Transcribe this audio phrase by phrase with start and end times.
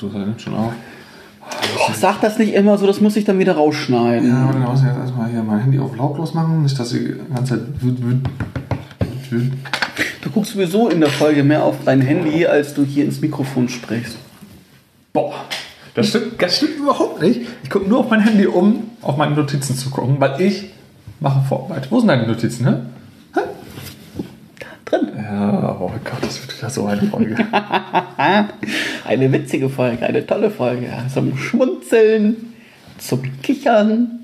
[0.00, 0.72] du nimmst schon auf.
[1.78, 4.28] Oh, sag das nicht immer so, das muss ich dann wieder rausschneiden.
[4.28, 7.14] Ja, dann muss ich jetzt erstmal hier mein Handy auf lautlos machen, nicht, dass sie
[7.14, 7.66] die ganze Zeit.
[10.22, 13.68] Du guckst sowieso in der Folge mehr auf dein Handy, als du hier ins Mikrofon
[13.68, 14.16] sprichst.
[15.12, 15.34] Boah,
[15.94, 17.40] das stimmt, das stimmt überhaupt nicht.
[17.62, 20.70] Ich gucke nur auf mein Handy, um auf meine Notizen zu gucken, weil ich
[21.20, 21.90] mache Vorarbeit.
[21.90, 22.86] Wo sind deine Notizen, ne?
[24.90, 25.08] Drin.
[25.16, 27.36] Ja, oh Gott, das wird wieder so eine Folge.
[29.04, 30.88] Eine witzige Folge, eine tolle Folge.
[31.12, 32.36] Zum Schmunzeln,
[32.98, 34.20] zum Kichern,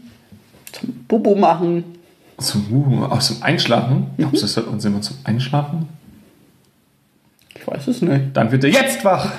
[0.72, 1.84] zum Bubu machen.
[2.38, 4.08] zum, uh, aus dem Einschlafen?
[4.18, 5.88] Glaubst du, das hört uns jemand zum Einschlafen?
[7.54, 8.26] Ich weiß es nicht.
[8.34, 9.32] Dann wird er jetzt wach.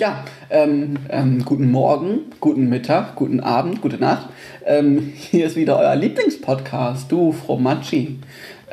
[0.00, 4.30] Ja, ähm, ähm, guten Morgen, guten Mittag, guten Abend, gute Nacht.
[4.64, 8.18] Ähm, hier ist wieder euer Lieblingspodcast, du Fromacci,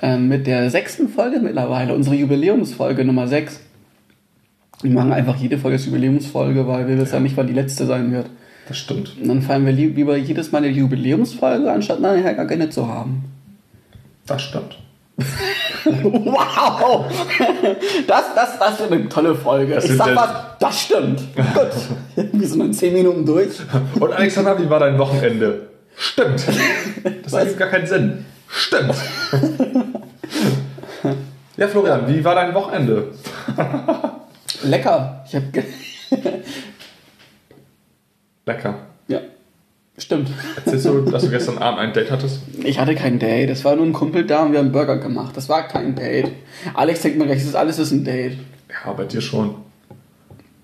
[0.02, 3.59] ähm, mit der sechsten Folge mittlerweile, unsere Jubiläumsfolge Nummer 6.
[4.84, 7.86] Wir machen einfach jede Folge als Jubiläumsfolge, weil wir wissen ja nicht, wann die letzte
[7.86, 8.30] sein wird.
[8.69, 9.17] Das stimmt.
[9.22, 12.88] Und dann feiern wir lieb- lieber jedes Mal eine Jubiläumsfolge, anstatt nachher gar keine zu
[12.88, 13.25] haben.
[14.25, 14.78] Das stimmt.
[16.04, 17.06] Wow!
[18.08, 19.76] Das, das, das wird eine tolle Folge.
[19.76, 21.20] Das ich sag was, das stimmt.
[21.36, 21.72] Gut.
[22.34, 23.50] Wir sind in 10 Minuten durch.
[24.00, 25.70] Und Alexander, wie war dein Wochenende?
[25.96, 26.46] Stimmt.
[27.24, 27.40] Das Was?
[27.40, 28.26] ergibt gar keinen Sinn.
[28.50, 28.94] Stimmt.
[31.58, 33.12] Ja, Florian, wie war dein Wochenende?
[34.64, 35.24] Lecker.
[35.28, 35.52] Ich hab.
[35.52, 35.64] ge-
[38.46, 38.76] Lecker.
[39.08, 39.20] ja.
[40.00, 40.30] Stimmt.
[40.56, 42.42] Erzählst du, dass du gestern Abend ein Date hattest?
[42.64, 43.50] Ich hatte kein Date.
[43.50, 45.36] Es war nur ein Kumpel da und wir haben Burger gemacht.
[45.36, 46.31] Das war kein Date.
[46.76, 48.38] Alex denkt mir gleich, das ist alles ist ein Date.
[48.86, 49.56] Ja, bei dir schon.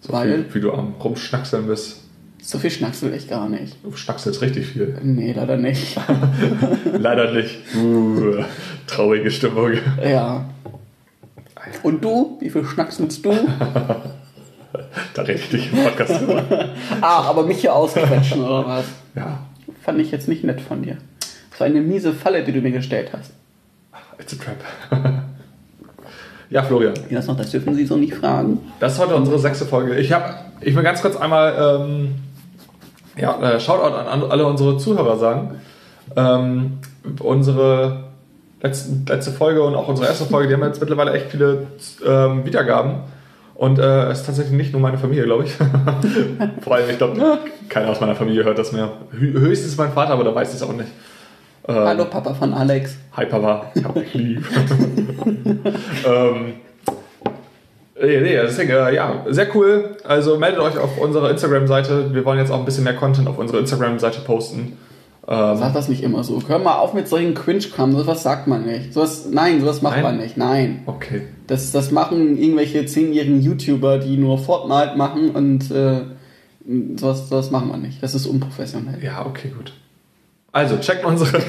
[0.01, 0.45] So Weil?
[0.45, 2.01] viel, wie du am Rumschnackseln bist.
[2.43, 3.77] So viel schnacksel ich gar nicht.
[3.83, 4.97] Du schnackselst richtig viel.
[5.01, 5.97] Nee, leider nicht.
[6.93, 7.57] Leider nicht.
[7.75, 8.43] Uh,
[8.85, 9.71] traurige Stimmung.
[10.03, 10.45] ja.
[11.81, 12.37] Und du?
[12.41, 13.31] Wie viel schnackselst du?
[15.13, 16.43] Da rede ich dich im Podcast drüber.
[17.01, 18.85] Ah, aber mich hier ausquetschen oder was?
[19.15, 19.39] Ja,
[19.83, 20.97] Fand ich jetzt nicht nett von dir.
[21.51, 23.31] Das war eine miese Falle, die du mir gestellt hast.
[24.19, 24.57] it's a trap.
[26.49, 28.59] Ja, Florian, Ja, das noch, das dürfen Sie so nicht fragen.
[28.79, 29.95] das ist heute unsere sechste Folge.
[29.95, 32.15] Ich, hab, ich will ganz kurz einmal ähm,
[33.17, 35.61] ja, äh, Shoutout an, alle unsere Zuhörer sagen.
[36.15, 36.77] Ähm,
[37.19, 38.03] unsere
[38.61, 41.67] letzten, letzte Folge und auch unsere erste Folge, die haben jetzt mittlerweile echt viele
[42.05, 42.97] ähm, Wiedergaben.
[43.63, 45.53] Und äh, es ist tatsächlich nicht nur meine Familie, glaube ich.
[46.61, 48.91] Vor allem, ich glaube, keiner aus meiner Familie hört das mehr.
[49.11, 50.89] Hö höchstens mein Vater, aber der weiß es auch nicht.
[51.69, 52.97] Ähm, Hallo Papa von Alex.
[53.15, 54.45] Hi Papa, ich hab dich lieb.
[56.05, 56.55] ähm,
[58.01, 59.95] nee, nee, deswegen, äh, ja, sehr cool.
[60.03, 62.13] Also meldet euch auf unserer Instagram-Seite.
[62.13, 64.77] Wir wollen jetzt auch ein bisschen mehr Content auf unserer Instagram-Seite posten.
[65.25, 66.41] Ähm, Sag das nicht immer so.
[66.47, 67.95] Hör mal auf mit solchen Cringe-Kram.
[67.95, 68.93] Sowas sagt man nicht.
[68.93, 70.03] Sowas, nein, sowas macht Nein?
[70.03, 70.35] man nicht.
[70.35, 70.81] Nein.
[70.85, 71.21] okay.
[71.47, 76.01] Das, das machen irgendwelche zehnjährigen YouTuber, die nur Fortnite machen und äh,
[76.97, 78.03] sowas, sowas machen wir nicht.
[78.03, 79.01] Das ist unprofessionell.
[79.01, 79.73] Ja, okay, gut.
[80.51, 81.31] Also, checkt unsere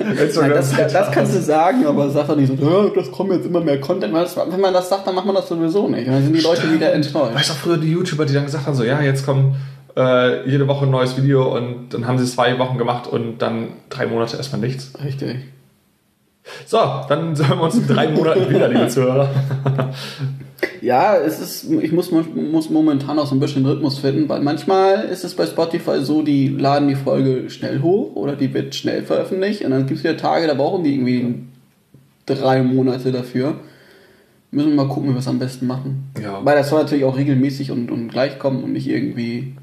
[0.00, 3.46] Nein, das, das kannst du sagen, aber sag doch nicht so, "Ja, das kommt jetzt
[3.46, 4.12] immer mehr Content.
[4.12, 6.06] Wenn man das sagt, dann macht man das sowieso nicht.
[6.06, 7.34] Und dann sind die Leute wieder enttäuscht.
[7.34, 9.54] Weißt du auch früher die YouTuber, die dann gesagt haben, so, ja, jetzt kommt
[9.96, 13.38] äh, jede Woche ein neues Video und dann haben sie es zwei Wochen gemacht und
[13.38, 14.92] dann drei Monate erstmal nichts.
[15.02, 15.36] Richtig.
[16.66, 16.78] So,
[17.08, 19.28] dann sehen wir uns in drei Monaten wieder, liebe Zuhörer.
[20.82, 25.04] Ja, es ist, ich muss, muss momentan auch so ein bisschen Rhythmus finden, weil manchmal
[25.04, 29.02] ist es bei Spotify so, die laden die Folge schnell hoch oder die wird schnell
[29.02, 31.34] veröffentlicht und dann gibt es wieder Tage, da brauchen die irgendwie
[32.24, 33.56] drei Monate dafür.
[34.50, 36.10] Müssen wir mal gucken, wie wir es am besten machen.
[36.20, 36.44] Ja.
[36.44, 39.54] Weil das soll natürlich auch regelmäßig und, und gleich kommen und nicht irgendwie.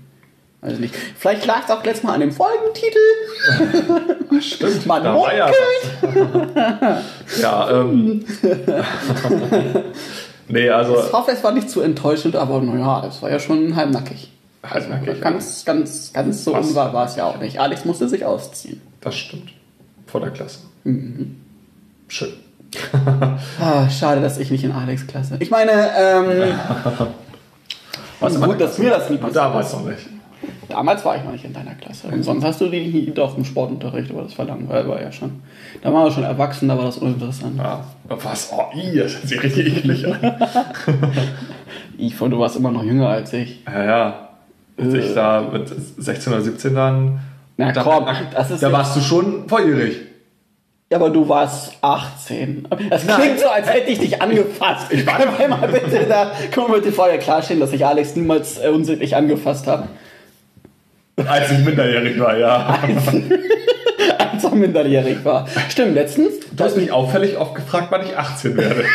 [0.59, 0.95] Also nicht.
[1.18, 2.97] Vielleicht lag es auch letztes Mal an dem Folgentitel.
[4.41, 5.51] Stimmt, Man da war ja
[7.41, 8.25] ja, ähm.
[10.47, 11.00] nee, also.
[11.00, 14.31] Ich hoffe, es war nicht zu enttäuschend, aber naja, es war ja schon halbnackig.
[14.63, 16.68] Halbnackig, Ganz, ganz, ganz so Was?
[16.68, 17.59] unwahr war es ja auch nicht.
[17.59, 18.81] Alex musste sich ausziehen.
[19.00, 19.51] Das stimmt.
[20.07, 20.59] Vor der Klasse.
[22.07, 22.33] Schön.
[23.60, 25.38] Ah, schade, dass ich nicht in Alex Klasse.
[25.39, 26.53] Ich meine, ähm,
[28.19, 30.16] Was gut, dass mir das nie passiert Damals noch nicht.
[30.69, 32.07] Damals war ich noch nicht in deiner Klasse.
[32.07, 35.12] Und sonst hast du die nie doch im Sportunterricht, aber das war langweilig, war ja
[35.12, 35.42] schon.
[35.81, 37.57] Da waren wir schon erwachsen, da war das uninteressant.
[37.57, 37.84] Ja.
[38.10, 38.51] Was?
[38.51, 40.19] Oh, i, das hört sich richtig eklig an.
[42.00, 43.63] Ich fand, du warst immer noch jünger als ich.
[43.66, 44.30] Ja, ja.
[44.78, 47.19] Als ich da mit 16 oder 17 dann.
[47.57, 49.98] Na da, komm, da, das ist da warst du schon volljährig.
[50.92, 52.68] Ja, aber du warst 18.
[52.89, 53.19] Das Nein.
[53.19, 54.92] klingt so, als hätte ich dich angefasst.
[54.92, 58.69] Ich wir mal bitte da, können wir bitte vorher klarstellen, dass ich Alex niemals äh,
[58.69, 59.88] unsittlich angefasst habe.
[61.25, 62.79] Als ich minderjährig war, ja.
[64.19, 65.47] Als er minderjährig war.
[65.69, 66.33] Stimmt, letztens.
[66.55, 68.83] Du hast mich auffällig oft gefragt, wann ich 18 werde.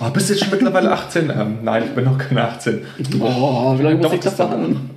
[0.00, 1.30] oh, bist du jetzt schon mittlerweile 18?
[1.30, 2.82] Ähm, nein, ich bin noch keine 18.
[3.18, 4.90] Boah, wie lange muss ich das das machen?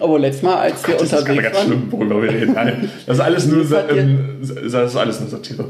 [0.00, 1.66] Aber letztes Mal, als wir Das ist gerade unterwegs ganz waren.
[1.66, 2.52] schlimm, worüber wir reden.
[2.54, 5.66] Nein, das ist alles nur, Das ähm, das ist alles nur Satire.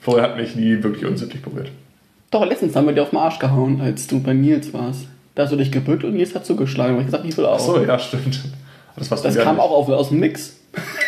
[0.00, 1.70] Vorher hat mich nie wirklich unsittlich berührt.
[2.30, 5.06] Doch, letztens haben wir dir auf den Arsch gehauen, als du bei Nils warst.
[5.34, 6.94] Da hast du dich gebückt und Nils hat zugeschlagen.
[6.94, 7.54] Und ich gesagt, ich will auch.
[7.56, 8.40] Ach so, ja, stimmt.
[8.96, 9.64] Das, das kam nicht.
[9.64, 10.56] auch auf, aus dem Nix.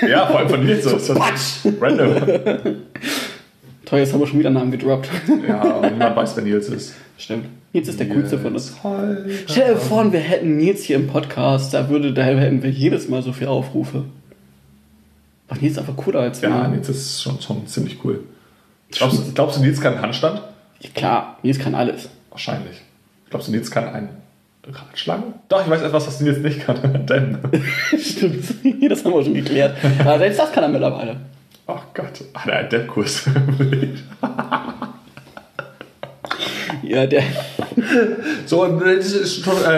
[0.06, 0.84] Ja, vor allem von Nils.
[0.84, 1.74] So, das Quatsch!
[1.80, 2.14] random.
[3.84, 5.08] Toll, jetzt haben wir schon wieder einen Namen gedroppt.
[5.48, 6.94] Ja, aber niemand weiß, wer Nils ist.
[7.18, 7.46] Stimmt.
[7.74, 8.72] Nils ist der coolste von uns.
[9.46, 13.08] Stell dir vor, wir hätten Nils hier im Podcast, da, würde, da hätten wir jedes
[13.08, 14.04] Mal so viele Aufrufe.
[15.48, 16.48] Ach, Nils ist einfach cooler als wir.
[16.48, 18.20] Ja, Nils ist schon, schon ziemlich cool.
[18.90, 20.40] Glaubst, du- glaubst du, Nils kann Handstand?
[20.94, 22.08] Klar, Nils kann alles.
[22.30, 22.80] Wahrscheinlich.
[23.34, 24.08] Glaubst du, Nils kann einen
[24.64, 25.24] Ratschlagen?
[25.48, 27.04] Doch, ich weiß etwas, was Nils nicht kann.
[27.08, 27.36] Denn.
[28.00, 28.44] Stimmt,
[28.88, 29.76] das haben wir schon geklärt.
[29.98, 31.16] Aber selbst das kann er mittlerweile.
[31.66, 33.24] Ach Gott, hat er einen Depp-Kurs.
[36.84, 37.24] Ja, der.
[38.46, 38.94] So, in der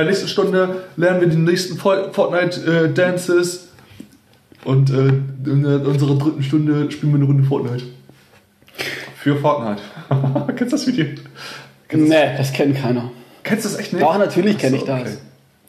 [0.05, 3.69] nächsten Stunde, äh, lernen wir die nächsten Fo- Fortnite-Dances.
[4.65, 5.09] Und äh,
[5.51, 7.85] in unserer dritten Stunde spielen wir eine Runde Fortnite.
[9.17, 9.81] Für Fortnite.
[10.57, 11.07] Kennst du das Video?
[11.89, 13.11] Kennst Nee, das kennt keiner.
[13.47, 14.03] Kennst du das echt nicht?
[14.05, 15.19] Doch, natürlich kenn Ach ich das.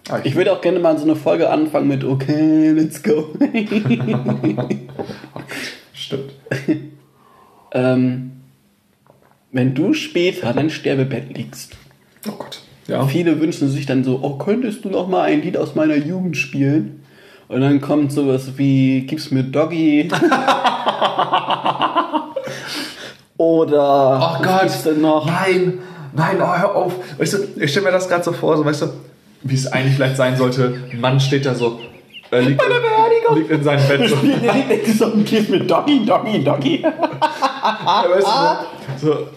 [0.09, 3.27] Ah, Ich würde auch gerne mal so eine Folge anfangen mit Okay, let's go.
[5.93, 6.31] Stimmt.
[7.73, 8.31] ähm,
[9.51, 11.75] wenn du später dein Sterbebett liegst,
[12.27, 12.61] Oh Gott.
[12.87, 13.05] Ja.
[13.05, 16.37] viele wünschen sich dann so, oh, könntest du noch mal ein Lied aus meiner Jugend
[16.37, 17.03] spielen?
[17.49, 20.09] Und dann kommt sowas wie, gib's mir Doggy.
[23.37, 24.61] Oder Oh was Gott.
[24.61, 25.25] gibt's denn noch?
[25.25, 25.79] Nein,
[26.17, 26.93] nein, oh, hör auf.
[27.17, 28.87] Weißt du, ich stelle mir das gerade so vor, so, weißt du,
[29.43, 30.81] wie es eigentlich vielleicht sein sollte.
[30.91, 31.79] Ein Mann steht da so,
[32.31, 33.37] äh, liegt, Beerdigung.
[33.37, 34.17] liegt in seinem Bett so.
[34.97, 36.81] So, gib mir Doggy, Doggy, Doggy.
[36.81, 39.27] Ja, weißt du, so,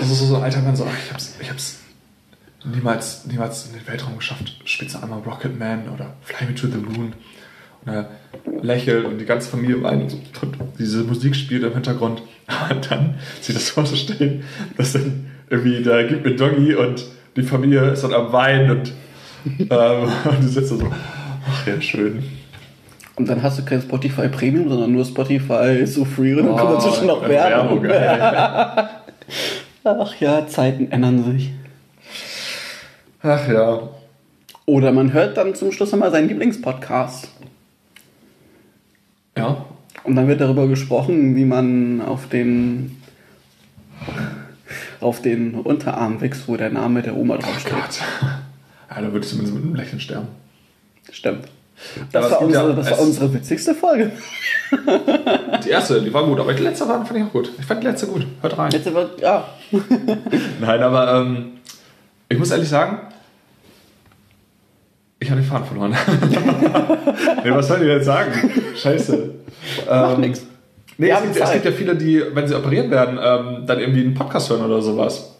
[0.00, 1.78] so, so, so, ein alter Mann, so, ich hab's, ich hab's
[2.64, 4.56] niemals, niemals in den Weltraum geschafft.
[4.64, 7.12] Spitze einmal Rocket Man oder Fly Me to the Moon.
[7.84, 8.10] Und er
[8.62, 12.22] lächelt und die ganze Familie weint und, so, und diese Musik spielt im Hintergrund.
[12.70, 14.44] Und dann sich das vorzustellen,
[14.76, 17.04] dass dann irgendwie, da gibt mir Doggy und
[17.36, 18.92] die Familie ist dann am Weinen und,
[19.58, 19.68] ähm,
[20.24, 20.88] und du sitzt da so,
[21.48, 22.22] ach ja, schön.
[23.16, 26.70] Und dann hast du kein Spotify Premium, sondern nur Spotify so free und dann kommt
[26.70, 27.84] Oh, dazwischen noch Werbung.
[27.84, 28.18] ey.
[29.86, 31.50] Ach ja, Zeiten ändern sich.
[33.22, 33.80] Ach ja.
[34.66, 37.28] Oder man hört dann zum Schluss nochmal seinen Lieblingspodcast.
[39.36, 39.64] Ja,
[40.04, 42.96] Und dann wird darüber gesprochen, wie man auf den
[45.04, 47.72] auf den Unterarm wächst, wo der Name der Oma Oh draufsteht.
[47.72, 48.00] Gott.
[48.90, 50.28] Ja, da würde ich zumindest mit einem Lächeln sterben.
[51.10, 51.46] Stimmt.
[52.12, 54.12] Das, war gibt ja- unsere, das war unsere witzigste Folge.
[55.64, 57.50] Die erste, die war gut, aber die letzte war, fand ich auch gut.
[57.58, 58.24] Ich fand die letzte gut.
[58.40, 58.70] Hört rein.
[58.70, 59.48] Jetzt wird, ja.
[60.60, 61.46] Nein, aber ähm,
[62.28, 62.98] ich muss ehrlich sagen,
[65.18, 65.90] ich habe den Faden verloren.
[67.44, 68.30] nee, was soll ich jetzt sagen?
[68.76, 69.34] Scheiße.
[69.88, 70.46] Macht Ähm, nix.
[70.98, 74.02] Nee, es gibt, es gibt ja viele, die, wenn sie operiert werden, ähm, dann irgendwie
[74.02, 75.30] einen Podcast hören oder sowas.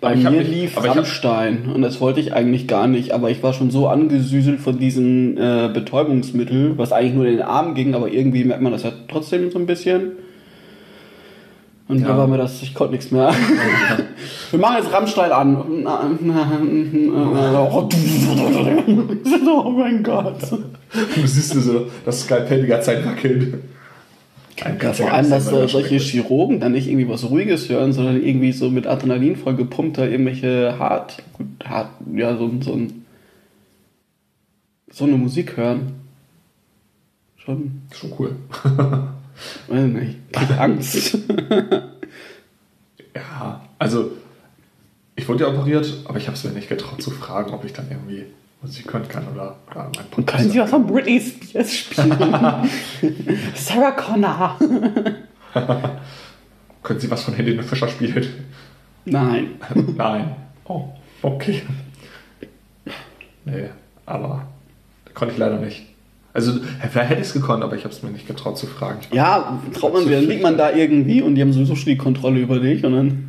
[0.00, 2.86] Bei ich mir nicht- lief aber ich hab- Rammstein und das wollte ich eigentlich gar
[2.88, 7.32] nicht, aber ich war schon so angesüßelt von diesem äh, Betäubungsmittel, was eigentlich nur in
[7.38, 10.12] den Arm ging, aber irgendwie merkt man das ja trotzdem so ein bisschen.
[11.88, 12.08] Und Ja.
[12.08, 13.32] da war mir das, ich konnte nichts mehr.
[14.50, 15.56] Wir machen jetzt Rammstein an.
[19.46, 20.36] oh mein Gott.
[21.14, 23.54] Du siehst nur so, das Skalpell die ganze Zeit wackelt.
[24.60, 28.52] Ja, vor allem, dass so, solche Chirurgen dann nicht irgendwie was Ruhiges hören, sondern irgendwie
[28.52, 31.22] so mit Adrenalin voll gepumpt da irgendwelche hart,
[31.64, 33.04] hart, ja, so, so, ein,
[34.90, 35.94] so eine Musik hören.
[37.36, 38.36] Schon, Schon cool.
[39.68, 41.18] weiß nicht, krieg Angst.
[43.14, 44.12] Ja, also
[45.16, 47.72] ich wurde ja operiert, aber ich habe es mir nicht getraut zu fragen, ob ich
[47.72, 48.26] dann irgendwie
[48.60, 52.10] Musik hören kann oder, oder mein Und können Sie was von Britney Spears spielen?
[53.54, 54.58] Sarah Connor.
[56.82, 58.26] Können Sie was von Helene Fischer spielen?
[59.04, 59.50] Nein.
[59.96, 60.36] Nein.
[60.64, 60.84] Oh,
[61.22, 61.62] okay.
[63.44, 63.68] Nee,
[64.06, 64.46] aber
[65.14, 65.86] konnte ich leider nicht.
[66.34, 66.52] Also,
[66.90, 69.00] vielleicht hätte ich es gekonnt, aber ich habe es mir nicht getraut zu fragen.
[69.12, 71.96] Ja, traut man sich, dann liegt man da irgendwie und die haben sowieso schon die
[71.96, 73.28] Kontrolle über dich und dann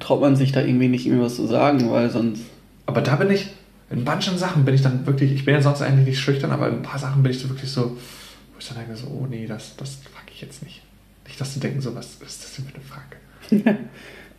[0.00, 2.44] traut man sich da irgendwie nicht irgendwie was zu sagen, weil sonst.
[2.86, 3.48] Aber da bin ich,
[3.90, 6.68] in manchen Sachen bin ich dann wirklich, ich bin ja sonst eigentlich nicht schüchtern, aber
[6.68, 9.26] in ein paar Sachen bin ich so wirklich so, wo ich dann denke so, oh
[9.28, 10.82] nee, das, das frage ich jetzt nicht.
[11.26, 13.78] Nicht, dass die denken so, was ist das denn für eine Frage?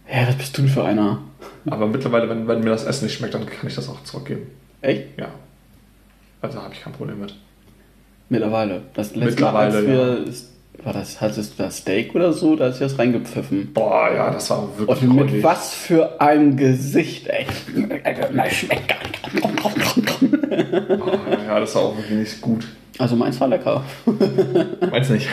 [0.10, 1.22] Ja, was bist du denn für einer?
[1.70, 4.48] Aber mittlerweile, wenn, wenn mir das Essen nicht schmeckt, dann kann ich das auch zurückgeben.
[4.82, 5.20] Echt?
[5.20, 5.28] Ja.
[6.42, 7.36] Also habe ich kein Problem mit.
[8.30, 8.84] Mittlerweile.
[8.94, 10.34] Das letzte Mittlerweile, Mal, als wir,
[10.88, 13.74] war das, hat es das Steak oder so, da ist das reingepfiffen.
[13.74, 15.44] Boah, ja, das war wirklich Und mit räudig.
[15.44, 17.46] was für einem Gesicht, ey.
[18.34, 19.44] Das schmeckt gar nicht.
[19.62, 21.12] Oh,
[21.46, 22.66] ja, das war auch wirklich nicht gut.
[22.98, 23.84] Also meins war lecker.
[24.90, 25.28] Meinst nicht?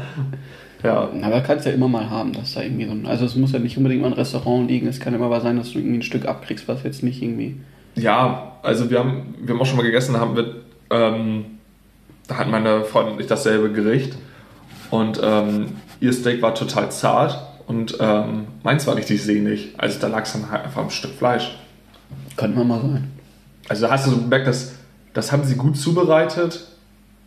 [0.82, 1.10] ja.
[1.22, 3.04] Aber kannst ja immer mal haben, dass da irgendwie so ein.
[3.06, 4.86] Also es muss ja nicht unbedingt mal ein Restaurant liegen.
[4.86, 7.56] Es kann immer mal sein, dass du irgendwie ein Stück abkriegst, was jetzt nicht irgendwie.
[7.96, 10.54] Ja, also wir haben, wir haben auch schon mal gegessen, da haben wir,
[10.90, 11.44] ähm,
[12.26, 14.14] da hat meine Freundin und ich dasselbe Gericht
[14.90, 19.74] und ähm, ihr Steak war total zart und ähm, meins war richtig sehnig.
[19.78, 21.56] Also da lag es dann halt einfach ein Stück Fleisch.
[22.36, 23.10] Könnte man mal sein.
[23.68, 24.74] Also da hast du so gemerkt, dass
[25.12, 26.66] das haben sie gut zubereitet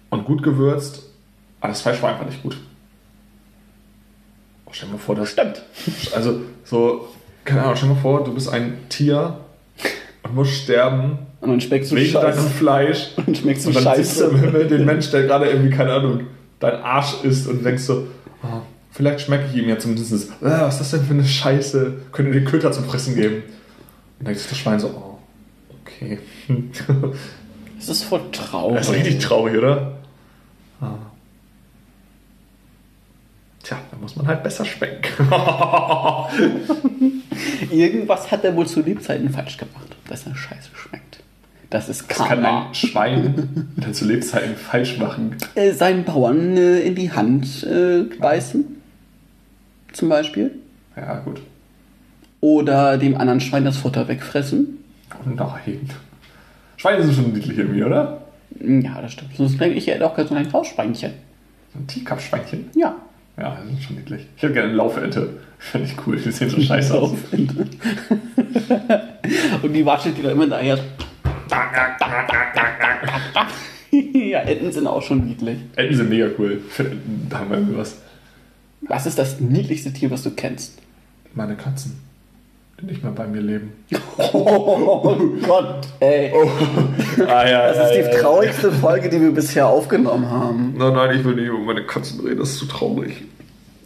[0.09, 1.03] und gut gewürzt,
[1.59, 2.57] aber das Fleisch war einfach nicht gut.
[4.65, 5.61] Oh, stell dir mal vor, das Stimmt.
[6.15, 7.07] Also so,
[7.43, 9.37] keine Ahnung, stell dir mal vor, du bist ein Tier
[10.23, 12.49] und musst sterben Und dann schmeckst du wegen deinem Scheiße.
[12.49, 13.09] Fleisch.
[13.25, 14.45] Und schmeckst du Und dann siehst du im Scheiße.
[14.45, 16.27] Himmel den Mensch, der gerade irgendwie, keine Ahnung,
[16.63, 18.07] dein Arsch isst und denkst so,
[18.43, 21.93] oh, vielleicht schmecke ich ihm ja zumindest, äh, was ist das denn für eine Scheiße?
[22.11, 23.43] Könnt ihr den Köter zum Fressen geben?
[24.19, 25.19] Und dann ist das Schwein so, oh,
[25.81, 26.19] okay.
[27.85, 28.77] Das ist voll traurig.
[28.77, 29.97] Das ist richtig traurig, oder?
[30.79, 30.95] Ah.
[33.61, 35.27] Tja, da muss man halt besser schmecken.
[37.71, 41.23] Irgendwas hat er wohl zu Lebzeiten falsch gemacht, dass er scheiße schmeckt.
[41.73, 42.67] Das ist Das kann Karma.
[42.67, 45.35] ein Schwein zu Lebzeiten falsch machen.
[45.55, 48.63] Äh, seinen Bauern äh, in die Hand äh, beißen,
[49.91, 50.51] zum Beispiel.
[50.95, 51.41] Ja, gut.
[52.41, 54.83] Oder dem anderen Schwein das Futter wegfressen.
[55.15, 55.89] Oh nein.
[56.77, 58.21] Schweine sind schon niedlich irgendwie, oder?
[58.59, 59.35] Ja, das stimmt.
[59.35, 61.13] Sonst denke ich, er hätte auch ganz so ein Hausschweinchen.
[61.73, 62.69] So ein Teacup-Schweinchen.
[62.75, 62.95] Ja.
[63.35, 64.27] Ja, die sind schon niedlich.
[64.37, 65.27] Ich hätte gerne eine Laufente.
[65.57, 66.17] Finde ich cool.
[66.17, 67.13] Die sehen so scheiße aus.
[69.63, 70.77] Und die watschelt die da immer daher.
[73.91, 75.59] Ja, Enten sind auch schon niedlich.
[75.75, 76.61] Enten sind mega cool.
[76.69, 77.97] Finde Enten, da haben wir irgendwie was.
[79.05, 80.79] Ist das niedlichste Tier, was du kennst?
[81.33, 81.99] Meine Katzen,
[82.79, 83.71] die nicht mehr bei mir leben.
[84.35, 86.31] Oh Gott, ey.
[87.27, 90.75] Ah, ja, Das ist die traurigste Folge, die wir bisher aufgenommen haben.
[90.77, 92.39] Nein, nein, ich will nicht über meine Katzen reden.
[92.39, 93.23] Das ist zu traurig.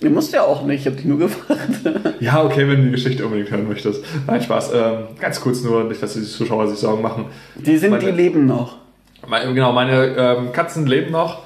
[0.02, 1.60] Ihr musst ja auch nicht, ich hab dich nur gefragt.
[2.20, 4.04] Ja, okay, wenn du die Geschichte unbedingt hören möchtest.
[4.26, 4.72] Nein, Spaß.
[4.74, 7.26] Ähm, ganz kurz nur, nicht, dass die Zuschauer sich Sorgen machen.
[7.56, 8.78] Die sind, Meine- die leben noch.
[9.28, 11.44] Meine, genau, meine ähm, Katzen leben noch,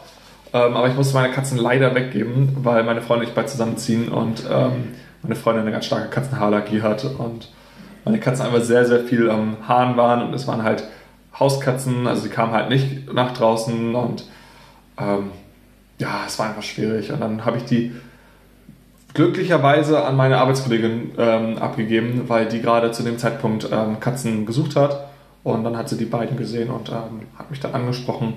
[0.53, 4.09] ähm, aber ich musste meine Katzen leider weggeben, weil meine Freundin und ich bald zusammenziehen
[4.09, 4.89] und ähm,
[5.23, 7.49] meine Freundin eine ganz starke Katzenhaarallergie hat und
[8.05, 10.83] meine Katzen einfach sehr, sehr viel am Haaren waren und es waren halt
[11.39, 14.25] Hauskatzen, also die kamen halt nicht nach draußen und
[14.99, 15.31] ähm,
[15.97, 17.93] ja, es war einfach schwierig und dann habe ich die
[19.13, 24.75] glücklicherweise an meine Arbeitskollegin ähm, abgegeben, weil die gerade zu dem Zeitpunkt ähm, Katzen gesucht
[24.75, 25.07] hat.
[25.43, 28.35] Und dann hat sie die beiden gesehen und ähm, hat mich dann angesprochen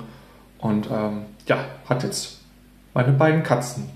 [0.59, 2.40] und ähm, ja, hat jetzt
[2.95, 3.90] meine beiden Katzen.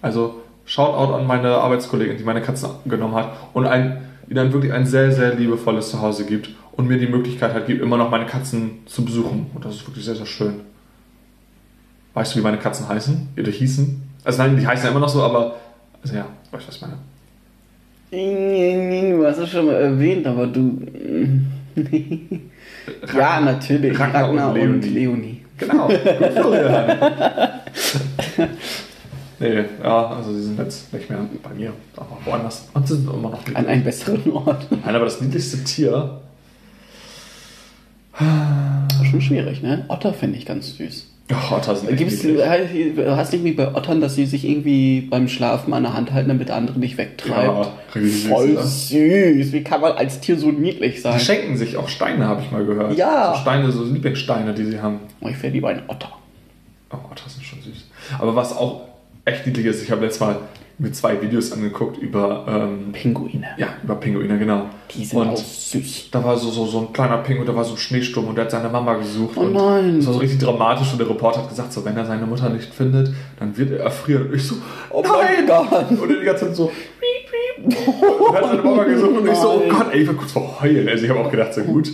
[0.00, 4.86] Also Shoutout an meine Arbeitskollegin, die meine Katzen genommen hat und ein, ihnen wirklich ein
[4.86, 8.82] sehr, sehr liebevolles Zuhause gibt und mir die Möglichkeit hat, gibt, immer noch meine Katzen
[8.86, 9.50] zu besuchen.
[9.54, 10.60] Und das ist wirklich sehr, sehr schön.
[12.14, 13.28] Weißt du, wie meine Katzen heißen?
[13.38, 14.02] Oder hießen?
[14.24, 15.56] Also nein, die heißen ja immer noch so, aber
[16.06, 16.98] also ja, weißt du, was ich meine?
[19.18, 20.80] Du hast es schon mal erwähnt, aber du.
[23.16, 23.98] ja, natürlich.
[23.98, 25.42] Ragnar Ragnar, und und, Leonie.
[25.58, 25.88] Genau,
[29.40, 32.68] nee, ja, also sie sind jetzt nicht mehr bei mir, aber woanders.
[32.74, 34.66] Und sie sind immer noch An einem besseren Ort.
[34.70, 36.20] Nein, aber das niedlichste Tier,
[39.10, 39.84] Schon schwierig, ne?
[39.88, 41.15] Otter finde ich ganz süß.
[41.32, 42.44] Oh, Otter sind Gibt's, niedlich.
[42.44, 46.28] hast du irgendwie bei Ottern, dass sie sich irgendwie beim Schlafen an der Hand halten,
[46.28, 47.66] damit der andere nicht wegtreibt?
[47.66, 48.62] Ja, richtig süß, Voll oder?
[48.62, 49.52] süß.
[49.52, 51.18] Wie kann man als Tier so niedlich sein?
[51.18, 52.96] Die schenken sich auch Steine, habe ich mal gehört.
[52.96, 53.34] Ja.
[53.34, 55.00] So Steine, so Lieblingssteine, die sie haben.
[55.20, 56.12] Oh, ich wäre lieber ein Otter.
[56.90, 57.86] Oh, Otter sind schon süß.
[58.18, 58.82] Aber was auch
[59.24, 60.36] echt niedlich ist, ich habe letztes Mal
[60.78, 63.46] mir zwei Videos angeguckt über, ähm, Pinguine.
[63.56, 64.66] ja, über Pinguine, genau.
[64.94, 66.10] Die sind Und auch süß.
[66.10, 68.44] Da war so, so, so ein kleiner Pinguin, da war so ein Schneesturm und der
[68.44, 69.36] hat seine Mama gesucht.
[69.36, 69.96] Oh und nein.
[69.96, 72.50] Das war so richtig dramatisch und der Reporter hat gesagt, so, wenn er seine Mutter
[72.50, 74.26] nicht findet, dann wird er erfrieren.
[74.26, 74.56] Und ich so,
[74.90, 75.90] oh mein Gott.
[75.90, 77.78] Und er die ganze Zeit so, piep, piep.
[78.20, 79.68] Und hat seine Mama gesucht und ich so, oh Nein.
[79.70, 80.88] Gott, ey, ich war kurz vor heulen.
[80.88, 81.90] Also ich habe auch gedacht, so gut.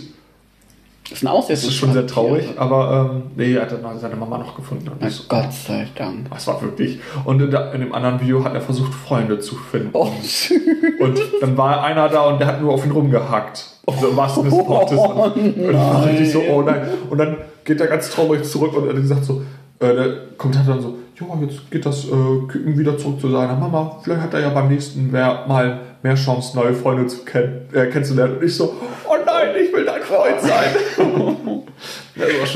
[1.03, 1.61] Das ist ein Aussetzer.
[1.61, 4.87] Das ist schon sehr traurig, aber ähm, nee, er hat dann seine Mama noch gefunden.
[4.87, 6.29] Und Na so, Gott sei Dank.
[6.31, 6.99] das war wirklich.
[7.25, 9.89] Und in, der, in dem anderen Video hat er versucht, Freunde zu finden.
[9.93, 10.53] Oh, süß.
[10.99, 13.69] Und dann war einer da und der hat nur auf ihn rumgehackt.
[13.99, 14.97] So im wahrsten Sinne des Wortes.
[14.97, 16.87] Oh, und dann war richtig so, oh nein.
[17.09, 19.41] Und dann geht er ganz traurig zurück und er hat gesagt so,
[19.79, 22.09] äh, der Kommentator dann so, ja, jetzt geht das äh,
[22.47, 23.99] Küken wieder zurück zu seiner Mama.
[24.03, 27.87] Vielleicht hat er ja beim nächsten mehr, mal mehr Chance, neue Freunde zu kenn äh,
[27.87, 28.37] kennenzulernen.
[28.37, 28.73] Und ich so,
[29.05, 30.75] oh nein, ich will dein Freund sein.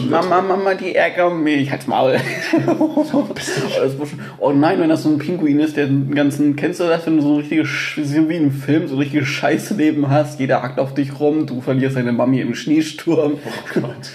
[0.10, 1.72] Mama, Mama, die ärgern mich.
[1.72, 2.18] Halt's Maul.
[4.40, 7.18] oh, nein, wenn das so ein Pinguin ist, der den ganzen, kennst du das, wenn
[7.18, 10.94] du so ein richtiges, wie im Film, so ein richtiges Scheißleben hast, jeder hackt auf
[10.94, 13.40] dich rum, du verlierst deine Mami im Schneesturm.
[13.44, 14.12] Oh Gott.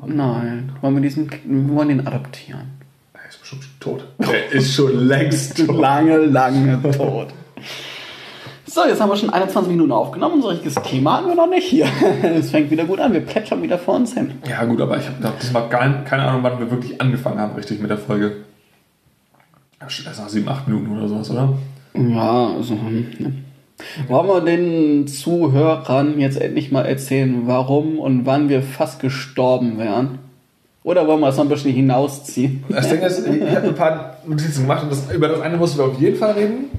[0.00, 2.72] Oh nein, wollen wir diesen, wir wollen den adoptieren.
[3.12, 4.08] Er ist bestimmt schon tot.
[4.18, 5.76] Der ist schon längst tot.
[5.76, 7.28] Lange, lange tot.
[8.74, 10.42] So, jetzt haben wir schon 21 Minuten aufgenommen.
[10.42, 11.86] Ein richtiges Thema hatten wir noch nicht hier.
[12.24, 13.12] Es fängt wieder gut an.
[13.12, 14.32] Wir plätschern wieder vor uns hin.
[14.48, 17.78] Ja, gut, aber ich habe diesmal gar, keine Ahnung, wann wir wirklich angefangen haben, richtig
[17.78, 18.32] mit der Folge.
[19.86, 21.52] Schon Erst nach sieben, acht Minuten oder sowas, oder?
[21.94, 22.74] Ja, also.
[22.74, 23.32] hm, ne.
[24.08, 30.18] Wollen wir den Zuhörern jetzt endlich mal erzählen, warum und wann wir fast gestorben wären?
[30.82, 32.64] Oder wollen wir es noch ein bisschen hinausziehen?
[32.68, 35.78] Das Ding ist, ich habe ein paar Notizen gemacht und das, über das eine mussten
[35.78, 36.70] wir auf jeden Fall reden.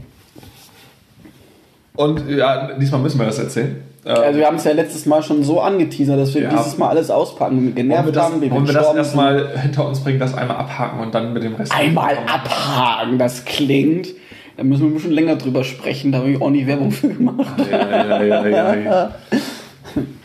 [1.95, 3.77] Und ja, diesmal müssen wir das erzählen.
[4.05, 6.49] Äh, Also wir haben es ja letztes Mal schon so angeteasert, dass wir Ja.
[6.49, 8.93] dieses Mal alles auspacken, wir wollen wir genervt das, haben, wie wir wollen wir das
[8.95, 11.73] erstmal hinter uns bringen, das einmal abhaken und dann mit dem Rest.
[11.75, 14.09] Einmal abhaken, das klingt.
[14.57, 17.09] Da müssen wir ein bisschen länger drüber sprechen, da habe ich auch nie Werbung für
[17.09, 17.45] gemacht.
[17.69, 19.11] Ja, ja, ja, ja, ja.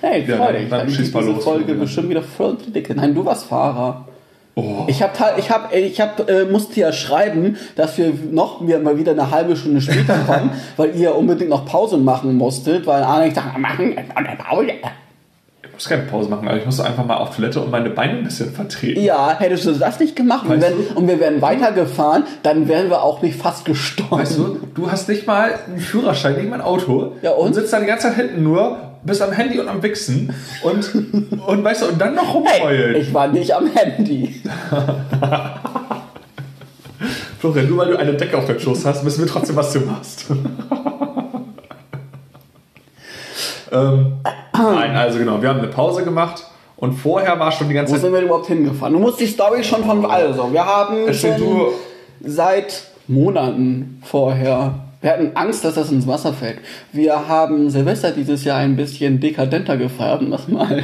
[0.00, 0.68] Hey, Ja, freu dann- dich.
[0.68, 1.44] dann Dann schieß schießt mal diese los.
[1.44, 2.94] Folge bestimmt wieder voll die Dicke.
[2.94, 4.06] Nein, du warst Fahrer.
[4.60, 4.84] Oh.
[4.88, 8.98] Ich hab, ich hab, ich hab, äh, musste ja schreiben, dass wir noch wir mal
[8.98, 13.34] wieder eine halbe Stunde später kommen, weil ihr unbedingt noch Pause machen musstet, weil Alex
[13.36, 14.72] sagt, machen wir eine Pause.
[15.62, 18.18] Ich muss keine Pause machen, aber ich muss einfach mal auf Toilette und meine Beine
[18.18, 19.00] ein bisschen vertreten.
[19.02, 23.02] Ja, hättest du das nicht gemacht und, wenn, und wir wären weitergefahren, dann wären wir
[23.02, 24.20] auch nicht fast gestorben.
[24.20, 27.54] Weißt du, du hast nicht mal einen Führerschein, nicht mal ein Auto Ja, und?
[27.54, 30.94] sitzt da die ganze Zeit hinten nur, bist am Handy und am Wichsen und,
[31.46, 32.94] und weißt du, und dann noch rumheulen.
[32.94, 34.42] Hey, ich war nicht am Handy.
[37.38, 39.80] Florian, nur weil du eine Decke auf deinem Schoß hast, wissen wir trotzdem, was du
[39.80, 40.26] machst.
[43.72, 44.16] ähm,
[44.52, 46.44] nein, also genau, wir haben eine Pause gemacht
[46.76, 48.02] und vorher war schon die ganze Wo Zeit.
[48.02, 48.92] sind wir überhaupt hingefahren?
[48.92, 50.04] Du musst die Story schon von.
[50.04, 51.68] Also, wir haben schon du.
[52.22, 54.74] seit Monaten vorher.
[55.02, 56.58] Wir hatten Angst, dass das ins Wasser fällt.
[56.92, 60.82] Wir haben Silvester dieses Jahr ein bisschen dekadenter gefeiert, um das mal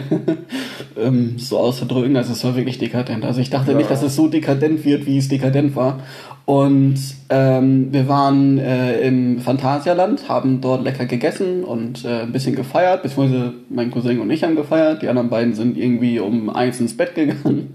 [0.98, 2.16] ähm, so auszudrücken.
[2.16, 3.24] Also es war wirklich dekadent.
[3.26, 3.76] Also ich dachte Ja.
[3.76, 6.00] nicht, dass es so dekadent wird, wie es dekadent war.
[6.46, 6.94] Und
[7.28, 13.02] ähm, wir waren äh, im Phantasialand, haben dort lecker gegessen und äh, ein bisschen gefeiert,
[13.02, 15.02] beziehungsweise mein Cousin und ich haben gefeiert.
[15.02, 17.74] Die anderen beiden sind irgendwie um eins ins Bett gegangen.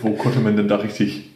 [0.00, 1.30] Wo konnte man denn da richtig.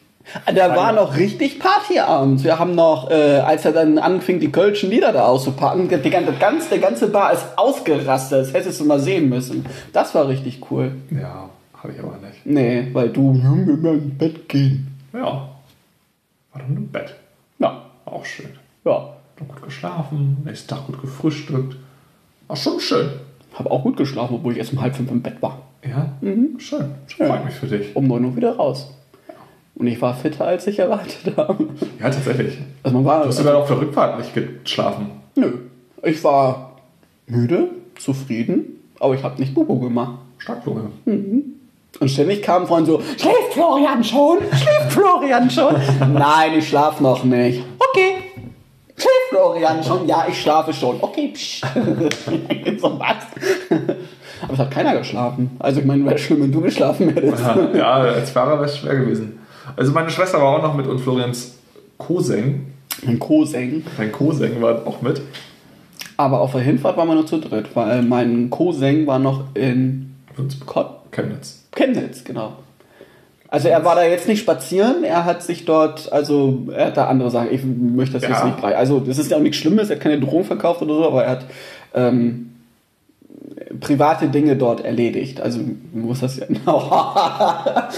[0.54, 2.44] Da war noch richtig Partyabend.
[2.44, 6.32] Wir haben noch, äh, als er dann anfing, die kölschen Lieder da auszupacken, die, ganze-
[6.34, 8.40] ganz, der ganze Bar ist ausgerastet.
[8.46, 9.64] Das hättest du mal sehen müssen.
[9.92, 10.92] Das war richtig cool.
[11.10, 11.48] Ja,
[11.82, 12.44] habe ich aber nicht.
[12.44, 14.96] Nee, weil du, mal ins Bett gehen.
[15.12, 15.22] Ja.
[15.22, 15.48] War
[16.62, 17.14] dann im Bett.
[17.58, 18.50] Ja, Auch schön.
[18.84, 19.14] ja.
[19.36, 21.76] Dann gut geschlafen, nächsten Tag gut gefrühstückt.
[22.46, 23.08] War schon schön.
[23.54, 25.62] Hab auch gut geschlafen, obwohl ich erst um halb fünf im Bett war.
[25.82, 26.12] Ja,
[26.58, 26.90] schön.
[27.16, 27.96] Freut mich für dich.
[27.96, 28.92] Um neun Uhr wieder raus.
[29.80, 31.64] Und ich war fitter, als ich erwartet habe.
[31.98, 32.58] Ja, tatsächlich.
[32.82, 35.10] Also man war, Du hast sogar auf der Rückfahrt nicht geschlafen.
[35.36, 35.52] nö.
[36.02, 36.76] Ich war
[37.26, 40.18] müde, zufrieden, aber ich habe nicht Bubu gemacht.
[40.38, 40.90] Starklunge.
[41.06, 44.38] Und ständig kam von so, schläft Florian schon?
[44.50, 45.74] Schläft Florian schon?
[46.12, 47.62] Nein, ich schlaf noch nicht.
[47.78, 48.16] Okay.
[48.96, 50.06] Schläft Florian schon?
[50.06, 50.96] Ja, ich schlafe schon.
[51.00, 51.62] Okay, psch.
[52.80, 53.16] so was.
[54.42, 55.50] Aber es hat keiner geschlafen.
[55.58, 57.42] Also ich meine, wäre schlimm, wenn du geschlafen hättest.
[57.74, 59.39] Ja, als Fahrer wäre es schwer gewesen.
[59.76, 61.58] Also meine Schwester war auch noch mit und Florians
[61.98, 62.66] Cousin.
[63.04, 63.84] Mein Cousin.
[63.98, 65.20] Mein Cousin war auch mit.
[66.16, 70.14] Aber auf der Hinfahrt waren wir nur zu dritt, weil mein Cousin war noch in
[70.66, 71.64] Kot Chemnitz.
[71.74, 72.52] Chemnitz, genau.
[73.48, 77.06] Also er war da jetzt nicht spazieren, er hat sich dort, also er hat da
[77.08, 78.44] andere Sachen, ich möchte das jetzt Ja.
[78.44, 78.76] nicht breit.
[78.76, 81.24] Also das ist ja auch nichts Schlimmes, er hat keine Drohung verkauft oder so, aber
[81.24, 81.46] er hat
[81.94, 82.52] ähm,
[83.80, 85.40] private Dinge dort erledigt.
[85.40, 85.60] Also
[85.92, 86.48] muss das ja.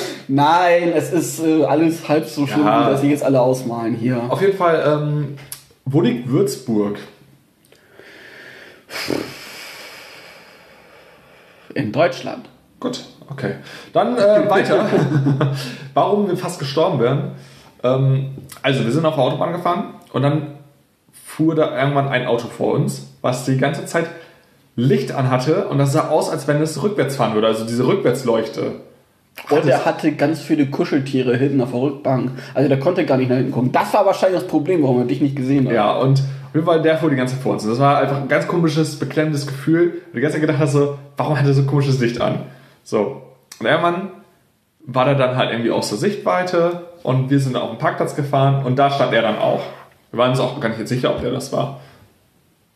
[0.29, 2.87] Nein, es ist äh, alles halb so schlimm, Ja.
[2.87, 4.23] wie das sie jetzt alle ausmalen hier.
[4.29, 5.37] Auf jeden Fall, ähm,
[5.85, 6.99] wo liegt Würzburg?
[11.75, 12.49] In Deutschland.
[12.81, 13.55] Gut, okay.
[13.93, 14.87] Dann äh, weiter.
[15.95, 17.33] Warum wir fast gestorben wären.
[17.83, 20.59] Ähm, also, wir sind auf der Autobahn gefahren und dann
[21.13, 24.07] fuhr da irgendwann ein Auto vor uns, was die ganze Zeit
[24.77, 28.73] Licht anhatte und das sah aus, als wenn es rückwärts fahren würde, also diese Rückwärtsleuchte.
[29.51, 32.33] Und er hatte ganz viele Kuscheltiere hinten auf der Rückbank.
[32.55, 33.73] Also der konnte gar nicht nach hinten gucken.
[33.73, 35.75] Das war wahrscheinlich das Problem, warum er dich nicht gesehen hat.
[35.75, 37.65] Ja, und auf jeden Fall, der fuhr die ganze Zeit vor uns.
[37.65, 40.03] Und das war einfach ein ganz komisches, beklemmendes Gefühl.
[40.07, 42.41] Und die ganze Zeit gedacht hast so, warum hat er so komisches Licht an?
[42.85, 43.23] So.
[43.59, 44.11] Und irgendwann
[44.85, 48.65] war er dann halt irgendwie aus der Sichtweite und wir sind auf den Parkplatz gefahren
[48.65, 49.63] und da stand er dann auch.
[50.11, 51.81] Wir waren uns auch gar nicht sicher, ob der das war.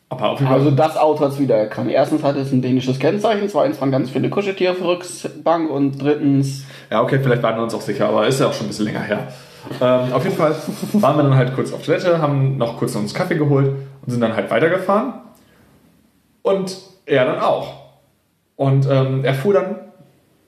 [0.09, 0.59] Aber auf jeden Fall.
[0.59, 1.91] Also das Auto hat es wieder erkannt.
[1.91, 6.63] Erstens hatte es ein dänisches Kennzeichen, zweitens waren ganz viele Kuscheltiere der Rückbank und drittens
[6.89, 8.85] Ja, okay, vielleicht waren wir uns auch sicher, aber ist ja auch schon ein bisschen
[8.85, 9.27] länger her.
[9.81, 10.55] Ähm, auf jeden Fall
[10.93, 14.21] waren wir dann halt kurz auf Toilette, haben noch kurz uns Kaffee geholt und sind
[14.21, 15.13] dann halt weitergefahren.
[16.41, 17.73] Und er dann auch.
[18.55, 19.75] Und ähm, er fuhr dann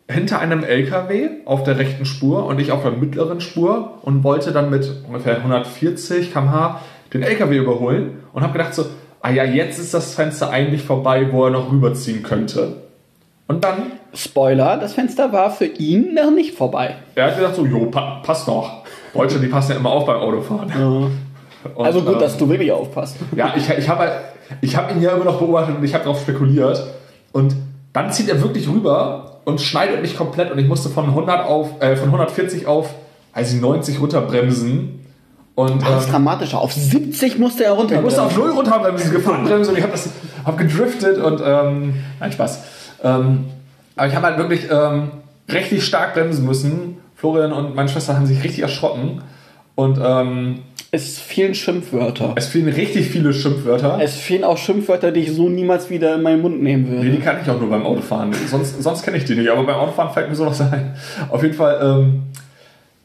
[0.10, 4.52] hinter einem LKW auf der rechten Spur und ich auf der mittleren Spur und wollte
[4.52, 6.80] dann mit ungefähr 140 km/h
[7.14, 8.86] den LKW überholen und habe gedacht so,
[9.22, 12.78] ah ja, jetzt ist das Fenster eigentlich vorbei, wo er noch rüberziehen könnte.
[13.48, 16.96] Und dann Spoiler, das Fenster war für ihn noch nicht vorbei.
[17.16, 18.84] er hat gesagt so, jo, pa passt noch.
[19.14, 20.72] Deutsche, die passen ja immer auf beim Autofahren.
[21.76, 23.18] Und, Also gut, ähm, dass du wirklich aufpasst.
[23.36, 24.14] Ja, ich, ich habe halt,
[24.62, 26.84] ich hab ihn ja immer noch beobachtet und ich habe darauf spekuliert.
[27.32, 27.56] Und
[27.94, 31.82] dann zieht er wirklich rüber und schneidet mich komplett und ich musste von 100 auf,
[31.82, 32.94] äh, von 140 auf,
[33.36, 34.99] ich, 90 runterbremsen.
[35.60, 36.60] Und Das ist ähm, dramatischer.
[36.60, 37.96] Auf 70 musste er runter.
[37.96, 40.10] ich musste auf 0 runterbremsen, Gefahrbremse und ich habe das
[40.46, 42.64] hab gedriftet und ähm, nein, Spaß.
[43.04, 43.46] Ähm,
[43.96, 45.12] aber ich habe halt wirklich ähm,
[45.52, 46.98] richtig stark bremsen müssen.
[47.16, 49.22] Florian und meine Schwester haben sich richtig erschrocken.
[49.76, 50.60] Und ähm,
[50.92, 52.34] Es fehlen Schimpfwörter.
[52.36, 54.00] es fielen richtig viele Schimpfwörter.
[54.02, 57.12] Es fehlen auch Schimpfwörter, die ich so niemals wieder in meinen Mund nehmen Nee, würde.
[57.12, 58.32] die kann ich auch nur beim Autofahren.
[58.48, 60.96] Sonst, sonst kenne ich die nicht, aber beim Autofahren fällt mir sowas ein.
[61.30, 62.24] Auf jeden Fall, ähm,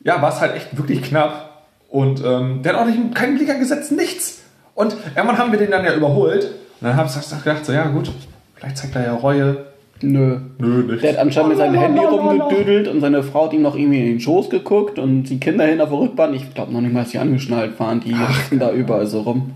[0.05, 1.54] ja, war es halt echt wirklich knapp.
[1.94, 4.42] Und ähm, der hat auch nicht, keinen Blinker gesetzt, nichts.
[4.74, 6.46] Und irgendwann haben wir den dann ja überholt.
[6.80, 8.11] Und dann habe ich gedacht, so, ja gut,
[8.57, 9.66] vielleicht zeigt er ja Reue.
[10.02, 10.40] Nö.
[10.59, 11.04] Nö, nicht.
[11.04, 14.07] Der hat anscheinend mit seinem Handy rumgedödelt und seine Frau hat ihm noch irgendwie in
[14.07, 16.35] den Schoß geguckt und die Kinder hin auf der Rückbahn.
[16.35, 18.00] Ich glaube noch nicht mal, dass sie angeschnallt waren.
[18.00, 19.52] Die hüpften da überall so rum.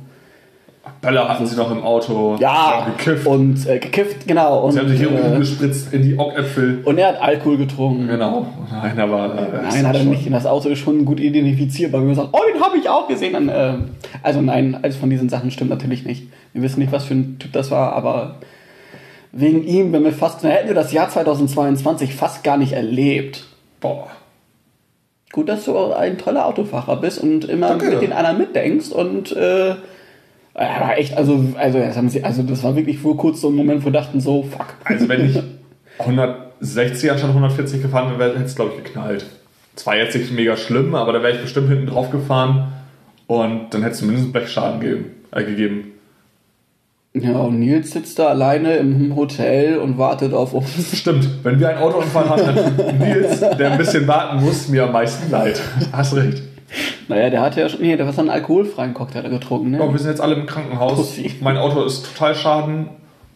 [1.01, 2.37] Böller hatten sie noch im Auto.
[2.41, 3.27] Ja, gekifft.
[3.27, 4.65] und äh, gekifft, genau.
[4.65, 6.83] Und, sie haben sich hier äh, gespritzt in die Augäpfel.
[6.85, 8.09] und er hat Alkohol getrunken.
[8.09, 8.47] Genau.
[8.71, 9.35] Nein, aber.
[9.35, 10.33] Äh, Nein, hat er nicht.
[10.33, 12.01] Das Auto ist schon gut identifizierbar.
[12.01, 13.33] Wenn man sagt, oh, den habe ich auch gesehen.
[13.33, 13.75] Dann, äh,
[14.23, 16.29] also nein, alles von diesen Sachen stimmt natürlich nicht.
[16.53, 18.37] Wir wissen nicht, was für ein Typ das war, aber
[19.33, 23.45] wegen ihm, wenn wir fast, dann hätten wir das Jahr 2022 fast gar nicht erlebt.
[23.81, 24.09] Boah.
[25.33, 27.91] Gut, dass du ein toller Autofahrer bist und immer Danke.
[27.91, 29.75] mit den anderen mitdenkst und äh,
[30.59, 33.55] aber echt, also, also, das haben sie, also das war wirklich vor kurz so ein
[33.55, 34.75] Moment, wo wir dachten so, fuck.
[34.85, 35.41] Also wenn ich
[35.99, 39.27] 160 anstatt 140 gefahren wäre, hätte es glaube ich geknallt.
[39.77, 42.73] Zwar jetzt nicht mega schlimm, aber da wäre ich bestimmt hinten drauf gefahren
[43.29, 45.05] und dann hätte es zumindest einen Blechschaden gegeben.
[45.31, 45.93] Äh, gegeben.
[47.15, 50.97] Ja, und Nils sitzt da alleine im Hotel und wartet auf uns.
[50.97, 54.93] Stimmt, wenn wir einen Autounfall haben, dann Nils, der ein bisschen warten muss, mir am
[54.93, 55.61] meisten leid.
[55.93, 56.43] Hast recht.
[57.09, 59.81] Naja, der hatte ja schon, nee, der war so einen alkoholfreien Cocktail getrunken, ne?
[59.81, 60.97] Oh, wir sind jetzt alle im Krankenhaus.
[60.97, 61.35] Pussy.
[61.41, 62.91] Mein Auto ist total schaden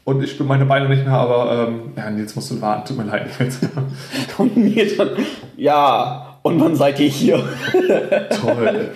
[0.05, 2.89] und ich spüre meine Beine nicht mehr, aber ähm, ja, Nils musst du warten.
[2.89, 3.29] Tut mir leid.
[4.39, 5.11] Und Nils dann,
[5.57, 7.37] ja, und wann seid ihr hier?
[8.41, 8.91] Toll.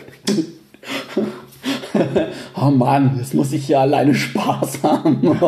[2.61, 5.23] Oh Mann, jetzt muss ich hier alleine Spaß haben.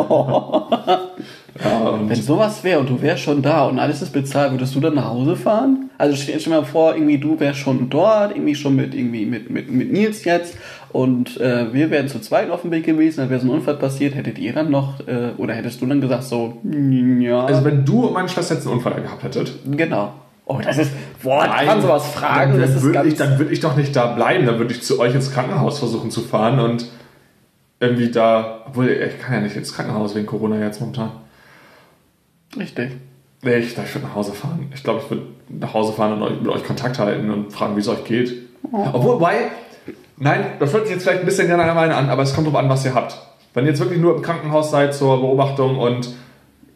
[1.65, 4.75] Ja, und Wenn sowas wäre und du wärst schon da und alles ist bezahlt, würdest
[4.75, 5.91] du dann nach Hause fahren?
[5.99, 9.51] Also stell dir mal vor, irgendwie du wärst schon dort, irgendwie schon mit irgendwie mit,
[9.51, 10.57] mit, mit Nils jetzt
[10.91, 13.75] und äh, wir wären zu zweit auf dem Weg gewesen, dann wäre so ein Unfall
[13.75, 17.85] passiert, hättet ihr dann noch äh, oder hättest du dann gesagt so, ja, also wenn
[17.85, 20.13] du und meine Schwester jetzt einen Unfall gehabt hättet, genau.
[20.51, 20.93] Oh, das ist,
[21.23, 24.07] boah, kann man sowas fragen, dann das würde ich, dann würde ich doch nicht da
[24.07, 26.87] bleiben, dann würde ich zu euch ins Krankenhaus versuchen zu fahren und
[27.81, 31.11] irgendwie da, obwohl ich kann ja nicht ins Krankenhaus wegen Corona jetzt momentan.
[32.57, 32.93] Richtig.
[33.43, 34.71] Nee, ich, ich würde nach Hause fahren.
[34.75, 37.77] Ich glaube, ich würde nach Hause fahren und euch, mit euch Kontakt halten und fragen,
[37.77, 38.49] wie es euch geht.
[38.73, 39.51] Obwohl, weil,
[40.17, 42.69] nein, das hört sich jetzt vielleicht ein bisschen gerne an, aber es kommt drauf an,
[42.69, 43.17] was ihr habt.
[43.55, 46.11] Wenn ihr jetzt wirklich nur im Krankenhaus seid zur Beobachtung und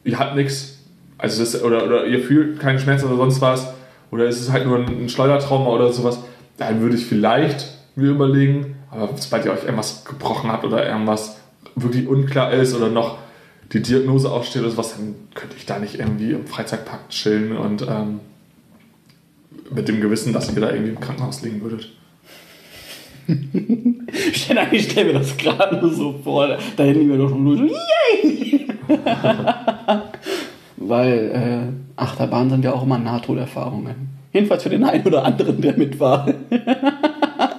[0.04, 0.78] ihr habt nichts,
[1.18, 3.72] also das, oder, oder ihr fühlt keinen Schmerz oder sonst was,
[4.10, 6.20] oder ist es halt nur ein, ein Schleudertrauma oder sowas,
[6.58, 11.38] dann würde ich vielleicht mir überlegen, aber sobald ihr euch irgendwas gebrochen habt oder irgendwas
[11.74, 13.18] wirklich unklar ist oder noch
[13.72, 17.82] die Diagnose aufsteht oder sowas, dann könnte ich da nicht irgendwie im Freizeitpark chillen und
[17.82, 18.20] ähm,
[19.74, 21.90] mit dem Gewissen, dass ihr da irgendwie im Krankenhaus liegen würdet.
[24.32, 27.56] Stell, ich stell mir das gerade nur so vor, da hätten wir doch schon nur
[27.56, 27.64] so,
[28.22, 28.66] yay!
[30.76, 34.10] Weil äh, Achterbahn sind ja auch immer Nahtoderfahrungen.
[34.32, 36.32] Jedenfalls für den einen oder anderen, der mit war.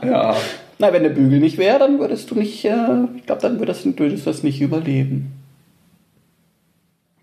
[0.03, 0.35] Ja.
[0.79, 3.85] Na, wenn der Bügel nicht wäre, dann würdest du nicht, äh, ich glaube, dann würdest
[3.85, 5.32] du das nicht überleben.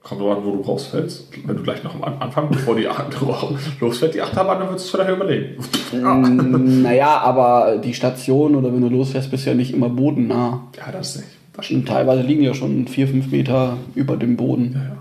[0.02, 1.28] Kommt drauf an, wo du rausfällst.
[1.44, 4.98] Wenn du gleich noch am Anfang, bevor die Achterbahn losfährt, die Achterbahn, dann würdest du
[4.98, 5.62] es vielleicht überlegen.
[5.92, 10.68] Mm, naja, aber die Station oder wenn du losfährst, bist du ja nicht immer bodennah.
[10.76, 11.28] Ja, das nicht.
[11.52, 11.88] Das stimmt.
[11.88, 14.72] teilweise liegen ja schon vier, fünf Meter über dem Boden.
[14.74, 14.96] Ja, ja.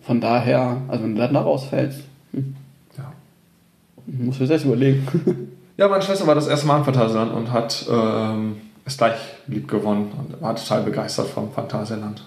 [0.00, 2.54] Von daher, also wenn du dann da rausfällst, hm,
[2.96, 3.12] ja.
[4.06, 5.06] musst du dir selbst überlegen.
[5.78, 9.14] Ja, meine Schwester war das erste Mal in Phantasialand und hat ähm, ist gleich
[9.46, 12.22] lieb gewonnen und war total begeistert vom Phantasialand.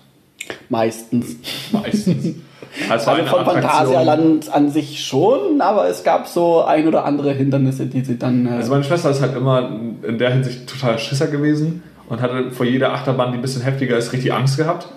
[0.70, 1.38] Meistens.
[1.72, 2.36] Meistens.
[2.89, 8.04] Also von Phantasialand an sich schon, aber es gab so ein oder andere Hindernisse, die
[8.04, 8.48] sie dann.
[8.48, 9.70] Äh also meine Schwester ist halt immer
[10.04, 13.96] in der Hinsicht total Schisser gewesen und hatte vor jeder Achterbahn, die ein bisschen heftiger
[13.96, 14.89] ist, richtig Angst gehabt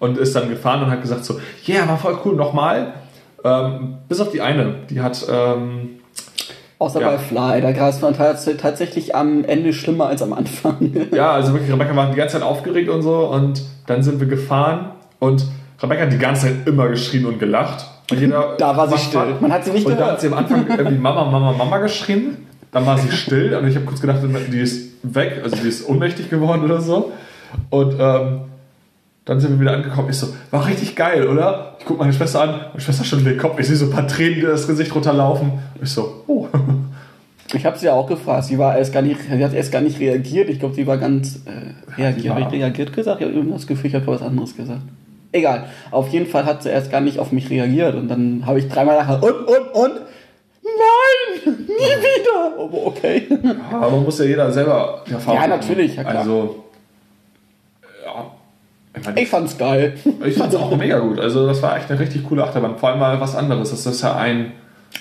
[0.00, 2.92] und ist dann gefahren und hat gesagt so, ja, yeah, war voll cool, nochmal.
[3.42, 5.24] Ähm, bis auf die eine, die hat...
[5.30, 6.00] Ähm,
[6.84, 7.12] Außer ja.
[7.12, 10.92] bei Fly, da gab es tatsächlich am Ende schlimmer als am Anfang.
[11.12, 14.26] ja, also wirklich, Rebecca war die ganze Zeit aufgeregt und so und dann sind wir
[14.26, 15.46] gefahren und
[15.82, 17.86] Rebecca hat die ganze Zeit immer geschrien und gelacht.
[18.10, 19.36] Und jeder da war sie still.
[19.40, 20.00] Man hat sie nicht und gehört.
[20.00, 22.36] Und da hat sie am Anfang irgendwie Mama, Mama, Mama geschrien.
[22.70, 24.18] Dann war sie still und ich habe kurz gedacht,
[24.52, 27.12] die ist weg, also die ist ohnmächtig geworden oder so.
[27.70, 28.40] Und ähm,
[29.24, 30.10] dann sind wir wieder angekommen.
[30.10, 31.76] Ich so, war richtig geil, oder?
[31.78, 33.58] Ich gucke meine Schwester an, meine Schwester schon den Kopf.
[33.58, 35.52] Ich sehe so ein paar Tränen in das Gesicht runterlaufen.
[35.82, 36.46] Ich so, oh.
[37.52, 38.44] Ich habe sie ja auch gefragt.
[38.44, 40.48] Sie war erst gar nicht, sie hat erst gar nicht reagiert.
[40.48, 42.24] Ich glaube, sie war ganz äh, reagiert.
[42.24, 43.20] Ja, reagiert gesagt.
[43.20, 44.80] Ich habe irgendwas Gefühl, ich habe was anderes gesagt.
[45.32, 45.64] Egal.
[45.90, 47.94] Auf jeden Fall hat sie erst gar nicht auf mich reagiert.
[47.94, 50.00] Und dann habe ich dreimal nachher und, und, und.
[50.62, 51.56] Nein!
[51.58, 52.58] Nie wieder!
[52.58, 53.26] Aber okay.
[53.30, 55.36] Ja, aber muss ja jeder selber erfahren.
[55.36, 55.96] Ja, natürlich.
[55.96, 56.18] Ja, klar.
[56.18, 56.63] Also,
[59.16, 59.94] ich, fand's geil.
[60.24, 61.18] Ich fand's auch mega gut.
[61.18, 62.78] Also das war echt eine richtig coole Achterbahn.
[62.78, 63.70] Vor allem mal was anderes.
[63.70, 64.52] Das ist ja ein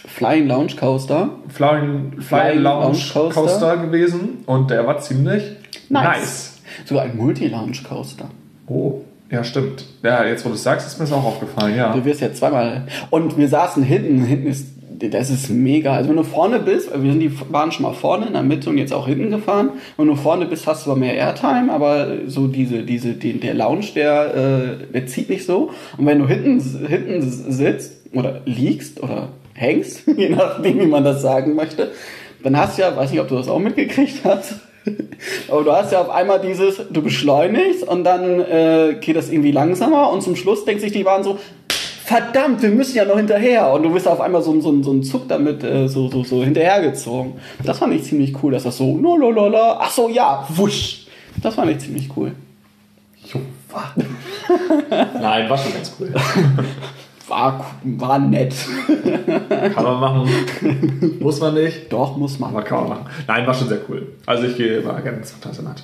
[0.07, 1.29] Flying Lounge Coaster.
[1.49, 3.41] Flying, Flying, Flying Lounge, Lounge Coaster.
[3.41, 3.77] Coaster.
[3.77, 5.43] gewesen und der war ziemlich
[5.89, 6.03] nice.
[6.03, 6.61] nice.
[6.85, 8.25] Sogar ein Multi-Lounge Coaster.
[8.67, 9.85] Oh, ja, stimmt.
[10.03, 11.93] Ja, jetzt wo du es sagst, ist mir das auch aufgefallen, ja.
[11.93, 12.85] Du wirst ja zweimal.
[13.09, 14.23] Und wir saßen hinten.
[14.23, 15.93] Hinten ist das ist mega.
[15.93, 18.69] Also wenn du vorne bist, wir sind die waren schon mal vorne, in der Mitte
[18.69, 19.71] und jetzt auch hinten gefahren.
[19.97, 23.53] Wenn du vorne bist, hast du zwar mehr Airtime, aber so diese, diese, die, der
[23.53, 25.71] Lounge, der, äh, der zieht nicht so.
[25.97, 31.21] Und wenn du hinten, hinten sitzt oder liegst oder hängst, je nachdem, wie man das
[31.21, 31.91] sagen möchte,
[32.43, 34.55] dann hast du ja, weiß nicht, ob du das auch mitgekriegt hast,
[35.49, 39.51] aber du hast ja auf einmal dieses, du beschleunigst und dann äh, geht das irgendwie
[39.51, 41.39] langsamer und zum Schluss denkt sich die Bahn so,
[42.03, 43.71] verdammt, wir müssen ja noch hinterher.
[43.71, 46.43] Und du bist auf einmal so, so, so ein Zug damit äh, so, so, so
[46.43, 47.33] hinterhergezogen.
[47.63, 51.07] Das fand ich ziemlich cool, dass das so, nololola, ach so, ja, wusch.
[51.41, 52.33] Das fand ich ziemlich cool.
[53.33, 53.39] Jo,
[53.71, 53.93] war.
[55.19, 56.13] Nein, war schon ganz cool.
[57.25, 58.53] War, war nett.
[59.73, 60.29] Kann man machen.
[61.21, 61.91] Muss man nicht.
[61.91, 62.49] Doch, muss man.
[62.49, 63.05] Aber kann man machen.
[63.25, 64.11] Nein, war schon sehr cool.
[64.25, 65.83] Also ich gehe immer gerne ins Phantasialand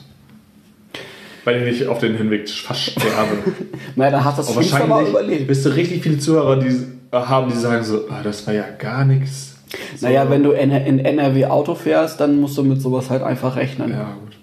[1.50, 3.38] weil ich nicht auf den Hinweg fast sterbe.
[3.96, 5.48] Nein, dann hast du das aber wahrscheinlich überlebt.
[5.48, 9.04] Bist du richtig viele Zuhörer, die haben, die sagen so, oh, das war ja gar
[9.04, 9.56] nichts.
[9.98, 10.06] So.
[10.06, 13.56] Naja, wenn du in, in NRW Auto fährst, dann musst du mit sowas halt einfach
[13.56, 13.92] rechnen.
[13.92, 14.38] Ja, gut.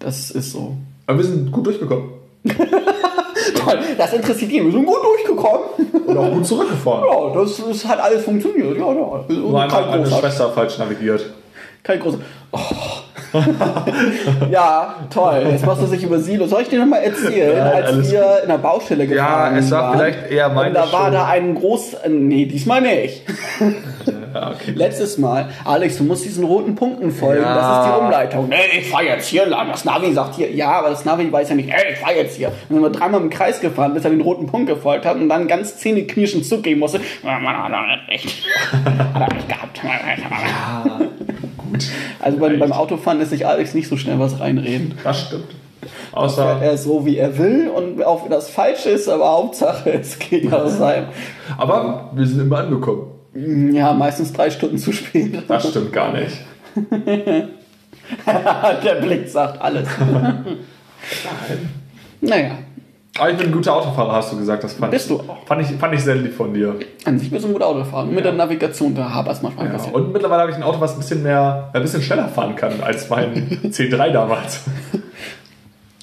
[0.00, 0.76] Das ist so.
[1.06, 2.08] Aber wir sind gut durchgekommen.
[2.44, 4.64] Toll, das interessiert ihn.
[4.66, 5.60] Wir sind gut durchgekommen.
[6.06, 7.04] Und auch gut zurückgefahren.
[7.04, 8.76] Ja, das, das hat alles funktioniert.
[8.76, 9.24] Ja, ja.
[9.28, 11.30] Einmal meine Schwester falsch navigiert.
[11.84, 12.18] Kein großer.
[12.52, 12.58] Oh.
[14.50, 15.46] ja, toll.
[15.50, 16.46] Jetzt machst du sich über Silo.
[16.46, 18.42] Soll ich dir nochmal erzählen, ja, als wir gut.
[18.42, 21.26] in der Baustelle gefahren Ja, es war waren, vielleicht eher meine Und da war da
[21.26, 21.96] ein groß...
[22.08, 23.22] Nee, diesmal nicht.
[24.34, 24.72] Ja, okay.
[24.74, 25.48] Letztes Mal.
[25.64, 27.42] Alex, du musst diesen roten Punkten folgen.
[27.42, 27.54] Ja.
[27.54, 28.48] Das ist die Umleitung.
[28.48, 29.68] Nee, ich fahr jetzt hier lang.
[29.70, 32.36] Das Navi sagt hier, ja, aber das Navi weiß ja nicht, ey, ich fahr jetzt
[32.36, 32.48] hier.
[32.68, 35.28] Dann sind wir dreimal im Kreis gefahren, bis er den roten Punkt gefolgt hat und
[35.28, 37.00] dann ganz zähneknirschend zugeben musste.
[37.22, 38.46] Man hat er nicht.
[39.14, 39.80] hat er nicht gehabt.
[39.82, 41.00] Ja,
[41.70, 41.86] gut.
[42.20, 44.94] Also beim, beim Autofahren lässt sich Alex nicht so schnell was reinreden.
[45.02, 45.54] Das stimmt.
[46.12, 49.92] Außer er, er so wie er will und auch wenn das falsch ist, aber Hauptsache
[50.00, 51.06] es geht aus seinem.
[51.56, 53.12] Aber wir sind immer angekommen.
[53.72, 55.44] Ja, meistens drei Stunden zu spät.
[55.48, 56.36] Das stimmt gar nicht.
[58.84, 59.88] Der Blick sagt alles.
[60.00, 60.58] Nein.
[62.20, 62.50] Naja.
[63.18, 64.62] Aber ich bin ein guter Autofahrer, hast du gesagt.
[64.62, 65.44] Das fand, bist du auch.
[65.44, 66.76] Fand ich, fand ich sehr lieb von dir.
[67.04, 68.06] An sich bist du ein guter Autofahrer.
[68.06, 68.22] Mit ja.
[68.22, 69.74] der Navigation, da hapert es manchmal ja.
[69.74, 72.54] ein Und mittlerweile habe ich ein Auto, was ein bisschen mehr, ein bisschen schneller fahren
[72.54, 74.62] kann als mein C3 damals.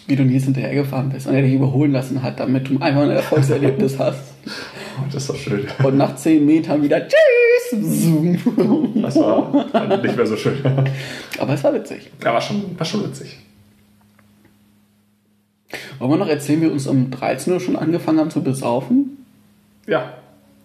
[0.06, 3.12] Wie du nie hinterhergefahren bist und er dich überholen lassen hat, damit du einfach ein
[3.12, 4.20] Erfolgserlebnis hast.
[5.00, 5.66] Oh, das doch schön.
[5.84, 7.18] Und nach 10 Metern wieder Tschüss!
[7.70, 9.02] Zoom.
[9.02, 10.58] Das war nicht mehr so schön.
[11.40, 12.10] Aber es war witzig.
[12.24, 13.38] Ja, war schon, war schon witzig.
[16.00, 19.26] Wollen wir noch erzählen, wie wir uns um 13 Uhr schon angefangen haben zu besaufen?
[19.86, 20.14] Ja,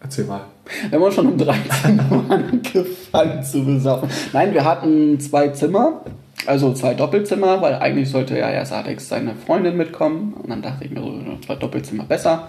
[0.01, 0.43] erzähl mal.
[0.89, 4.09] Wir haben uns schon um 13 Uhr angefangen zu besaufen.
[4.33, 6.03] Nein, wir hatten zwei Zimmer,
[6.47, 10.35] also zwei Doppelzimmer, weil eigentlich sollte ja erst Alex seine Freundin mitkommen.
[10.35, 11.13] Und dann dachte ich mir so,
[11.45, 12.49] zwei Doppelzimmer besser.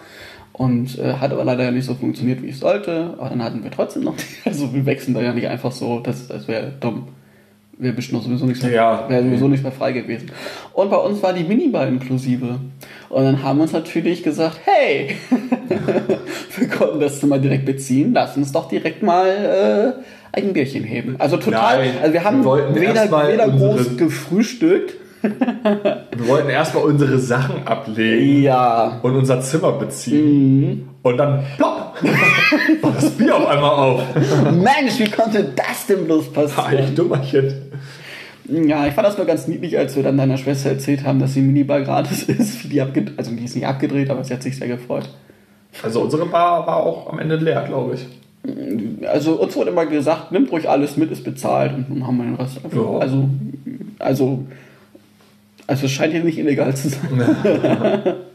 [0.52, 3.16] Und äh, hat aber leider nicht so funktioniert, wie es sollte.
[3.18, 6.28] Aber dann hatten wir trotzdem noch, also wir wechseln da ja nicht einfach so, das,
[6.28, 7.08] das wäre dumm
[7.78, 9.10] wäre bestimmt sowieso nicht mehr, ja.
[9.10, 10.32] wäre sowieso nicht mehr frei gewesen.
[10.74, 12.60] Und bei uns war die Minibar inklusive.
[13.10, 15.16] Und dann haben wir uns natürlich gesagt, hey,
[16.58, 21.16] wir konnten das Zimmer direkt beziehen, lass uns doch direkt mal äh, ein Bierchen heben.
[21.20, 27.18] Also total, Nein, also wir haben wir weder, weder groß gefrühstückt, Wir wollten erstmal unsere
[27.18, 29.00] Sachen ablegen Ja.
[29.02, 30.90] und unser Zimmer beziehen.
[31.02, 31.96] Und dann plopp,
[32.82, 34.02] war das Bier auf einmal auf.
[34.52, 36.84] Mensch, wie konnte das denn bloß passieren?
[36.84, 37.54] ich Dummerchen.
[38.50, 41.34] Ja, ich fand das nur ganz niedlich, als wir dann deiner Schwester erzählt haben, dass
[41.34, 42.72] die Minibar gratis ist.
[42.72, 45.10] Die also die ist nicht abgedreht, aber sie hat sich sehr gefreut.
[45.82, 48.06] Also unsere Bar war auch am Ende leer, glaube ich.
[49.08, 52.26] Also uns wurde immer gesagt, nimmt ruhig alles mit, ist bezahlt und dann haben wir
[52.26, 52.60] den Rest.
[52.76, 52.98] Ja.
[53.00, 53.30] Also,
[54.00, 54.44] also,
[55.68, 58.14] also es scheint hier nicht illegal zu sein.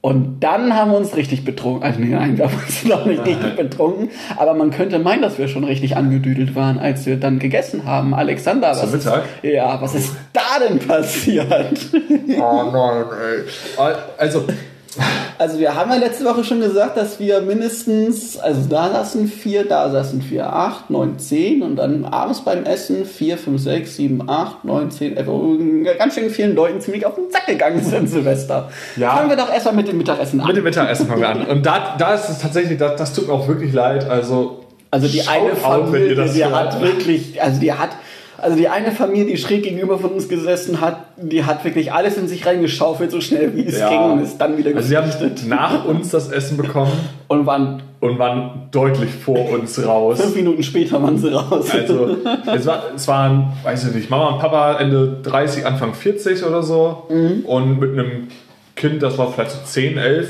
[0.00, 1.82] Und dann haben wir uns richtig betrunken.
[1.82, 4.10] Also nee, nein, wir haben uns noch nicht richtig betrunken.
[4.36, 8.14] Aber man könnte meinen, dass wir schon richtig angedüdelt waren, als wir dann gegessen haben.
[8.14, 9.24] Alexander, Zum was Mittag?
[9.42, 11.90] Ist, ja, was ist da denn passiert?
[12.40, 13.04] Oh nein,
[13.76, 13.94] ey.
[14.18, 14.44] Also,
[15.38, 19.64] Also wir haben ja letzte Woche schon gesagt, dass wir mindestens, also da saßen vier,
[19.64, 24.28] da saßen vier, acht, neun, zehn und dann abends beim Essen vier, fünf, sechs, sieben,
[24.28, 25.28] acht, neun, zehn, elf,
[25.98, 28.70] ganz schön vielen Leuten ziemlich auf den Sack gegangen sind Silvester.
[28.96, 29.16] Ja.
[29.16, 30.48] Fangen wir doch erstmal mit dem Mittagessen an.
[30.48, 31.46] mit dem Mittagessen fangen wir an.
[31.46, 34.08] Und da, da ist es tatsächlich, das, das tut mir auch wirklich leid.
[34.08, 37.90] Also, Also die eine Familie, die hat wirklich, also die hat,
[38.38, 42.16] also die eine Familie, die schräg gegenüber von uns gesessen hat, die hat wirklich alles
[42.16, 43.88] in sich reingeschaufelt, so schnell wie es Ja.
[43.88, 45.10] ging und ist dann wieder Also sie haben
[45.48, 46.92] nach uns das Essen bekommen
[47.28, 50.20] und waren und waren deutlich vor uns raus.
[50.20, 51.68] fünf Minuten später waren sie raus.
[51.72, 52.16] Also
[52.54, 56.62] es, war, es waren, weiß ich nicht, Mama und Papa Ende 30, Anfang 40 oder
[56.62, 57.04] so.
[57.44, 58.28] Und mit einem
[58.76, 60.28] Kind, das war vielleicht so 10, 11.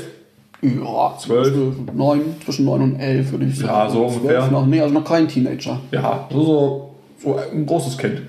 [0.61, 1.47] Ja, Zwölf.
[1.47, 3.69] zwischen neun, zwischen neun und elf würde ich sagen.
[3.69, 4.47] Ja, so ungefähr.
[4.47, 5.79] Noch, nee, also noch kein Teenager.
[5.91, 6.88] Ja, so, so
[7.25, 8.21] ein großes Kind.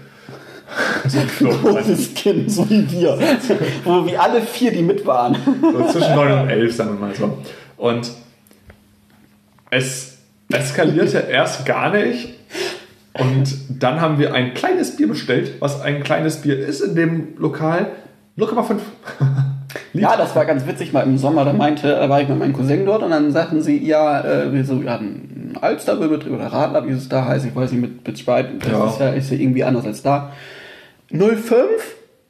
[1.09, 3.19] So, Großes Kind, so wie wir.
[3.85, 5.37] Wo wie alle vier, die mit waren.
[5.61, 7.39] so zwischen 9 und 11, sagen wir mal so.
[7.77, 8.11] Und
[9.71, 10.19] es
[10.53, 12.31] eskalierte erst gar nicht.
[13.13, 17.37] Und dann haben wir ein kleines Bier bestellt, was ein kleines Bier ist in dem
[17.39, 17.93] Lokal.
[18.39, 18.79] 0,5.
[20.01, 21.45] Ja, das war ganz witzig mal im Sommer.
[21.45, 24.53] Da meinte, da war ich mit meinem Cousin dort und dann sagten sie, ja, äh,
[24.53, 28.07] wir so, ja, ein Alsterbetrieb oder Radler, wie es da heißt, ich weiß nicht, mit,
[28.07, 28.87] mit Sprite, das Ja.
[28.89, 30.33] ist ja ist ja irgendwie anders als da.
[31.13, 31.57] 05?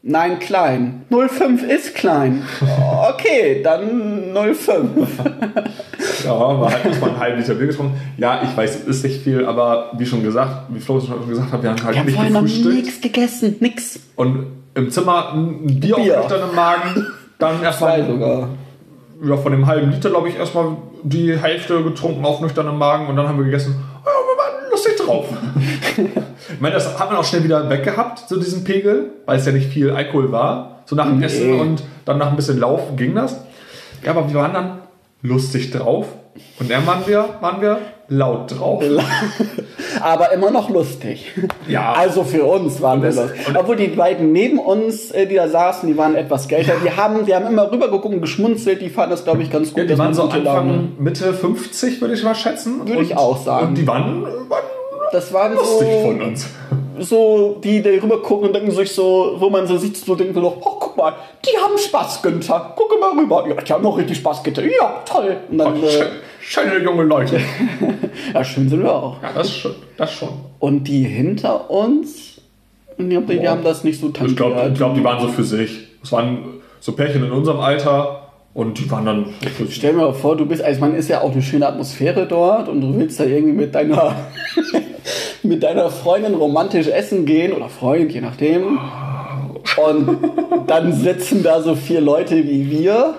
[0.03, 1.03] Nein, klein.
[1.11, 2.43] 05 ist klein.
[3.11, 4.89] Okay, dann 05.
[6.25, 7.95] Ja, war halt nicht mal ein halben Liter Bier getrunken.
[8.19, 11.53] Ja, ich weiß, es ist nicht viel, aber wie schon gesagt, wie Flo schon gesagt
[11.53, 14.01] hat, wir haben halt Wir haben nicht vorher noch nichts gegessen, nix.
[14.17, 16.21] Und im Zimmer ein Bier, Bier.
[16.21, 17.07] auf nüchternem Magen.
[17.41, 18.49] Dann Zwei erstmal sogar.
[19.25, 23.17] ja, von dem halben Liter, glaube ich, erstmal die Hälfte getrunken auf nüchternem Magen und
[23.17, 23.75] dann haben wir gegessen.
[24.05, 25.27] Ja, wir waren lustig drauf.
[25.97, 29.53] ich meine, das hat man auch schnell wieder weggehabt, so diesen Pegel, weil es ja
[29.53, 30.83] nicht viel Alkohol war.
[30.87, 31.27] So nach dem Nee.
[31.27, 33.37] Essen und dann nach ein bisschen Laufen ging das.
[34.05, 34.79] Ja, aber wir waren dann
[35.23, 36.07] lustig drauf.
[36.59, 38.83] Und dann waren wir, waren wir laut drauf.
[40.01, 41.33] Aber immer noch lustig.
[41.69, 41.93] Ja.
[41.93, 43.41] Also für uns waren wir lustig.
[43.55, 46.75] Obwohl die beiden neben uns, äh, die da saßen, die waren etwas älter.
[46.85, 48.81] Die haben, die haben immer rübergeguckt und geschmunzelt.
[48.81, 49.79] Die fanden das, glaube ich, ganz gut.
[49.79, 52.87] Ja, die waren so gute Laune- Anfang, Mitte 50, würde ich mal schätzen.
[52.89, 53.69] Würde ich Und- auch sagen.
[53.69, 54.63] Und die waren, waren
[55.13, 56.47] Das waren lustig so, von uns.
[57.01, 60.35] So, die, die rüber gucken und denken sich so, wo man so sieht, so denken
[60.35, 62.75] so, oh, guck mal, die haben Spaß, Günther.
[62.77, 63.47] Guck mal rüber.
[63.49, 64.65] Ja, die haben noch richtig Spaß, Günther.
[64.65, 65.37] Ja, toll.
[65.51, 66.07] Und dann, Schö- äh,
[66.43, 67.41] Schöne junge Leute.
[68.35, 69.23] ja, schön sind wir auch.
[69.23, 69.75] Ja, das schon.
[69.97, 70.29] Das schon.
[70.59, 72.41] Und die hinter uns,
[72.99, 74.37] die, haben- die haben das nicht so Ich tangiert.
[74.37, 75.89] glaube, ich glaub, die waren so für sich.
[76.03, 78.20] Es waren so Pärchen in unserem Alter
[78.53, 79.27] und die waren dann.
[79.71, 82.69] Stell mir mal vor, du bist, also man ist ja auch eine schöne Atmosphäre dort
[82.69, 84.17] und du willst da irgendwie mit deiner
[85.43, 88.79] mit deiner Freundin romantisch essen gehen oder Freund, je nachdem.
[89.77, 90.19] Und
[90.67, 93.15] dann sitzen da so vier Leute wie wir.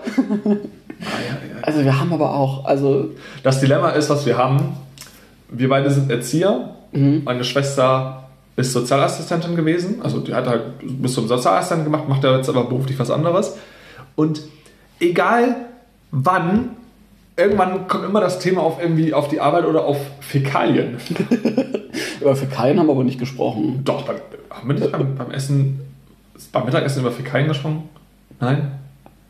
[1.61, 3.09] Also wir haben aber auch, also
[3.43, 4.75] Das Dilemma ist, was wir haben.
[5.49, 6.75] Wir beide sind Erzieher.
[6.91, 10.01] Meine Schwester ist Sozialassistentin gewesen.
[10.03, 13.57] Also die hat halt bis zum Sozialassistenten gemacht, macht ja jetzt aber beruflich was anderes.
[14.15, 14.41] Und
[15.01, 15.55] egal
[16.11, 16.69] wann,
[17.35, 20.97] irgendwann kommt immer das Thema auf irgendwie auf die Arbeit oder auf Fäkalien.
[22.21, 23.81] über Fäkalien haben wir aber nicht gesprochen.
[23.83, 24.17] Doch, beim,
[24.49, 25.81] haben wir nicht beim, beim Essen,
[26.51, 27.89] beim Mittagessen über Fäkalien gesprochen?
[28.39, 28.71] Nein?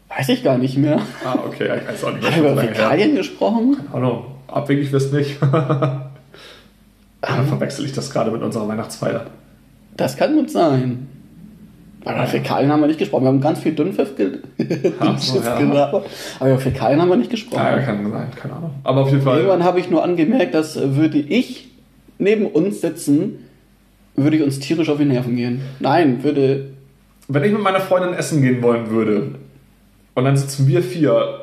[0.10, 1.00] Weiß ich gar nicht mehr.
[1.24, 2.26] Ah, okay, ich weiß auch nicht.
[2.26, 2.76] Haben wir über Lange her.
[2.76, 3.78] Fäkalien gesprochen?
[3.94, 5.38] Hallo, abwegig wirst nicht.
[7.22, 9.28] Dann verwechsel ich das gerade mit unserer Weihnachtsfeier.
[9.96, 11.08] Das kann gut sein.
[12.04, 13.24] Über Fäkalien haben wir nicht gesprochen.
[13.24, 14.40] Wir haben ganz viel Dünnpfiff ge
[15.18, 15.60] so, ja.
[15.60, 16.06] gelabert.
[16.40, 17.64] Aber über Fäkalien haben wir nicht gesprochen.
[17.64, 18.72] Ja, kann sein, keine Ahnung.
[18.84, 19.38] Aber auf jeden Fall.
[19.38, 21.70] Irgendwann habe ich nur angemerkt, dass äh, würde ich
[22.18, 23.46] neben uns sitzen,
[24.16, 25.62] würde ich uns tierisch auf die Nerven gehen.
[25.80, 26.72] Nein, würde.
[27.28, 29.36] Wenn ich mit meiner Freundin essen gehen wollen würde
[30.16, 31.42] und dann sitzen wir vier,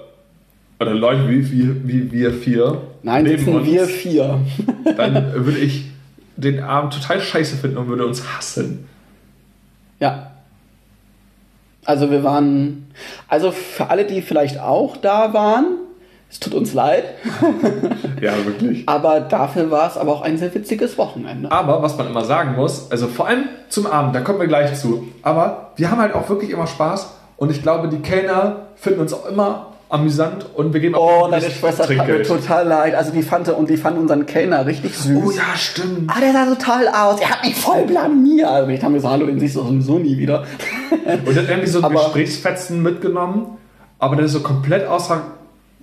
[0.81, 4.41] oder Leute wie, wie, wie wir vier, Nein, neben sitzen uns, wir vier.
[4.97, 5.87] dann würde ich
[6.37, 8.87] den Abend total scheiße finden und würde uns hassen.
[10.01, 10.28] Ja.
[11.89, 12.87] Also wir waren,
[13.29, 15.65] also für alle, die vielleicht auch da waren,
[16.31, 17.05] es tut uns leid,
[18.21, 18.87] Ja, wirklich.
[18.87, 21.51] aber dafür war es aber auch ein sehr witziges Wochenende.
[21.51, 24.79] Aber was man immer sagen muss, also vor allem zum Abend, da kommen wir gleich
[24.79, 25.09] zu.
[25.23, 27.09] Aber wir haben halt auch wirklich immer Spaß
[27.39, 31.31] und ich glaube, die Kellner finden uns auch immer amüsant und wir geben auch Oh,
[31.31, 32.95] deine Schwester tat mir total leid.
[32.95, 35.23] Also die fand und die fand unseren Kellner richtig süß.
[35.25, 36.11] Oh ja, stimmt.
[36.15, 37.21] Ah, der sah so toll aus.
[37.21, 38.47] Er hat mich voll blamiert.
[38.49, 40.45] Also ich habe gesagt, hallo, den siehst du sowieso nie wieder.
[41.25, 43.57] Und dann irgendwie so ein Aber- Gesprächsfetzen mitgenommen,
[43.99, 45.23] aber der so komplett außer,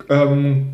[0.08, 0.66] ähm,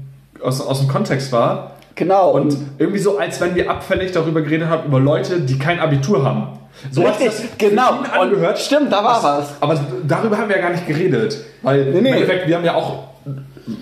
[0.42, 1.72] aus, aus dem Kontext war.
[1.94, 2.32] Genau.
[2.32, 6.24] Und irgendwie so, als wenn wir abfällig darüber geredet haben, über Leute, die kein Abitur
[6.24, 6.58] haben.
[6.90, 8.00] So Richtig, sich das genau.
[8.18, 8.56] angehört.
[8.56, 9.54] Und stimmt, da war was.
[9.60, 9.78] Aber
[10.08, 11.36] darüber haben wir ja gar nicht geredet.
[11.62, 12.10] Weil Nee, im nee.
[12.12, 13.11] Endeffekt, wir haben ja auch.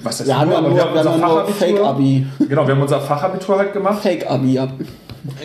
[0.02, 1.54] Was heißt Wir haben ja nur, wir haben unser ja nur Fachabitur.
[1.56, 2.26] Fake-Abi.
[2.48, 4.02] Genau, wir haben unser Fachabitur halt gemacht.
[4.02, 4.68] Fake-Abi, ja.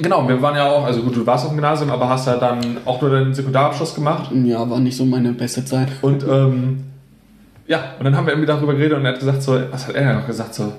[0.01, 2.37] Genau, wir waren ja auch, also gut, du warst auf dem Gymnasium, aber hast ja
[2.37, 4.29] dann auch nur den Sekundarabschluss gemacht.
[4.43, 5.89] Ja, war nicht so meine beste Zeit.
[6.01, 6.83] Und ähm,
[7.67, 9.95] ja, und dann haben wir irgendwie darüber geredet und er hat gesagt so, was hat
[9.95, 10.71] er denn noch gesagt so?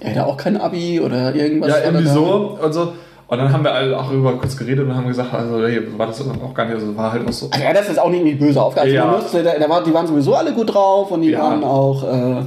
[0.00, 1.70] Er hatte auch kein Abi oder irgendwas.
[1.70, 2.92] ja, irgendwie so und so.
[3.28, 6.06] Und dann haben wir alle auch darüber kurz geredet und haben gesagt, also hey, war
[6.08, 7.48] das auch gar nicht, also war halt auch so.
[7.50, 8.94] Also hat das jetzt auch nicht irgendwie böse aufgehalten.
[8.94, 9.06] Ja.
[9.06, 11.40] Man müsste- da- da war- Die waren sowieso alle gut drauf und die Ja.
[11.42, 12.02] waren auch.
[12.04, 12.42] Äh,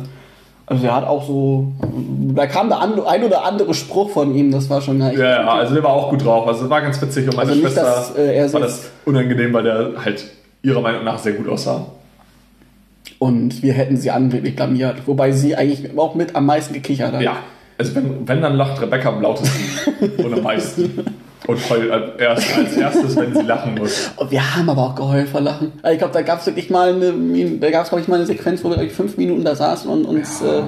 [0.68, 1.72] also er hat auch so.
[2.34, 5.20] Da kam der ein oder andere Spruch von ihm, das war schon echt.
[5.20, 6.48] Ja, ja, also der war auch gut drauf.
[6.48, 9.54] Also war ganz witzig und meine Also nicht, Schwester dass, äh, er war das unangenehm,
[9.54, 10.26] weil der halt
[10.64, 11.86] ihrer Meinung nach sehr gut aussah.
[13.20, 15.08] Und wir hätten sie angeblich blamiert.
[15.08, 17.22] Wobei sie eigentlich auch mit am meisten gekichert hat.
[17.22, 17.38] Ja,
[17.78, 21.06] also wenn, wenn dann lacht Rebecca am lautesten und am meisten.
[21.48, 24.12] Und heult als, erst, als erstes, wenn sie lachen muss.
[24.16, 25.74] Und wir haben aber auch geheult vor Lachen.
[25.82, 27.12] Also ich glaube, da gab es wirklich mal eine,
[27.60, 29.90] da gab es glaube ich mal eine Sequenz, wo wir ich, fünf Minuten da saßen
[29.90, 30.62] und uns, äh,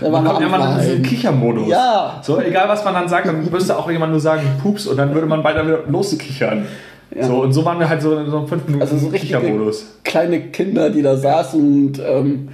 [0.00, 1.02] da waren Man wir immer in diesen.
[1.02, 1.68] Kichermodus.
[1.68, 2.20] Ja.
[2.22, 5.14] So, egal was man dann sagt, dann müsste auch jemand nur sagen, Pups, und dann
[5.14, 6.66] würde man beide wieder loskichern.
[7.14, 7.24] Ja.
[7.24, 9.86] So, und so waren wir halt so in so einem 5 Minuten Also so Kichermodus.
[10.04, 12.48] kleine Kinder, die da saßen und ähm,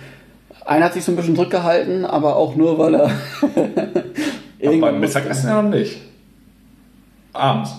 [0.64, 3.10] einer hat sich so ein bisschen zurückgehalten, aber auch nur, weil er
[4.80, 5.00] beim.
[5.00, 6.00] Mittagessen ja noch nicht.
[7.32, 7.70] Abends.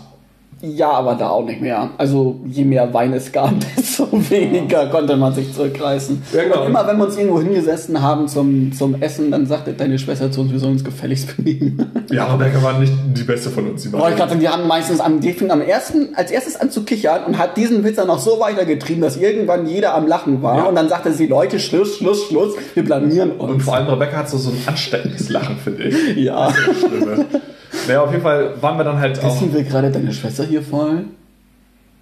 [0.65, 1.89] Ja, aber da auch nicht mehr.
[1.97, 6.23] Also je mehr Wein es gab, desto weniger konnte man sich zurückreißen.
[6.31, 6.61] Ja, genau.
[6.61, 10.31] Und immer wenn wir uns irgendwo hingesessen haben zum, zum Essen, dann sagte deine Schwester
[10.31, 12.05] zu uns, wir sollen uns gefälligst benehmen.
[12.09, 13.83] Ja, Rebecca war nicht die beste von uns.
[13.83, 16.71] Die war ich glaube, die haben meistens am, die fingen am ersten, als erstes an
[16.71, 20.41] zu kichern und hat diesen Witz dann noch so weitergetrieben, dass irgendwann jeder am Lachen
[20.41, 20.59] war.
[20.59, 20.63] Ja.
[20.63, 23.51] Und dann sagte sie, Leute, Schluss, Schluss, Schluss, wir blamieren uns.
[23.51, 26.15] Und vor allem Rebecca hat so, so ein ansteckendes Lachen, finde ich.
[26.15, 26.53] ja.
[26.53, 27.25] Stimme.
[27.87, 29.35] Naja, auf jeden Fall waren wir dann halt auch.
[29.35, 31.05] Wissen wir gerade deine Schwester hier voll?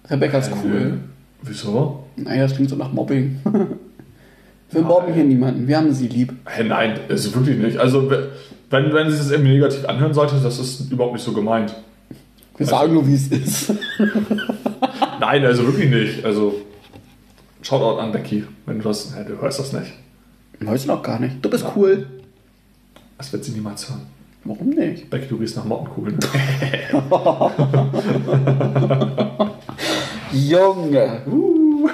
[0.08, 0.98] Rebecca ist cool.
[1.42, 2.04] Wieso?
[2.16, 3.40] Naja, das klingt so nach Mobbing.
[4.72, 6.32] Wir mobben hier niemanden, wir haben sie lieb.
[6.46, 7.76] Hey, nein, ist wirklich nicht.
[7.76, 11.74] Also, wenn, wenn sie das irgendwie negativ anhören sollte, das ist überhaupt nicht so gemeint.
[12.56, 13.74] Wir sagen nur, wie es ist.
[15.20, 16.24] Nein, also wirklich nicht.
[16.24, 16.54] Also,
[17.60, 19.14] Shoutout an Becky, wenn du das.
[19.16, 19.92] Ja, du hörst das nicht.
[20.60, 21.36] Weißt du noch gar nicht.
[21.42, 22.06] Du bist cool.
[23.18, 24.02] Das wird sie niemals hören.
[24.44, 25.08] Warum nicht?
[25.08, 26.18] Becky, du riechst nach Mottenkugeln.
[30.32, 31.22] Junge.
[31.26, 31.88] Uh.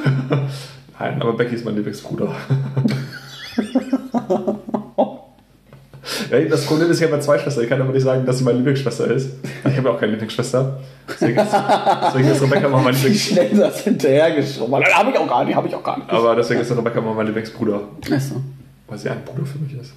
[0.99, 2.35] Nein, aber Becky ist mein Lieblingsbruder.
[6.31, 7.65] Ja, das Problem ist, ich habe ja zwei Schwestern.
[7.65, 9.31] Ich kann aber nicht sagen, dass sie meine Lieblingsschwester ist.
[9.65, 10.81] Ich habe ja auch keine Lieblingsschwester.
[11.09, 11.53] Deswegen ist,
[12.07, 13.23] deswegen ist Rebecca immer mein Wie Lieblings...
[13.23, 14.75] schnell das hinterhergeschoben.
[14.75, 16.11] Habe ich auch gar nicht, habe ich auch gar nicht.
[16.11, 17.81] Aber deswegen ist Rebecca immer mein Lieblingsbruder.
[18.11, 18.43] Achso.
[18.87, 19.93] Weil sie ein Bruder für mich ist.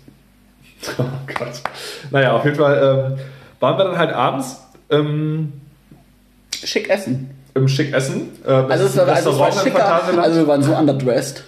[0.98, 1.62] Oh Gott.
[2.12, 3.20] Naja, auf jeden Fall ähm,
[3.60, 4.58] waren wir dann halt abends
[4.90, 5.54] ähm,
[6.64, 7.30] Schick essen.
[7.56, 8.30] im Schick essen.
[8.46, 11.44] Äh, Also es war, also es war schicker, also wir waren so underdressed.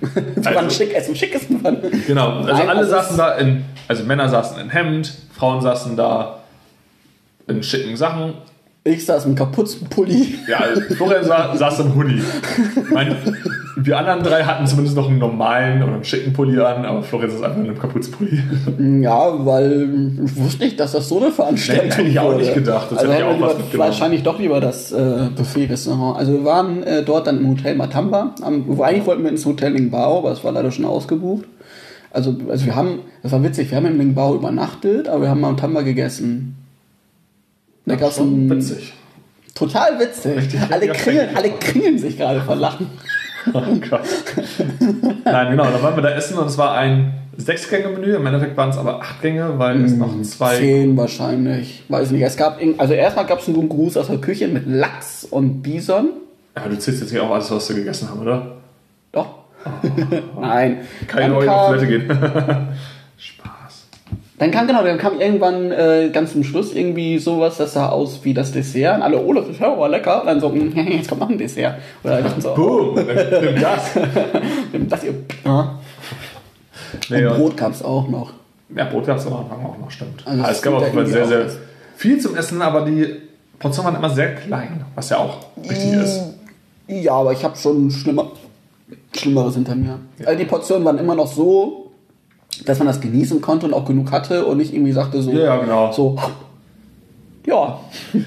[0.00, 1.62] Wir waren Also- schick essen, schick essen.
[1.62, 5.96] waren- Genau, also Nein, alle saßen da in, also Männer saßen in Hemd, Frauen saßen
[5.96, 6.40] da
[7.46, 8.34] in schicken Sachen.
[8.82, 10.38] Ich saß im Kapuzenpulli.
[10.48, 10.64] Ja,
[10.96, 12.22] Florian sa saß im Hoodie.
[12.90, 13.16] Mein,
[13.76, 17.30] wir anderen drei hatten zumindest noch einen normalen oder einen schicken Pulli an, aber Florian
[17.30, 18.42] saß einfach in einem Kapuzenpulli.
[19.02, 19.88] Ja, weil
[20.24, 22.90] ich wusste nicht, dass das so eine Veranstaltung Nee, hätte ich auch nicht gedacht.
[22.90, 23.88] Das also hätte ich auch was mitgenommen.
[23.90, 26.18] wahrscheinlich doch lieber das äh, Buffet-Restaurant.
[26.18, 28.34] Also wir waren äh, dort dann im Hotel Matamba.
[28.42, 31.46] Am, eigentlich wollten wir ins Hotel Lingbao, aber es war leider schon ausgebucht.
[32.10, 35.40] Also, also wir haben, das war witzig, wir haben im Lingbao übernachtet, aber wir haben
[35.40, 36.56] Matamba gegessen.
[37.86, 38.94] Da Schon ein, witzig.
[39.54, 40.36] Total witzig.
[40.36, 42.86] Richtig alle, kringeln, alle kringeln sich gerade vor Lachen.
[43.52, 44.00] Oh Gott.
[45.24, 48.14] Nein, genau, da waren wir da essen und es war ein Sechs-Gänge-Menü.
[48.14, 50.56] Im Endeffekt waren es aber acht Gänge, weil es noch zwei.
[50.56, 51.82] Zehn wahrscheinlich.
[51.88, 52.22] Weiß nicht.
[52.22, 55.62] Es gab, also erstmal gab es einen guten Gruß aus der Küche mit Lachs und
[55.62, 56.10] Bison.
[56.56, 58.56] Ja, du zählst jetzt nicht auf alles, was wir gegessen haben, oder?
[59.12, 59.34] Doch.
[60.40, 60.78] Nein.
[61.06, 62.08] Keine Dann neue auf Toilette gehen.
[63.18, 63.53] Spaß.
[64.38, 68.20] Dann kam, genau, dann kam irgendwann äh, ganz zum Schluss irgendwie sowas, das sah aus
[68.24, 68.96] wie das Dessert.
[68.96, 70.22] Und alle, oh, das ist ja aber lecker.
[70.22, 71.76] Und dann so, hm, jetzt kommt noch ein Dessert.
[72.02, 73.90] Oder dann so, Boom, nimm das.
[74.72, 75.14] nimm das ihr.
[75.44, 75.78] Ja.
[77.10, 78.32] Nee, Und Brot gab es auch noch.
[78.74, 80.22] Ja, Brot gab es am Anfang auch noch, stimmt.
[80.26, 81.46] Also Also es gab auf jeden Fall sehr, sehr
[81.96, 83.16] viel zum Essen, aber die
[83.60, 86.20] Portionen waren immer sehr klein, was ja auch wichtig ist.
[86.88, 88.32] Ja, aber ich habe schon schlimmer,
[89.14, 90.00] Schlimmeres hinter mir.
[90.24, 91.83] Also die Portionen waren immer noch so,
[92.66, 95.56] dass man das genießen konnte und auch genug hatte und nicht irgendwie sagte so, Ja,
[95.56, 95.92] genau.
[95.92, 96.16] so,
[97.46, 97.78] ja,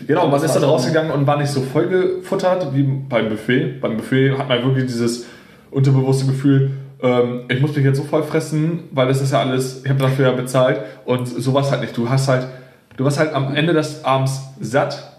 [0.05, 0.67] Genau, man ist dann so.
[0.69, 3.79] rausgegangen und war nicht so vollgefuttert wie beim Buffet.
[3.81, 5.25] Beim Buffet hat man wirklich dieses
[5.71, 6.71] unterbewusste Gefühl,
[7.01, 9.99] ähm, ich muss mich jetzt so voll fressen, weil das ist ja alles, ich habe
[9.99, 11.95] dafür ja bezahlt und sowas halt nicht.
[11.97, 12.47] Du hast halt,
[12.95, 15.11] du warst halt am Ende des Abends satt,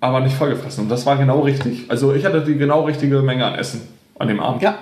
[0.00, 0.84] aber nicht vollgefressen.
[0.84, 1.86] Und das war genau richtig.
[1.88, 3.82] Also ich hatte die genau richtige Menge an Essen
[4.18, 4.62] an dem Abend.
[4.62, 4.76] ja.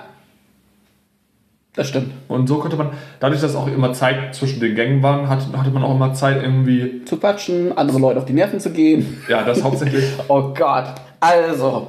[1.75, 2.11] Das stimmt.
[2.29, 5.71] Und so konnte man, dadurch, dass auch immer Zeit zwischen den Gängen waren, hat, hatte
[5.71, 9.17] man auch immer Zeit irgendwie, Zu quatschen, andere Leute auf die Nerven zu gehen.
[9.27, 10.05] ja, das hauptsächlich.
[10.29, 10.85] Oh Gott.
[11.19, 11.87] Also,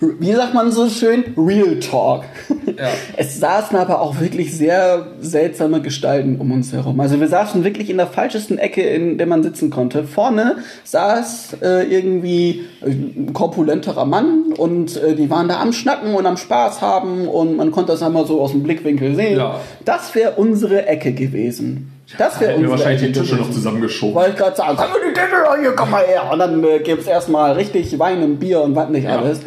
[0.00, 1.24] wie sagt man so schön?
[1.36, 2.24] Real Talk.
[2.66, 2.88] Ja.
[3.16, 7.00] Es saßen aber auch wirklich sehr seltsame Gestalten um uns herum.
[7.00, 10.04] Also wir saßen wirklich in der falschesten Ecke, in der man sitzen konnte.
[10.04, 16.26] Vorne saß äh, irgendwie ein korpulenterer Mann und äh, die waren da am Schnacken und
[16.26, 19.38] am Spaß haben und man konnte das einmal so aus dem Blickwinkel sehen.
[19.38, 19.58] Ja.
[19.84, 21.92] Das wäre unsere Ecke gewesen.
[22.16, 24.14] Das wäre unsere wahrscheinlich Ecke die Tische noch zusammengeschoben.
[24.14, 26.22] Wollte ich gerade sagen, komm mal die Tische, hier, komm mal her.
[26.32, 29.18] Und dann äh, gibt es erstmal richtig Wein und Bier und was nicht Ja.
[29.18, 29.40] alles.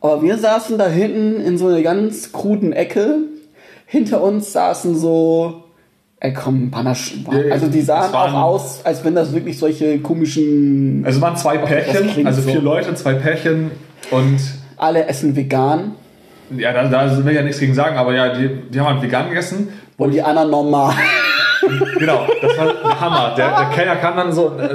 [0.00, 3.16] Aber wir saßen da hinten in so einer ganz kruden Ecke.
[3.86, 5.64] Hinter uns saßen so,
[6.20, 7.14] ey komm, Panache.
[7.30, 11.22] Ja, Also die sahen waren- auch aus, als wenn das wirklich solche komischen, Also es
[11.22, 12.60] waren zwei Pärchen, also vier so.
[12.60, 13.70] Leute, zwei Pärchen
[14.10, 14.38] und
[14.76, 15.92] alle essen vegan
[16.56, 19.02] ja, da, da will ich ja nichts gegen sagen, aber ja, die, die haben halt
[19.02, 19.68] vegan gegessen.
[19.98, 20.94] und die anderen normal.
[21.96, 23.34] Genau, das war der Hammer.
[23.36, 24.74] Der, der Kellner kam dann so, äh,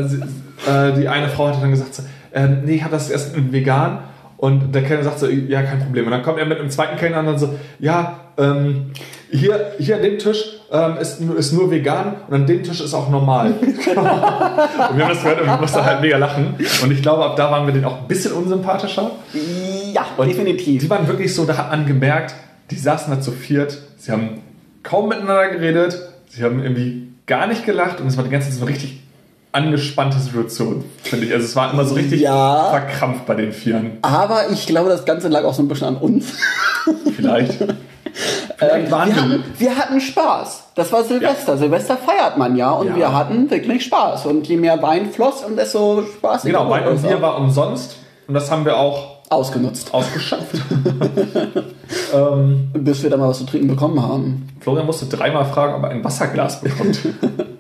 [0.89, 2.03] äh, die eine Frau hat dann gesagt, so,
[2.34, 3.99] äh, nee, ich habe das Essen vegan.
[4.45, 6.05] Und der Kellner sagt so, ja, kein Problem.
[6.05, 8.91] Und dann kommt er mit einem zweiten Kellner und dann so, ja, ähm,
[9.31, 12.79] hier, hier an dem Tisch ähm, ist, nur- ist nur vegan und an dem Tisch
[12.81, 13.53] ist auch normal.
[13.61, 13.95] und wir
[15.05, 16.55] haben das gehört und wir mussten halt mega lachen.
[16.83, 19.11] Und ich glaube, ab da waren wir denen auch ein bisschen unsympathischer.
[19.93, 20.81] ja, Und definitiv.
[20.81, 22.35] Die waren wirklich so, da hat man gemerkt,
[22.71, 24.41] die saßen da zu viert, sie haben
[24.83, 28.59] kaum miteinander geredet, sie haben irgendwie gar nicht gelacht und es war die ganze Zeit
[28.59, 29.01] so richtig
[29.55, 31.33] angespannte Situation, finde ich.
[31.33, 32.69] Also es war immer so richtig Ja.
[32.69, 33.97] verkrampft bei den Vieren.
[34.01, 36.33] Aber ich glaube, das Ganze lag auch so ein bisschen an uns.
[37.15, 37.53] Vielleicht.
[38.57, 40.63] Vielleicht waren wir, hatten, wir hatten Spaß.
[40.75, 41.57] Das war Silvester.
[41.57, 42.95] Silvester feiert man ja und Ja.
[42.95, 44.25] wir hatten wirklich Spaß.
[44.27, 47.97] Und je mehr Wein floss und desto spaßiger Genau, Wein und Bier war umsonst
[48.27, 49.93] und das haben wir auch ausgenutzt.
[49.93, 50.55] ausgeschöpft.
[52.13, 54.47] ähm, Bis wir dann mal was zu trinken bekommen haben.
[54.61, 56.99] Florian musste dreimal fragen, ob er ein Wasserglas bekommt.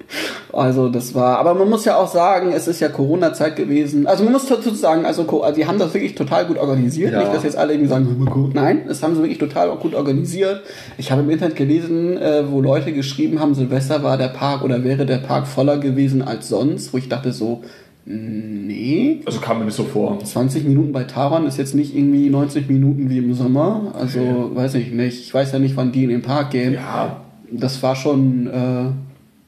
[0.53, 4.07] Also das war, aber man muss ja auch sagen, es ist ja Corona-Zeit gewesen.
[4.07, 7.11] Also man muss dazu sagen, also also die haben das wirklich total gut organisiert.
[7.13, 7.19] Ja.
[7.19, 8.53] Nicht, dass jetzt alle irgendwie sagen, "Hör mal gut.
[8.55, 10.61] nein, das haben sie wirklich total gut organisiert.
[10.97, 14.83] Ich habe im Internet gelesen, äh, wo Leute geschrieben haben, Silvester war der Park oder
[14.83, 17.63] wäre der Park voller gewesen als sonst, wo ich dachte so,
[18.05, 20.19] nee, Also kam mir nicht so vor.
[20.23, 23.93] 20 Minuten bei Taron ist jetzt nicht irgendwie 90 Minuten wie im Sommer.
[23.99, 25.19] Also weiß ich nicht.
[25.21, 26.73] Ich weiß ja nicht, wann die in den Park gehen.
[26.73, 27.17] Ja,
[27.51, 28.85] Das war schon äh,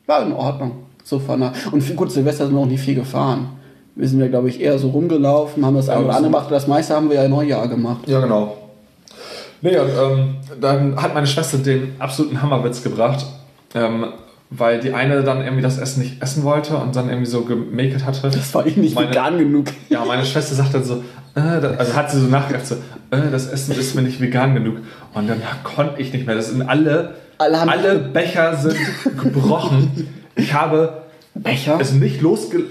[0.07, 0.71] war in Ordnung.
[1.03, 3.49] So von der, und für, gut, Silvester sind wir auch nicht viel gefahren.
[3.95, 6.51] Wir sind ja, glaube ich, eher so rumgelaufen, haben das eine oder das- andere gemacht.
[6.51, 8.07] Das meiste haben wir ja Neujahr gemacht.
[8.07, 8.57] Ja, genau.
[9.61, 13.25] Nee, und ähm, dann hat meine Schwester den absoluten Hammerwitz gebracht,
[13.73, 14.05] ähm,
[14.51, 18.05] weil die eine dann irgendwie das Essen nicht essen wollte und dann irgendwie so gemakelt
[18.05, 18.29] hatte.
[18.29, 19.65] Das war ich nicht Meine- vegan genug.
[19.89, 20.95] Ja, meine Schwester sagt dann so,
[21.35, 22.75] äh, da- also hat sie so nachgedacht, so,
[23.11, 24.75] äh, das Essen ist mir nicht vegan genug.
[25.15, 26.35] Und dann konnte ich nicht mehr.
[26.35, 28.77] Das sind alle, Alle alle Becher sind
[29.21, 30.07] gebrochen.
[30.35, 31.77] Ich habe Becher?
[31.79, 32.63] es nicht losge...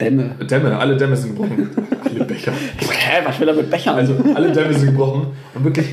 [0.00, 0.34] Dämme.
[0.50, 1.70] Dämme, alle Dämme sind gebrochen.
[2.04, 2.52] alle Becher.
[2.52, 3.96] Hä, was will er mit Bechern?
[3.96, 5.28] Also alle Dämme sind gebrochen.
[5.54, 5.86] Und wirklich,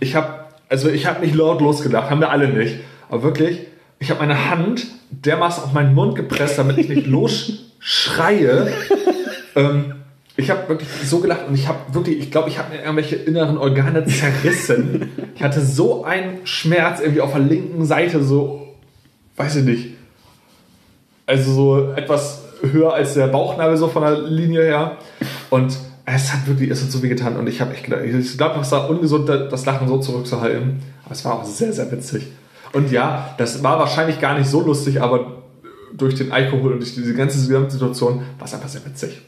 [0.00, 0.28] ich habe,
[0.68, 2.76] also ich habe nicht laut losgelacht, haben wir alle nicht.
[3.08, 3.60] Aber wirklich,
[4.00, 8.72] ich habe meine Hand dermaßen auf meinen Mund gepresst, damit ich nicht losschreie.
[9.56, 9.94] ähm,
[10.36, 13.16] ich habe wirklich so gelacht und ich habe wirklich, ich glaube, ich habe mir irgendwelche
[13.16, 15.10] inneren Organe zerrissen.
[15.34, 18.74] Ich hatte so einen Schmerz irgendwie auf der linken Seite, so,
[19.36, 19.88] weiß ich nicht.
[21.26, 24.96] Also so etwas höher als der Bauchnabel so von der Linie her.
[25.50, 27.36] Und es hat wirklich, es hat so weh getan.
[27.36, 30.82] Und ich habe echt gedacht, ich glaube, es war ungesund, das Lachen so zurückzuhalten.
[31.04, 32.26] Aber es war auch sehr, sehr witzig.
[32.72, 35.42] Und ja, das war wahrscheinlich gar nicht so lustig, aber
[35.92, 39.22] durch den Alkohol und durch diese ganze Gesamtsituation war es einfach sehr witzig.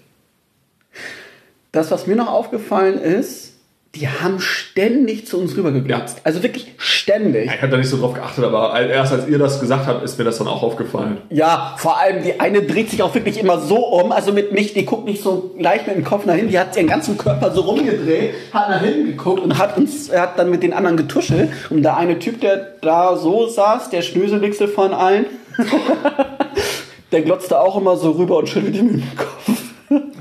[1.76, 3.52] Das, was mir noch aufgefallen ist,
[3.96, 6.22] die haben ständig zu uns rübergeglotzt.
[6.24, 7.50] Also wirklich ständig.
[7.54, 10.18] Ich habe da nicht so drauf geachtet, aber erst als ihr das gesagt habt, ist
[10.18, 11.18] mir das dann auch aufgefallen.
[11.28, 14.74] Ja, vor allem die eine dreht sich auch wirklich immer so um, also mit nicht,
[14.74, 17.50] die guckt nicht so leicht mit dem Kopf nach hinten, die hat ihren ganzen Körper
[17.50, 20.96] so rumgedreht, hat nach hinten geguckt und hat uns, er hat dann mit den anderen
[20.96, 21.50] getuschelt.
[21.68, 25.26] Und der eine Typ, der da so saß, der Schnöselwichsel von allen,
[27.12, 29.56] der glotzte auch immer so rüber und schüttelte mit dem Kopf.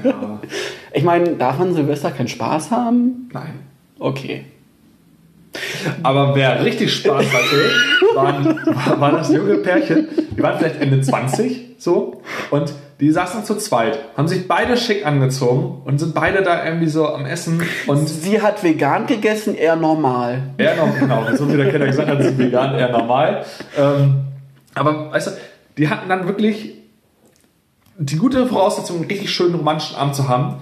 [0.04, 0.40] Ja.
[0.96, 3.30] Ich meine, darf man Silvester keinen Spaß haben?
[3.34, 3.60] Nein.
[4.00, 4.46] Okay.
[6.04, 10.08] Aber wer richtig Spaß hatte, waren, war das junge Pärchen.
[10.38, 15.06] Die waren vielleicht Ende 20 so und die saßen zu zweit, haben sich beide schick
[15.06, 17.62] angezogen und sind beide da irgendwie so am Essen.
[17.88, 20.44] Und sie hat vegan gegessen, er normal.
[20.58, 21.36] Er normal, genau.
[21.36, 23.44] So wie der Kenner gesagt hat, sie vegan, er normal.
[23.78, 24.22] Ähm,
[24.74, 25.32] aber weißt du,
[25.78, 26.76] die hatten dann wirklich
[27.98, 30.56] die gute Voraussetzung, einen richtig schönen romantischen Abend zu haben.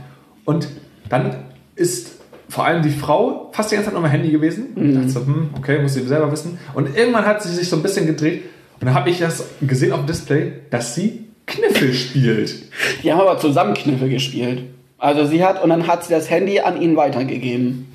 [0.46, 0.68] Und
[1.10, 1.36] dann
[1.76, 2.14] ist
[2.50, 4.74] vor allem die Frau fast die ganze Zeit noch am Handy gewesen.
[4.76, 4.96] Mhm.
[4.96, 6.60] dachte so, hm, okay, muss sie selber wissen.
[6.74, 8.44] Und irgendwann hat sie sich so ein bisschen gedreht
[8.80, 12.56] und dann habe ich das gesehen auf dem Display, dass sie Kniffel spielt.
[13.02, 14.64] Die haben aber zusammen Kniffel gespielt.
[14.98, 17.88] Also sie hat und dann hat sie das Handy an ihn weitergegeben.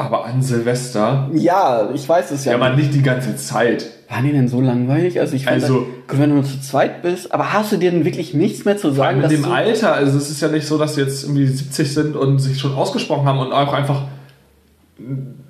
[0.00, 1.28] Aber an Silvester?
[1.34, 2.52] Ja, ich weiß es ja.
[2.52, 3.86] Ja, aber nicht die ganze Zeit.
[4.08, 5.20] Waren die denn so langweilig?
[5.20, 7.90] Also ich fand, also, das, wenn du nur zu zweit bist, aber hast du dir
[7.90, 9.20] denn wirklich nichts mehr zu sagen?
[9.20, 12.16] Mit dem Alter, also es ist ja nicht so, dass sie jetzt irgendwie 70 sind
[12.16, 14.04] und sich schon ausgesprochen haben und auch einfach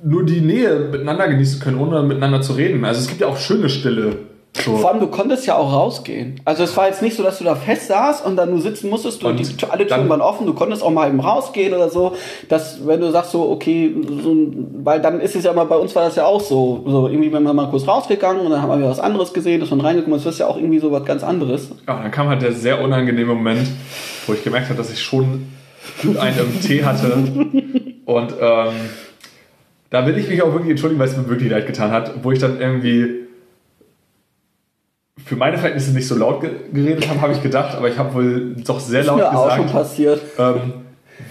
[0.03, 2.85] nur die Nähe miteinander genießen können, ohne miteinander zu reden.
[2.85, 4.17] Also es gibt ja auch schöne Stille.
[4.65, 4.77] So.
[4.77, 6.41] Vor allem, du konntest ja auch rausgehen.
[6.45, 8.91] Also es war jetzt nicht so, dass du da fest saßt und dann nur sitzen
[8.91, 12.15] musstest, du, die, alle Türen waren offen, du konntest auch mal eben rausgehen oder so.
[12.49, 14.37] Dass, wenn du sagst so, okay, so,
[14.83, 17.33] weil dann ist es ja mal, bei uns war das ja auch so, so irgendwie,
[17.33, 20.19] wenn wir mal kurz rausgegangen und dann haben wir was anderes gesehen, dass man reingekommen
[20.19, 21.71] ist, das ist ja auch irgendwie so was ganz anderes.
[21.87, 23.69] Ja, dann kam halt der sehr unangenehme Moment,
[24.27, 25.47] wo ich gemerkt habe, dass ich schon
[26.19, 27.13] einen im Tee hatte
[28.05, 28.75] und ähm,
[29.91, 32.31] da will ich mich auch wirklich entschuldigen, weil es mir wirklich leid getan hat, wo
[32.31, 33.27] ich dann irgendwie
[35.31, 38.57] für meine Verhältnisse nicht so laut geredet habe, habe ich gedacht, aber ich habe wohl
[38.67, 40.21] doch sehr laut ist mir gesagt, auch schon passiert.
[40.37, 40.73] Ähm,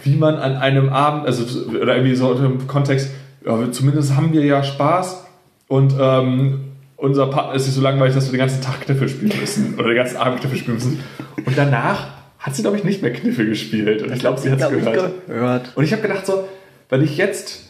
[0.06, 3.10] wie man an einem Abend, also oder irgendwie so im Kontext,
[3.45, 5.26] ja, zumindest haben wir ja Spaß
[5.68, 6.62] und ähm,
[6.95, 9.89] unser Partner ist nicht so langweilig, dass wir den ganzen Tag Kniffel spielen müssen oder
[9.89, 11.04] den ganzen Abend Kniffel spielen müssen.
[11.45, 12.08] Und danach
[12.39, 14.02] hat sie, glaube ich, nicht mehr Kniffel gespielt.
[14.02, 15.28] Und ich glaube, sie hat es gehört.
[15.28, 15.72] gehört.
[15.76, 16.47] Und ich habe gedacht so,
[16.88, 17.70] wenn ich jetzt,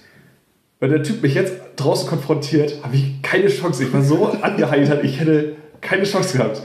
[0.80, 3.84] wenn der Typ mich jetzt draußen konfrontiert, habe ich keine Chance.
[3.84, 6.62] Ich war so angeheitert, ich hätte keine Chance gehabt.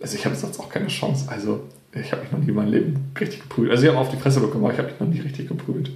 [0.00, 1.26] Also ich habe sonst auch keine Chance.
[1.28, 3.72] Also ich habe mich noch nie in meinem Leben richtig geprügelt.
[3.72, 5.90] Also ich habe auf die Fresse bekommen, aber ich habe mich noch nie richtig geprügelt.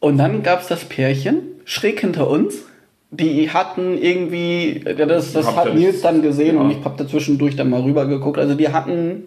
[0.00, 2.64] Und dann gab es das Pärchen schräg hinter uns.
[3.12, 6.62] Die hatten irgendwie, das, das hat Nils dann gesehen ja.
[6.62, 8.38] und ich habe dazwischendurch dann mal rüber geguckt.
[8.38, 9.24] Also die hatten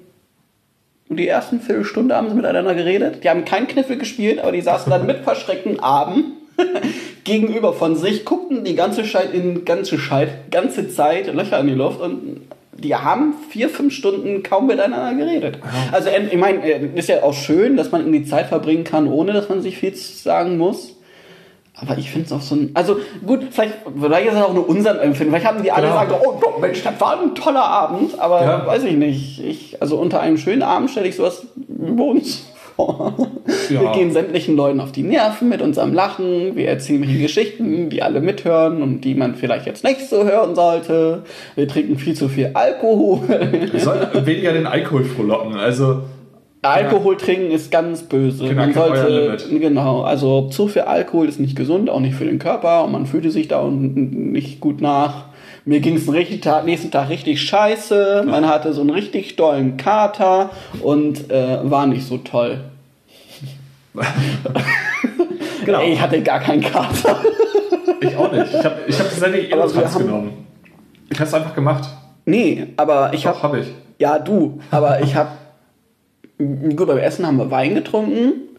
[1.10, 3.24] die ersten Viertelstunde haben sie miteinander geredet.
[3.24, 6.34] Die haben keinen Kniffel gespielt, aber die saßen dann mit verschreckten Armen
[7.24, 11.74] gegenüber von sich, guckten die ganze Zeit in ganze Zeit, ganze Zeit Löcher in die
[11.74, 12.41] Luft und
[12.76, 15.60] die haben vier, fünf Stunden kaum miteinander geredet.
[15.64, 15.93] Ja.
[15.93, 19.08] Also ich meine, äh, ist ja auch schön, dass man in die Zeit verbringen kann,
[19.08, 20.95] ohne dass man sich viel sagen muss.
[21.76, 22.72] Aber ich finde es auch so ein.
[22.76, 25.34] Also gut, vielleicht, vielleicht ist es auch nur unser Empfinden.
[25.34, 26.01] Vielleicht haben die alle genau.
[26.01, 28.20] gesagt, oh doch, Mensch, das war ein toller Abend.
[28.20, 28.68] Aber ja.
[28.68, 29.43] weiß ich nicht.
[29.43, 32.45] Ich, also unter einem schönen Abend stelle ich sowas über uns
[32.76, 33.13] vor.
[33.69, 33.82] Ja.
[33.82, 36.55] Wir gehen sämtlichen Leuten auf die Nerven mit unserem Lachen.
[36.55, 40.55] Wir erzählen welche Geschichten, die alle mithören und die man vielleicht jetzt nicht so hören
[40.55, 41.24] sollte.
[41.55, 43.21] Wir trinken viel zu viel Alkohol.
[43.71, 45.55] Wir sollten weniger den Alkohol frohlocken.
[45.55, 46.01] Also
[46.63, 48.47] Alkohol trinken ist ganz böse.
[48.47, 52.39] Genau, man sollte, genau, also zu viel Alkohol ist nicht gesund, auch nicht für den
[52.39, 55.26] Körper und man fühlte sich da nicht gut nach.
[55.66, 58.24] Mir ging es nächsten Tag richtig scheiße.
[58.28, 60.49] Man hatte so einen richtig dollen Kater
[60.82, 62.59] und äh, war nicht so toll.
[65.66, 65.82] genau.
[65.84, 67.18] ich hatte gar keinen Kater.
[68.01, 68.53] ich auch nicht.
[68.53, 70.47] Ich habe ich hab tatsächlich Elotrans genommen.
[71.09, 71.89] Ich habe es einfach gemacht.
[72.26, 73.41] Nee, aber ich habe.
[73.41, 73.68] Hab ich.
[73.99, 74.59] Ja, du.
[74.72, 75.30] Aber ich habe.
[76.38, 78.53] Gut, beim Essen haben wir Wein getrunken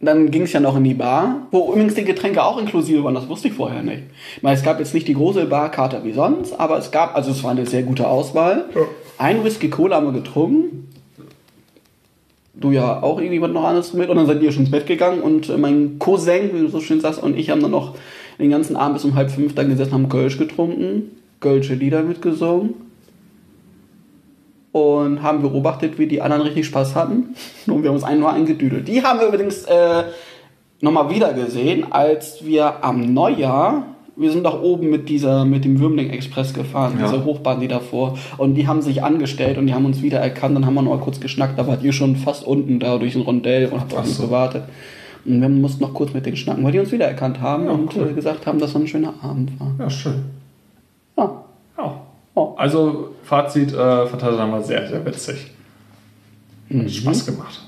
[0.00, 3.14] dann ging es ja noch in die Bar, wo übrigens die Getränke auch inklusive waren,
[3.14, 4.04] das wusste ich vorher nicht.
[4.36, 7.32] Ich meine, es gab jetzt nicht die große Barkarte wie sonst, aber es gab, also
[7.32, 8.66] es war eine sehr gute Auswahl.
[8.74, 8.82] Ja.
[9.18, 10.88] Ein Whisky Cola haben wir getrunken.
[12.54, 15.20] Du ja auch irgendwie noch anderes mit und dann seid ihr schon ins Bett gegangen
[15.20, 17.94] und mein Cousin, wie du so schön sagst, und ich haben dann noch
[18.38, 22.87] den ganzen Abend bis um halb fünf da gesessen, haben Kölsch getrunken, Kölsche Lieder mitgesungen
[24.72, 27.34] und haben beobachtet, wie die anderen richtig Spaß hatten.
[27.66, 28.86] Und wir haben uns einen nur eingedüdelt.
[28.88, 30.04] Die haben wir übrigens äh,
[30.80, 33.84] nochmal wieder gesehen, als wir am Neujahr,
[34.16, 37.06] wir sind doch oben mit dieser, mit dem Würmling Express gefahren, ja.
[37.06, 38.18] diese Hochbahn, die davor.
[38.36, 40.56] Und die haben sich angestellt und die haben uns wieder erkannt.
[40.56, 41.56] Dann haben wir noch mal kurz geschnackt.
[41.58, 44.64] Da wart ihr schon fast unten da durch ein Rondell und habt auf uns gewartet.
[45.24, 47.94] Und wir mussten noch kurz mit denen schnacken, weil die uns wiedererkannt haben Ja, und
[47.96, 48.08] cool.
[48.10, 49.72] äh, gesagt haben, dass es ein schöner Abend war.
[49.78, 50.24] Ja, schön.
[51.16, 51.44] Ja.
[52.38, 52.54] Oh.
[52.56, 55.50] Also, Fazit, äh, Phantasialand war sehr, sehr witzig.
[56.68, 56.88] Mhm.
[56.88, 57.60] Spaß gemacht.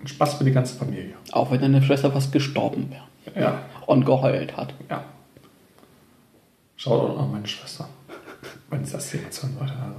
[0.00, 1.14] Und Spaß für die ganze Familie.
[1.32, 4.74] Auch wenn deine Schwester fast gestorben wäre Ja, und geheult hat.
[4.88, 5.02] ja.
[6.76, 7.88] Schaut auch an meine Schwester.
[8.70, 9.72] Wenn sie das Thema hören sollte.
[9.74, 9.96] Also.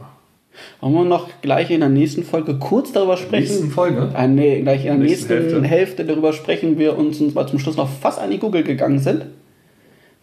[0.80, 3.72] Wollen wir noch gleich in der nächsten Folge kurz darüber Nächsten sprechen?
[3.72, 4.10] Folge.
[4.16, 5.68] Äh, nee, gleich in der Nächsten nächsten, Hälfte.
[5.68, 6.06] Hälfte.
[6.06, 9.26] darüber sprechen wir uns, uns mal zum Schluss noch fast an die Google gegangen sind.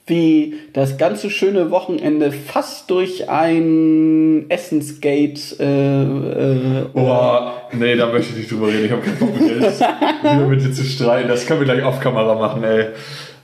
[0.09, 8.31] Wie das ganze schöne Wochenende fast durch ein Essensgate äh, äh, Boah, nee, da möchte
[8.33, 8.87] ich nicht drüber reden.
[8.87, 9.81] Ich habe keinen Bock mit dir jetzt
[10.23, 11.29] wieder mit dir zu streiten.
[11.29, 12.87] Das können wir gleich auf Kamera machen, ey.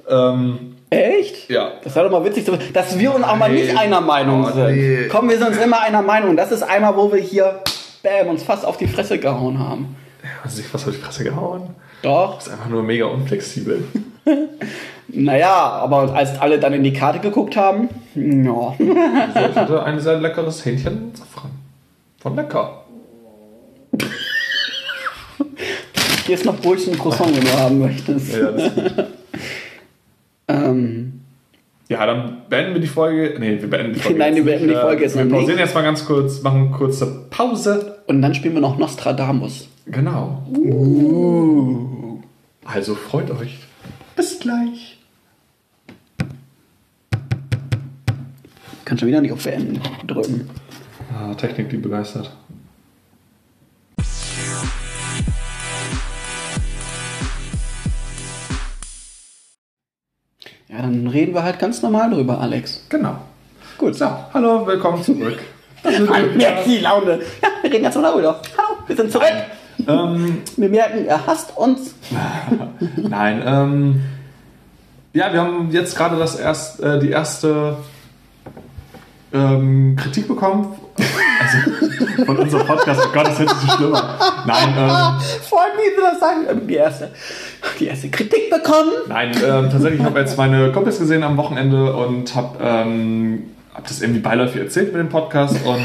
[0.08, 0.58] Ähm,
[0.90, 1.50] Echt?
[1.50, 1.72] ja.
[1.82, 4.66] Das war doch mal witzig, dass wir uns auch mal nicht einer Meinung Oh, sind.
[4.76, 5.08] nee.
[5.10, 6.36] Komm, wir sind uns immer einer Meinung.
[6.36, 7.60] Das ist einmal, wo wir hier
[8.02, 9.96] bam, uns fast auf die Fresse gehauen haben.
[10.42, 11.70] Hast du dich fast auf die Fresse gehauen?
[12.02, 12.36] Doch.
[12.36, 13.84] Das ist einfach nur mega unflexibel.
[15.08, 18.74] Naja, aber als alle dann in die Karte geguckt haben, ja.
[18.78, 21.50] Ich hatte ein sehr leckeres Hähnchen Safran.
[22.20, 22.84] Von lecker.
[26.26, 28.34] Hier ist noch Brötchen Croissant, wenn du haben möchtest.
[28.34, 29.04] Ja, das ist gut.
[30.46, 31.20] Ähm,
[31.88, 33.34] ja, dann beenden wir die Folge.
[33.40, 34.18] Nee, wir beenden die Folge.
[34.20, 36.66] Nein, wir beenden die Folge Äh, jetzt Wir noch pausieren jetzt mal ganz kurz, machen
[36.66, 37.98] eine kurze Pause.
[38.06, 39.68] und dann spielen wir noch Nostradamus.
[39.86, 40.42] Genau.
[42.66, 43.58] Also freut euch.
[44.16, 44.98] Bis gleich.
[48.78, 50.48] Ich kann schon wieder nicht auf Beenden drücken.
[51.12, 52.30] Ah, Technik, die begeistert.
[60.68, 62.84] Ja, dann reden wir halt ganz normal drüber, Alex.
[62.88, 63.16] Genau.
[63.78, 63.96] Gut.
[63.96, 65.40] So, hallo, willkommen zurück.
[65.82, 67.20] Da sind wir Man merkt die Laune.
[67.42, 68.42] Ja, wir reden ganz normal drüber.
[68.56, 69.32] Hallo, wir sind zurück.
[69.86, 71.94] Ähm, Wir merken, er hasst uns.
[72.96, 74.02] nein, ähm,
[75.12, 77.76] ja, wir haben jetzt gerade das erst, äh, die erste
[79.32, 80.74] ähm, Kritik bekommen.
[81.40, 83.00] Also von unserem Podcast.
[83.04, 84.04] Oh Gott, das hört sich so schlimm an.
[84.46, 86.66] Nein, ähm, Vor allem, wie das sagen.
[86.66, 87.10] Die erste,
[87.80, 88.90] die erste Kritik bekommen.
[89.08, 93.86] Nein, ähm, tatsächlich habe ich jetzt meine Kumpels gesehen am Wochenende und habe ähm, hab
[93.88, 95.84] das irgendwie beiläufig erzählt mit dem Podcast und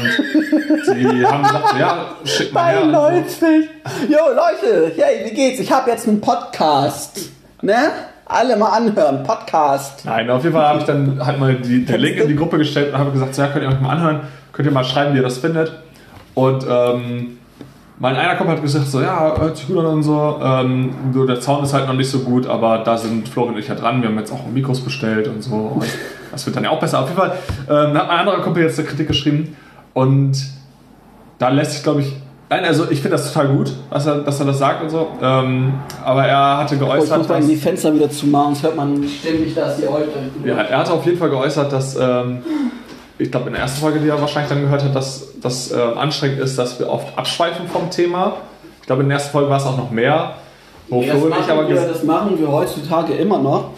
[0.84, 2.82] sie haben gesagt, ja, schick mal her.
[2.82, 2.98] und so.
[2.98, 3.68] 92.
[4.08, 5.58] Jo, Leute, hey, wie geht's?
[5.58, 7.30] Ich habe jetzt einen Podcast.
[7.62, 7.74] Ne?
[8.26, 9.24] Alle mal anhören.
[9.24, 10.04] Podcast.
[10.04, 12.58] Nein, auf jeden Fall habe ich dann halt mal die, den Link in die Gruppe
[12.58, 14.20] gestellt und habe gesagt, so, ja, könnt ihr euch mal anhören,
[14.52, 15.72] könnt ihr mal schreiben, wie ihr das findet.
[16.34, 17.39] Und ähm,
[18.00, 20.40] mein einer Kumpel hat gesagt, so, ja, hört sich gut an und so.
[20.42, 21.26] Ähm, so.
[21.26, 23.74] Der Sound ist halt noch nicht so gut, aber da sind Florian und ich ja
[23.74, 24.00] dran.
[24.02, 25.54] Wir haben jetzt auch Mikros bestellt und so.
[25.54, 25.84] Und
[26.32, 27.00] das wird dann ja auch besser.
[27.00, 27.32] Auf jeden Fall
[27.68, 29.54] ähm, hat mein anderer Kumpel jetzt eine Kritik geschrieben
[29.92, 30.32] und
[31.38, 32.16] da lässt sich, glaube ich,
[32.48, 35.08] nein, also ich finde das total gut, dass er, dass er das sagt und so.
[35.22, 35.74] Ähm,
[36.04, 38.76] aber er hatte Oh, ich geäußert, muss mal dass, die Fenster wieder zumachen, sonst hört
[38.76, 40.08] man ständig, dass die heute.
[40.44, 42.38] ja, er hatte auf jeden Fall geäußert, dass ähm,
[43.20, 45.98] ich glaube in der ersten Folge, die er wahrscheinlich dann gehört hat, dass das ähm,
[45.98, 48.38] anstrengend ist, dass wir oft abschweifen vom Thema.
[48.80, 50.34] Ich glaube in der ersten Folge war es auch noch mehr.
[50.88, 53.70] Wo das, ich aber machen wir, das machen wir heutzutage immer noch.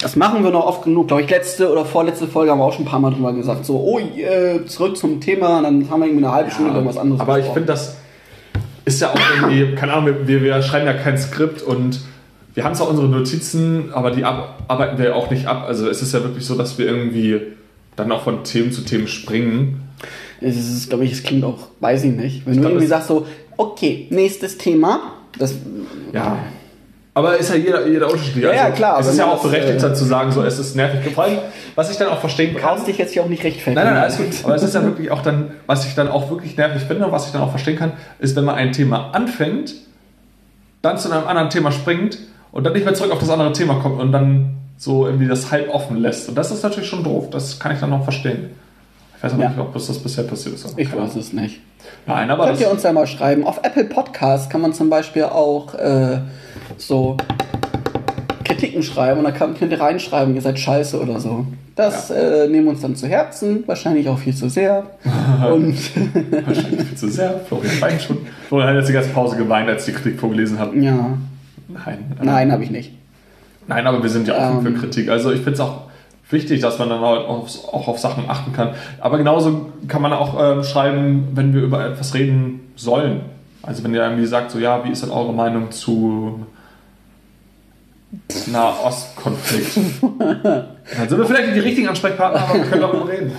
[0.00, 1.08] Das machen wir noch oft genug.
[1.08, 3.66] Glaube ich, letzte oder vorletzte Folge haben wir auch schon ein paar Mal drüber gesagt.
[3.66, 5.58] So, oh, äh, zurück zum Thema.
[5.58, 7.96] Und dann haben wir irgendwie eine halbe Stunde über irgendwas anderes Aber ich finde, das
[8.84, 12.00] ist ja auch irgendwie, keine Ahnung, wir, wir schreiben ja kein Skript und
[12.54, 15.64] wir haben zwar unsere Notizen, aber die ab, arbeiten wir ja auch nicht ab.
[15.66, 17.40] Also es ist ja wirklich so, dass wir irgendwie
[17.96, 19.88] dann auch von Themen zu Themen springen.
[20.40, 22.46] Es ist, glaube ich, es klingt auch, weiß ich nicht.
[22.46, 23.26] Wenn du glaub, irgendwie sagst so,
[23.56, 25.14] okay, nächstes Thema.
[25.38, 25.54] Das,
[26.12, 26.38] Ja.
[27.14, 28.46] Aber ist ja jeder, jeder unterschiedlich.
[28.46, 30.74] Also Ja, ja, klar, Es ist ja auch berechtigt, äh, zu sagen, so, es ist
[30.74, 31.12] nervig.
[31.12, 31.38] Vor allem,
[31.74, 32.70] was ich dann auch verstehen du kann.
[32.70, 33.74] brauchst dich jetzt hier auch nicht rechtfertigen.
[33.74, 34.28] Nein, nein, alles gut.
[34.44, 37.12] Aber es ist ja wirklich auch dann, was ich dann auch wirklich nervig finde und
[37.12, 39.74] was ich dann auch verstehen kann, ist, wenn man ein Thema anfängt,
[40.80, 42.18] dann zu einem anderen Thema springt
[42.50, 45.52] und dann nicht mehr zurück auf das andere Thema kommt und dann so irgendwie das
[45.52, 46.28] halb offen lässt.
[46.28, 47.30] Und das ist natürlich schon doof.
[47.30, 48.50] Das kann ich dann noch verstehen.
[49.16, 49.48] Ich weiß aber Ja.
[49.50, 50.74] nicht, ob das bisher passiert ist.
[50.76, 51.60] Ich weiß es nicht.
[52.04, 53.46] Nein, aber Könnt ihr uns ja mal schreiben.
[53.46, 56.18] Auf Apple Podcast kann man zum Beispiel auch äh,
[56.78, 57.16] so
[58.42, 61.46] Kritiken schreiben und da kann, könnt ihr reinschreiben, ihr seid scheiße oder so.
[61.76, 64.82] Das äh, nehmen wir uns dann zu Herzen, wahrscheinlich auch viel zu sehr.
[65.52, 65.76] und
[66.46, 67.38] wahrscheinlich viel zu sehr.
[67.46, 68.18] Florian weint schon.
[68.48, 70.76] Florian hat jetzt die ganze Pause geweint, als ich die Kritik vorgelesen habe.
[70.78, 71.16] ja,
[71.68, 71.98] Nein.
[72.20, 72.92] nein, habe ich nicht.
[73.66, 74.74] Nein, aber wir sind ja offen Ähm.
[74.74, 75.08] für Kritik.
[75.08, 75.82] Also ich finde es auch
[76.30, 78.74] wichtig, dass man dann halt auch, auch auf Sachen achten kann.
[79.00, 83.20] Aber genauso kann man auch ähm, schreiben, wenn wir über etwas reden sollen.
[83.62, 86.46] Also wenn ihr irgendwie sagt, so ja, wie ist denn eure Meinung zu
[88.50, 89.76] Nahostkonflikt?
[90.18, 93.32] dann sind wir vielleicht nicht die richtigen Ansprechpartner, aber wir können darüber reden.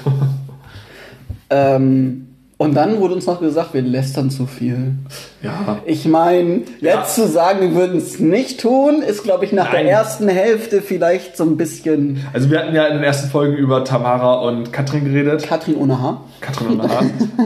[1.49, 2.22] Ähm,
[2.63, 4.93] Und dann wurde uns noch gesagt, wir lästern zu viel.
[5.41, 5.79] Ja.
[5.85, 6.99] Ich meine, Ja.
[6.99, 9.85] jetzt zu sagen, wir würden es nicht tun, ist, glaube ich, nach Nein.
[9.85, 13.55] der ersten Hälfte vielleicht so ein bisschen Also wir hatten ja in den ersten Folgen
[13.55, 15.43] über Tamara und Katrin geredet.
[15.47, 16.21] Katrin ohne Haar.
[16.41, 17.03] Katrin und Haar.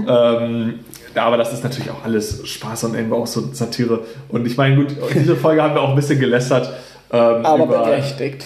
[0.41, 0.76] ähm,
[1.15, 4.01] ja, aber das ist natürlich auch alles Spaß und irgendwo auch so Satire.
[4.30, 6.70] Und ich meine, gut, in dieser Folge haben wir auch ein bisschen gelästert.
[7.11, 8.45] Ähm, Aber über, berechtigt.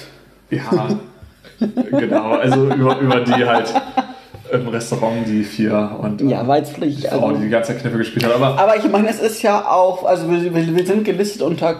[0.51, 0.88] Ja,
[1.91, 2.32] genau.
[2.34, 3.74] Also über, über die halt
[4.52, 7.08] im Restaurant, die vier und Ja, Weizpflicht.
[7.08, 7.38] Frau, Also.
[7.38, 8.34] die die ganze Zeit Kniffe gespielt hat.
[8.36, 11.76] Aber Aber ich meine, es ist ja auch, also wir, wir, wir sind gelistet unter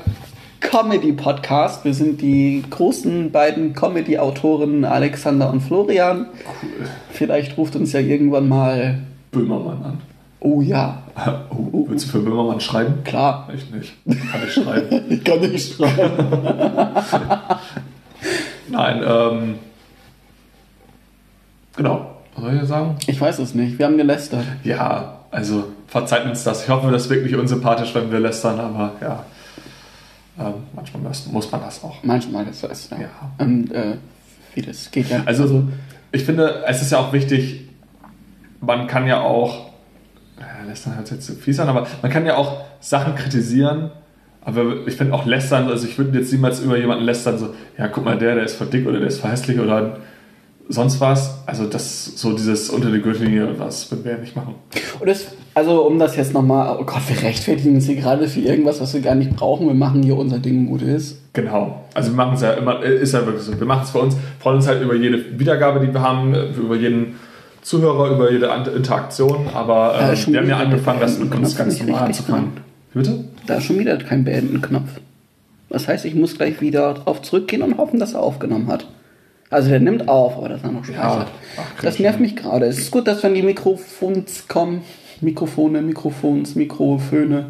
[0.62, 1.84] Comedy-Podcast.
[1.86, 6.28] Wir sind die großen beiden Comedy-Autoren Alexander und Florian.
[7.12, 9.00] Vielleicht ruft uns ja irgendwann mal.
[9.32, 9.98] Böhmermann an.
[10.40, 11.04] Oh ja,
[11.52, 13.04] Oh, willst du für Böhmermann schreiben?
[13.04, 13.48] klar.
[13.54, 13.94] Ich nicht.
[14.32, 15.02] Kann ich schreiben.
[15.10, 16.28] Ich kann nicht schreiben.
[18.70, 19.56] Nein, ähm.
[21.76, 22.11] Genau.
[22.42, 22.96] Soll ich sagen?
[23.06, 23.78] Ich weiß es nicht.
[23.78, 24.44] Wir haben gelästert.
[24.64, 26.64] Ja, also verzeiht uns das.
[26.64, 29.24] Ich hoffe, das ist wirklich unsympathisch, wenn wir lästern, aber ja.
[30.40, 32.04] Ähm, manchmal muss, muss man das auch.
[32.04, 32.98] Manchmal ist das, ja.
[33.02, 33.10] Ja.
[33.38, 33.98] Und äh,
[34.54, 35.22] vieles geht ja.
[35.26, 35.68] Also,
[36.12, 37.70] ich finde, es ist ja auch wichtig,
[38.60, 39.70] man kann ja auch,
[40.40, 43.92] ja, lästern hört sich jetzt zu fies an, aber man kann ja auch Sachen kritisieren,
[44.44, 47.88] aber ich finde auch lästern, also ich würde jetzt niemals über jemanden lästern, so, ja,
[47.88, 49.98] guck mal, der, der ist voll dick oder der ist voll hässlich oder
[50.70, 51.40] sonst was.
[51.46, 54.56] Also, das so dieses unter die Gürtellinie, was würden wir ja nicht machen.
[55.00, 58.40] Und das, also um das jetzt nochmal, oh Gott, wir rechtfertigen uns hier gerade für
[58.40, 59.68] irgendwas, was wir gar nicht brauchen.
[59.68, 61.18] Wir machen hier unser Ding, gut ist.
[61.34, 61.84] Genau.
[61.94, 63.60] Also wir machen es ja immer, äh, ist ja wirklich so.
[63.60, 66.46] Wir machen es für uns, freuen uns halt über jede Wiedergabe, die wir haben, äh,
[66.52, 67.16] über jeden
[67.62, 71.80] Zuhörer, über jede Interaktion, aber schon wir haben ja angefangen, der das mit uns ganz
[71.80, 72.54] normal anzufangen.
[72.94, 73.26] Bitte?
[73.46, 74.90] Da ist schon wieder kein Beenden-Knopf.
[75.70, 78.88] Das heißt, ich muss gleich wieder drauf zurückgehen und hoffen, dass er aufgenommen hat.
[79.52, 81.28] Also der nimmt auf, aber dass er noch speichert.
[81.76, 82.66] Krieg das nervt mich gerade.
[82.66, 84.82] Es ist gut, dass wenn die Mikrofons kommen,
[85.20, 87.48] Mikrofone, Mikrofons, Mikroföne,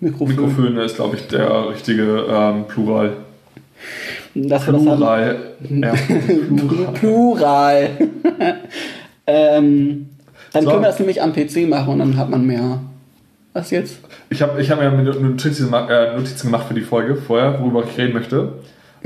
[0.00, 3.12] Mikrofone, Mikrofone ist, glaube ich, der richtige ähm, Plural.
[4.34, 4.64] das.
[4.64, 5.36] Plural.
[5.70, 5.94] Ja.
[6.56, 6.92] Plural.
[6.94, 7.88] Plural.
[9.26, 10.08] ähm,
[10.52, 10.70] dann So.
[10.70, 12.80] können wir das nämlich am PC machen und dann hat man mehr.
[13.52, 14.00] Was jetzt?
[14.30, 17.96] Ich habe ich hab mir Notizen, äh, Notizen gemacht für die Folge vorher, worüber ich
[17.96, 18.54] reden möchte.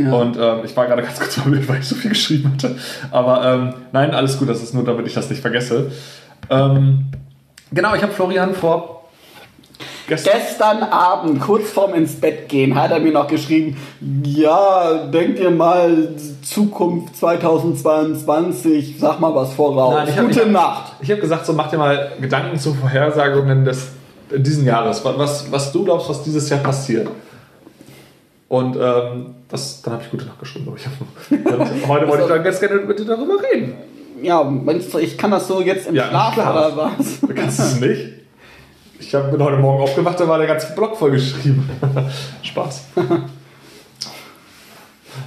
[0.06, 0.12] Ja.
[0.12, 2.76] Und ähm, ich war gerade ganz kurz verwirrt, weil ich so viel geschrieben hatte.
[3.10, 5.90] Aber ähm, nein, alles gut, das ist nur, damit ich das nicht vergesse.
[6.48, 7.06] Ähm,
[7.72, 9.04] genau, ich habe Florian vor
[10.08, 10.32] gestern.
[10.34, 13.76] Gestern Abend, kurz vorm ins Bett gehen, hat er mir noch geschrieben,
[14.24, 16.08] ja, denkt ihr mal,
[16.42, 19.94] Zukunft 2022, sag mal was voraus.
[19.94, 20.92] Nein, ich hab- Gute ich Nacht.
[21.00, 23.88] Ich habe gesagt, so mach dir mal Gedanken zu Vorhersagungen des
[24.36, 25.04] diesen Jahres.
[25.04, 27.08] Was, was, was du glaubst, was dieses Jahr passiert.
[28.50, 30.86] Und ähm, das, dann habe ich gute Nacht geschrieben, glaube ich.
[31.46, 33.74] Und heute wollte ich dann ganz gerne mit dir darüber reden.
[34.22, 34.52] Ja,
[34.98, 37.20] ich kann das so jetzt im Ja, Schlaf oder was?
[37.20, 38.08] Du kannst es nicht.
[38.98, 41.70] Ich hab, bin heute Morgen aufgewacht, da war der ganze Blog voll geschrieben.
[42.42, 42.86] Spaß.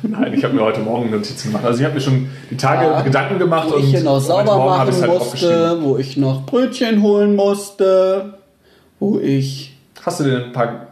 [0.01, 1.63] Nein, ich habe mir heute Morgen Notizen gemacht.
[1.63, 4.15] Also ich habe mir schon die Tage Ja, Gedanken gemacht wo und ich hier noch
[4.15, 5.79] heute sauber Morgen habe machen halt aufgeschrieben.
[5.79, 8.33] musste, wo ich noch Brötchen holen musste,
[8.99, 9.77] wo ich...
[10.05, 10.87] Hast du dir ein paar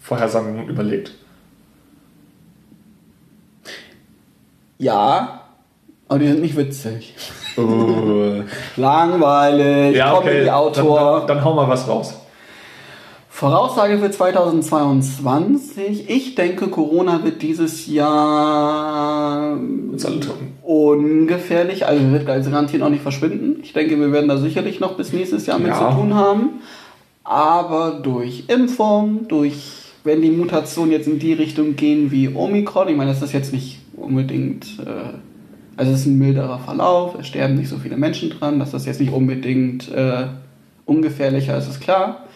[0.00, 1.14] Vorhersagen überlegt?
[4.82, 5.42] Ja,
[6.08, 7.14] aber die sind nicht witzig.
[7.56, 8.42] Uh,
[8.76, 10.44] Langweilig, ja, okay.
[10.44, 11.18] Dann, Comedy-Autor.
[11.20, 12.14] dann, dann hau mal was raus.
[13.28, 16.10] Voraussage für 2022.
[16.10, 19.56] Ich denke, Corona wird dieses Jahr
[20.62, 23.60] ungefährlich, also wird also garantiert auch nicht verschwinden.
[23.62, 25.90] Ich denke, wir werden da sicherlich noch bis nächstes Jahr mit Ja.
[25.90, 26.60] zu tun haben.
[27.22, 29.62] Aber durch Impfung, durch,
[30.02, 33.52] wenn die Mutationen jetzt in die Richtung gehen wie Omikron, ich meine, das ist jetzt
[33.52, 35.16] nicht unbedingt, äh,
[35.76, 38.86] also es ist ein milderer Verlauf, es sterben nicht so viele Menschen dran, dass das
[38.86, 40.26] jetzt nicht unbedingt äh,
[40.84, 42.26] ungefährlicher ist, ist klar.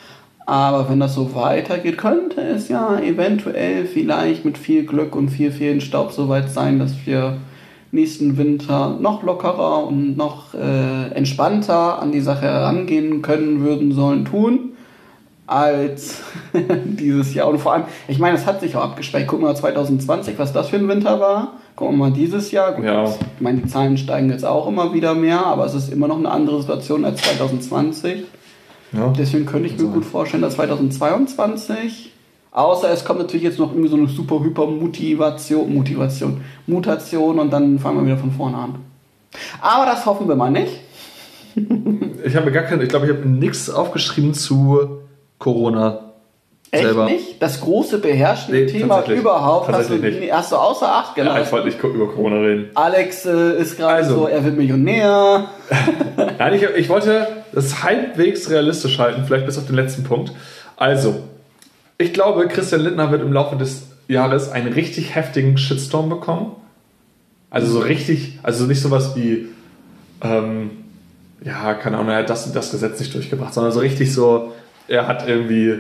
[0.47, 5.51] Aber wenn das so weitergeht, könnte es ja eventuell vielleicht mit viel Glück und viel
[5.51, 7.39] Feenstaub so weit sein, dass wir
[7.91, 14.25] nächsten Winter noch lockerer und noch äh, entspannter an die Sache herangehen können, würden, sollen,
[14.25, 14.76] tun,
[15.47, 16.21] als
[16.85, 17.49] dieses Jahr.
[17.49, 19.29] Und vor allem, ich meine, es hat sich auch abgespeichert.
[19.29, 21.53] Gucken wir mal 2020, was das für ein Winter war.
[21.77, 22.73] Gucken wir mal dieses Jahr.
[22.73, 23.05] Gut, Ja.
[23.05, 26.09] jetzt, ich meine, die Zahlen steigen jetzt auch immer wieder mehr, aber es ist immer
[26.09, 28.25] noch eine andere Situation als 2020.
[28.93, 29.13] Ja.
[29.19, 32.13] Deswegen könnte ich mir gut vorstellen, dass 2022,
[32.53, 37.53] außer es kommt natürlich jetzt noch irgendwie so eine super hyper Motivation, Motivation, Mutation und
[37.53, 38.75] dann fangen wir wieder von vorne an.
[39.61, 40.81] Aber das hoffen wir mal nicht.
[42.25, 45.01] Ich habe gar keine, ich glaube, ich habe nichts aufgeschrieben zu
[45.39, 46.01] Corona.
[46.73, 47.05] Echt selber.
[47.07, 47.41] nicht?
[47.41, 51.43] Das große beherrschende Nee, Thema überhaupt hast du, hast du außer Acht Ja, gelassen.
[51.45, 52.71] ich wollte nicht über Corona reden.
[52.75, 54.15] Alex äh, ist gerade Also.
[54.21, 55.45] so, er wird Millionär.
[56.39, 60.33] Nein, ich, ich wollte das halbwegs realistisch halten, vielleicht bis auf den letzten Punkt.
[60.77, 61.15] Also,
[61.99, 66.53] ich glaube, Christian Lindner wird im Laufe des Jahres einen richtig heftigen Shitstorm bekommen.
[67.49, 69.47] Also so richtig, also nicht sowas wie,
[70.23, 70.71] ähm,
[71.45, 74.53] ja, keine Ahnung, er hat das und das Gesetz nicht durchgebracht, sondern so richtig so,
[74.89, 75.71] er hat irgendwie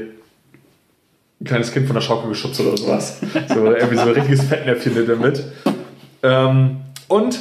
[1.40, 3.20] ein kleines Kind von der Schaukel geschubst oder sowas.
[3.48, 5.44] So, irgendwie so ein richtiges Fettnäpfchen nimmt er mit.
[6.22, 6.76] Ähm,
[7.08, 7.38] und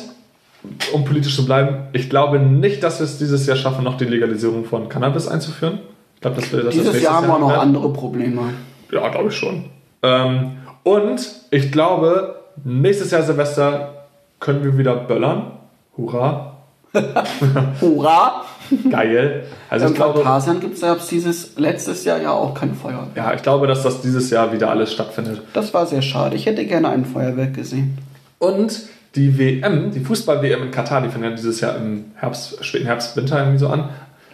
[0.94, 4.06] um politisch zu bleiben, ich glaube nicht, dass wir es dieses Jahr schaffen, noch die
[4.06, 5.80] Legalisierung von Cannabis einzuführen.
[6.16, 7.62] Ich glaube, dass wir das Dieses Jahr haben wir noch werden.
[7.62, 8.54] andere Probleme.
[8.92, 9.66] Ja, glaube ich schon.
[10.02, 14.06] Ähm, und ich glaube, nächstes Jahr Silvester
[14.40, 15.52] können wir wieder böllern.
[15.98, 16.58] Hurra.
[17.82, 18.46] Hurra!
[18.90, 19.44] Geil.
[19.70, 23.16] Also Im ich glaube, Phantasialand gibt es dieses letztes Jahr ja auch kein Feuerwerk.
[23.16, 25.42] ja, ich glaube, dass das dieses Jahr wieder alles stattfindet.
[25.54, 26.36] Das war sehr schade.
[26.36, 27.98] Ich hätte gerne ein Feuerwerk gesehen.
[28.40, 28.82] Und
[29.16, 33.16] die WM, die Fußball-WM in Katar, die findet ja dieses Jahr im Herbst, späten Herbst,
[33.16, 33.90] Winter irgendwie so an.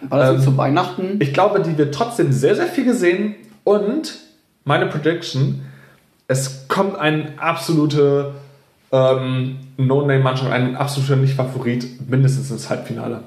[0.08, 1.16] War das Ähm, zu Weihnachten?
[1.20, 3.36] Ich glaube, die wird trotzdem sehr, sehr viel gesehen.
[3.64, 4.14] Und
[4.64, 5.62] meine Prediction,
[6.26, 8.32] es kommt ein absolute
[8.90, 13.20] ähm, No-Name-Mannschaft, ein absoluter Nicht-Favorit, mindestens ins Halbfinale.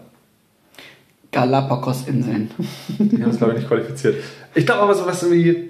[1.35, 2.49] Galapagos-Inseln.
[2.97, 4.15] Die haben es, glaube ich, nicht qualifiziert.
[4.53, 5.69] Ich glaube aber sowas wie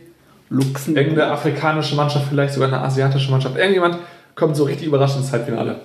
[0.50, 1.04] Luxemburg.
[1.04, 3.58] irgendeine afrikanische Mannschaft, vielleicht sogar eine asiatische Mannschaft.
[3.58, 3.98] Irgendjemand
[4.36, 5.78] kommt so richtig überraschend ins Halbfinale.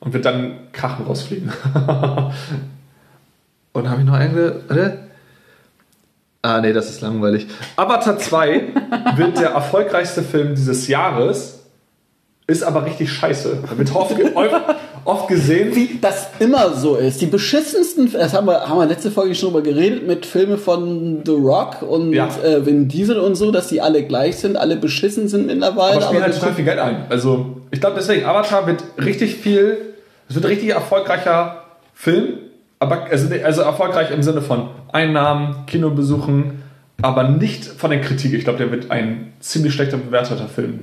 [0.00, 1.52] Und wird dann krachen rausfliegen.
[3.74, 5.02] Und habe ich noch eine.
[6.40, 7.46] Ah, nee, das ist langweilig.
[7.76, 8.68] Avatar 2
[9.16, 11.61] wird der erfolgreichste Film dieses Jahres.
[12.48, 13.58] Ist aber richtig scheiße.
[13.76, 14.16] Wird oft,
[15.04, 15.74] oft, gesehen.
[15.76, 17.20] Wie das immer so ist.
[17.20, 21.22] Die beschissensten, das haben wir, haben wir letzte Folge schon drüber geredet, mit Filmen von
[21.24, 22.28] The Rock und Ja.
[22.44, 25.96] äh, Vin Diesel und so, dass die alle gleich sind, alle beschissen sind mittlerweile.
[25.96, 27.06] Aber spielen halt die- total viel Geld ein.
[27.08, 29.76] Also, ich glaube deswegen, Avatar wird richtig viel,
[30.28, 31.62] es wird ein richtig erfolgreicher
[31.94, 32.38] Film,
[32.80, 36.62] aber also, also erfolgreich im Sinne von Einnahmen, Kinobesuchen,
[37.00, 38.34] aber nicht von der Kritik.
[38.34, 40.80] Ich glaube, der wird ein ziemlich schlechter bewerteter Film.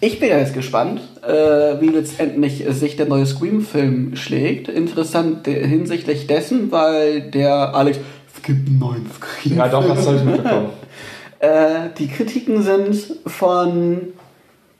[0.00, 4.68] Ich bin ja jetzt gespannt, äh, wie letztendlich sich der neue Scream-Film schlägt.
[4.68, 7.98] Interessant hinsichtlich dessen, weil der Alex,
[8.34, 9.58] es gibt einen neuen Scream.
[9.58, 10.70] Ja, doch, das habe ich mitbekommen.
[11.40, 14.08] Äh, die Kritiken sind von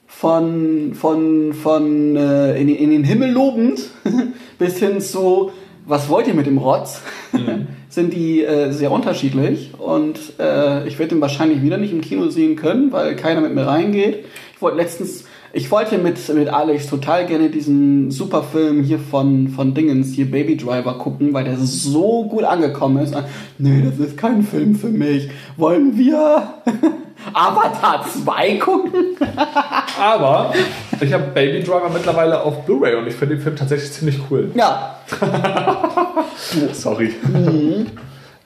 [0.07, 3.81] von von von äh, in, in den Himmel lobend
[4.59, 5.53] bis hin zu
[5.87, 7.01] was wollt ihr mit dem Rotz
[7.91, 12.29] sind die äh, sehr unterschiedlich und äh, ich werde den wahrscheinlich wieder nicht im Kino
[12.29, 14.25] sehen können, weil keiner mit mir reingeht.
[14.61, 19.75] Wollte letztens ich wollte mit, mit Alex total gerne diesen super Film hier von, von
[19.75, 23.17] Dingens, hier Baby Driver gucken, weil der so gut angekommen ist.
[23.59, 25.29] Nee, das ist kein Film für mich.
[25.57, 26.55] Wollen wir
[27.33, 28.93] Avatar 2 gucken?
[30.01, 30.55] Aber
[31.01, 34.53] ich habe Baby Driver mittlerweile auf Blu-ray und ich finde den Film tatsächlich ziemlich cool.
[34.55, 35.01] Ja.
[36.73, 37.13] Sorry.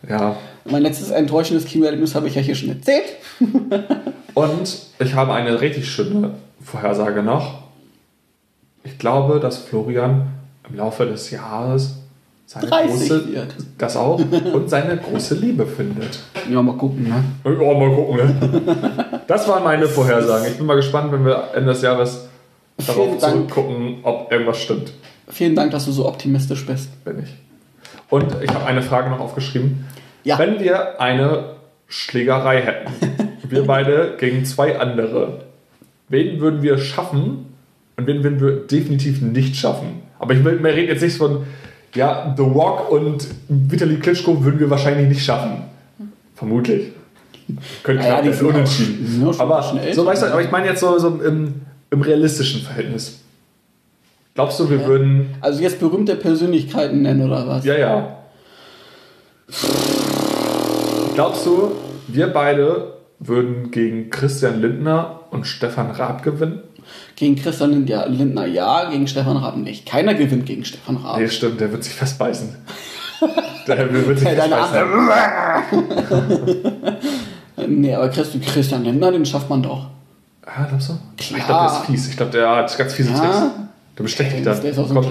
[0.08, 0.36] Ja.
[0.64, 3.04] Mein letztes enttäuschendes Kinoerlebnis habe ich ja hier schon erzählt.
[4.34, 6.32] Und ich habe eine richtig schöne
[6.62, 7.62] Vorhersage noch.
[8.82, 10.28] Ich glaube, dass Florian
[10.68, 11.96] im Laufe des Jahres
[12.46, 13.54] seine 30 große, wird.
[13.78, 16.20] das auch und seine große Liebe findet.
[16.50, 17.24] Ja, mal gucken, ne?
[17.44, 18.16] Ja, mal gucken.
[18.16, 19.22] Ne?
[19.26, 20.46] Das waren meine Vorhersagen.
[20.48, 22.28] Ich bin mal gespannt, wenn wir Ende des Jahres
[22.78, 23.32] Vielen darauf Dank.
[23.32, 24.92] zurückgucken, ob irgendwas stimmt.
[25.28, 27.02] Vielen Dank, dass du so optimistisch bist.
[27.04, 27.34] Bin ich.
[28.10, 29.86] Und ich habe eine Frage noch aufgeschrieben.
[30.24, 30.38] Ja.
[30.38, 31.44] Wenn wir eine
[31.86, 32.92] Schlägerei hätten,
[33.48, 35.42] wir beide gegen zwei andere,
[36.08, 37.54] wen würden wir schaffen
[37.96, 40.02] und wen würden wir definitiv nicht schaffen?
[40.18, 41.44] Aber ich will, wir reden jetzt nicht von,
[41.94, 45.64] ja, The Rock und Vitali Klitschko würden wir wahrscheinlich nicht schaffen.
[46.34, 46.92] Vermutlich.
[47.82, 49.26] Könnte Ja, knapp werden, unentschieden.
[49.26, 49.94] auch aber, schon älter.
[49.94, 51.54] so, weißt du, aber ich meine jetzt so, so im,
[51.90, 53.20] im realistischen Verhältnis.
[54.34, 55.34] Glaubst du, wir würden.
[55.40, 57.64] Also jetzt berühmte Persönlichkeiten nennen oder was?
[57.64, 58.16] Ja, ja.
[61.14, 61.72] Glaubst du,
[62.08, 66.60] wir beide würden gegen Christian Lindner und Stefan Raab gewinnen?
[67.16, 69.86] Gegen Christian Lindner, ja, gegen Stefan Raab nicht.
[69.86, 71.18] Keiner gewinnt gegen Stefan Raab.
[71.18, 72.56] Nee, stimmt, der wird sich festbeißen.
[73.66, 75.84] der wird sich Hey, deine festbeißen.
[77.66, 79.86] Nee, aber Christ- Christian Lindner, den schafft man doch.
[80.44, 80.98] Ah, glaubst du?
[81.18, 81.46] Ich Klar.
[81.46, 82.08] glaube, der ist fies.
[82.08, 83.18] Ich glaube, der hat ganz fiese Ja.
[83.20, 83.38] Tricks.
[83.96, 84.60] Der bestecht dich dann.
[84.60, 85.06] Der ist auch so Komm,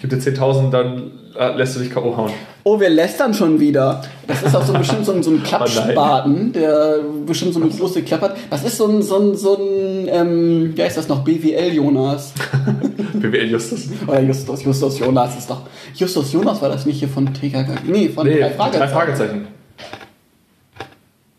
[0.00, 2.16] gebe dir, ich geb dir 10.000, dann äh, lässt du dich K.O.
[2.16, 2.30] hauen.
[2.64, 4.02] Oh, wir lästern schon wieder.
[4.26, 8.02] Das ist auch so bestimmt so ein, so ein Klappspaten, der bestimmt so eine große
[8.02, 8.36] Klappe hat.
[8.50, 12.32] Das ist so ein, so ein, so ein ähm, wie heißt das noch, BWL-Jonas.
[13.14, 13.88] BWL Justus.
[14.06, 15.62] Oder Justus, Justus Jonas ist doch.
[15.94, 17.80] Justus Jonas war das nicht hier von TKK.
[17.86, 18.92] Nee, von Nee, drei drei Fragezeichen.
[18.92, 19.48] Fragezeichen.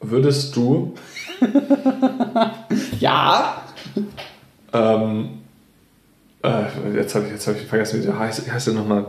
[0.02, 0.94] würdest du
[3.00, 3.64] Ja.
[4.74, 5.41] Ähm,
[6.44, 9.06] äh, jetzt habe ich, jetzt hab ich vergessen, wie der heißt, wie heißt der nochmal?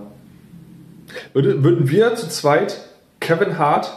[1.33, 2.79] Würde, würden wir zu zweit
[3.21, 3.93] Kevin Hart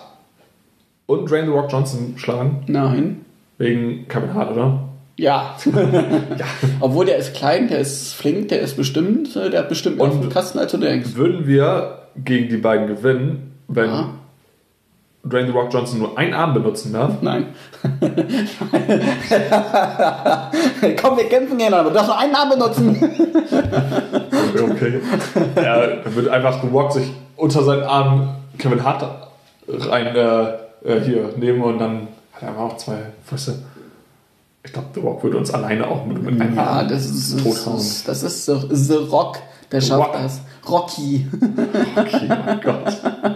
[1.05, 2.63] und Dwayne The Rock Johnson schlagen?
[2.67, 3.25] Nein.
[3.57, 4.89] Wegen Kevin Hart, oder?
[5.17, 5.55] Ja.
[6.79, 10.05] Obwohl der ist klein, der ist flink, der ist bestimmt, äh, der hat bestimmt mehr
[10.05, 11.15] Und- auf dem Kasten, als du denkst.
[11.15, 14.09] Würden wir gegen die beiden gewinnen, wenn Ja.
[15.27, 17.13] Dwayne The Rock Johnson nur einen Arm benutzen darf?
[17.21, 17.47] Nein.
[21.01, 22.95] Komm, wir kämpfen gerne, aber du darfst nur einen Namen benutzen.
[24.55, 25.01] Okay.
[25.57, 29.03] ja, dann würde einfach The Rock sich unter seinen Arm Kevin Hart
[29.67, 30.43] rein äh,
[30.85, 33.61] äh, hier nehmen und dann hat er einfach auch zwei Füße.
[34.63, 37.37] Ich glaube, The Rock würde uns alleine auch mit, mit einem Ja, Arm das ist,
[37.43, 37.77] tothauen.
[37.77, 39.39] ist, das ist The, The Rock,
[39.71, 40.13] der schafft Rock.
[40.13, 40.39] das.
[40.69, 41.27] Rocky.
[41.97, 42.97] Okay, oh Gott.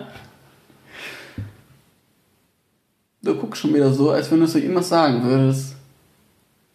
[3.30, 5.76] Du guckst schon wieder so, als wenn du ihm was sagen würdest.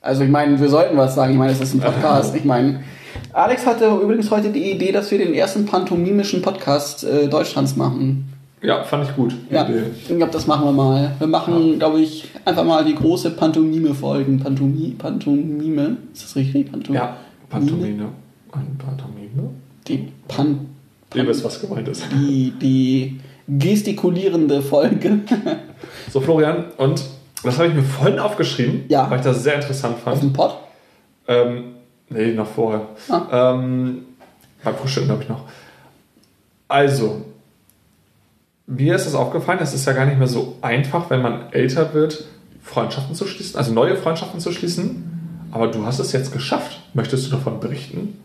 [0.01, 1.33] Also ich meine, wir sollten was sagen.
[1.33, 2.33] Ich meine, es ist ein Podcast.
[2.37, 2.85] Ich meine,
[3.33, 8.33] Alex hatte übrigens heute die Idee, dass wir den ersten pantomimischen Podcast äh, Deutschlands machen.
[8.63, 9.35] Ja, fand ich gut.
[9.51, 9.83] Ja, Idee.
[10.01, 11.17] ich glaube, das machen wir mal.
[11.19, 14.39] Wir machen, glaube ich, einfach mal die große Pantomime-Folgen.
[14.39, 15.97] Pantomi Pantomime?
[16.13, 16.71] Ist das richtig?
[16.71, 17.05] Pantomime?
[17.05, 17.17] Ja,
[17.51, 18.11] Pantomime.
[18.53, 19.51] Ein Pantomime?
[19.89, 20.69] Die, Pan
[21.17, 22.05] Ihr wisst, was gemeint ist.
[22.13, 25.19] die, die gestikulierende Folge.
[26.11, 27.03] So, Florian, und
[27.43, 29.11] das habe ich mir vorhin aufgeschrieben, Ja.
[29.11, 30.23] weil ich das sehr interessant Auf fand.
[30.23, 30.57] dem Pott.
[31.29, 31.75] Ähm,
[32.09, 32.83] nee, noch vorher.
[33.09, 33.53] Ah.
[33.55, 34.05] Ähm,
[34.63, 35.43] beim Frühstück, glaube ich, noch.
[36.69, 37.23] Also,
[38.67, 41.93] mir ist es aufgefallen, es ist ja gar nicht mehr so einfach, wenn man älter
[41.95, 42.25] wird,
[42.63, 45.11] Freundschaften zu schließen, also neue Freundschaften zu schließen.
[45.53, 46.81] Aber du hast es jetzt geschafft.
[46.95, 48.19] Möchtest du davon berichten?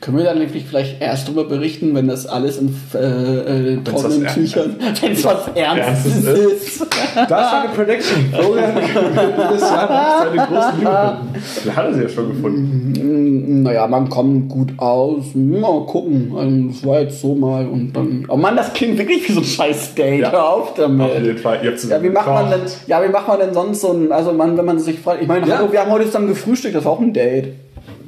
[0.00, 4.24] Können wir dann wirklich vielleicht erst darüber berichten, wenn das alles in äh, äh, trockenen
[4.26, 6.86] was Tüchern, wenn es was Ernstes Ernstes ist.
[7.28, 8.32] Das ist eine Prediction.
[8.32, 11.16] Florian dieses Jahr seine große Liebe.
[11.64, 13.62] Wir hatten sie ja schon gefunden.
[13.62, 15.24] Naja, man kommt gut aus.
[15.34, 16.32] Mal gucken.
[16.36, 18.26] Also, Das war jetzt so mal und dann.
[18.28, 20.20] Oh Mann, das klingt wirklich wie so ein scheiß Date.
[20.20, 20.32] Ja.
[20.32, 21.14] Hör auf Auf damit.
[21.24, 21.60] jeden Fall.
[21.64, 24.56] Ja, wie macht man denn, ja, wie macht man denn sonst so ein, also man,
[24.56, 25.70] wenn man sich freut, ich meine, Ja.
[25.70, 27.54] wir haben heute zusammen gefrühstückt, das war auch ein Date.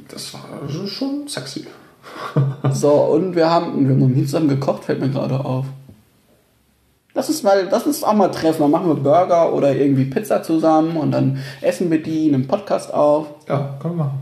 [0.09, 0.41] Das war
[0.87, 1.65] schon sexy.
[2.71, 5.65] So, und wir haben, wir haben zusammen gekocht, fällt mir gerade auf.
[7.13, 8.61] Lass uns mal, lass uns auch mal treffen.
[8.61, 12.93] Dann machen wir Burger oder irgendwie Pizza zusammen und dann essen wir die, nehmen Podcast
[12.93, 13.27] auf.
[13.47, 14.19] Ja, können wir machen.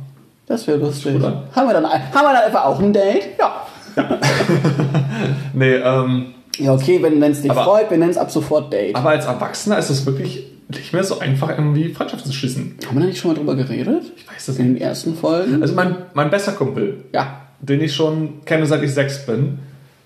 [0.47, 1.23] Das wäre lustig.
[1.23, 1.43] an.
[1.55, 3.29] Haben wir, dann, haben wir dann einfach auch ein Date?
[3.39, 3.65] Ja.
[5.53, 8.95] Nee, ähm, Ja, okay, wenn es dich freut, wir nennen es ab sofort Date.
[8.95, 12.75] aber als Erwachsener ist es wirklich nicht mehr so einfach, irgendwie Freundschaften zu schließen.
[12.87, 14.03] haben wir da nicht schon mal drüber geredet?
[14.17, 14.81] Ich weiß das In nicht.
[14.81, 15.61] den ersten Folgen?
[15.61, 17.41] Also mein, mein bester Kumpel, Ja.
[17.59, 19.59] den ich schon kenne, seit ich sechs bin,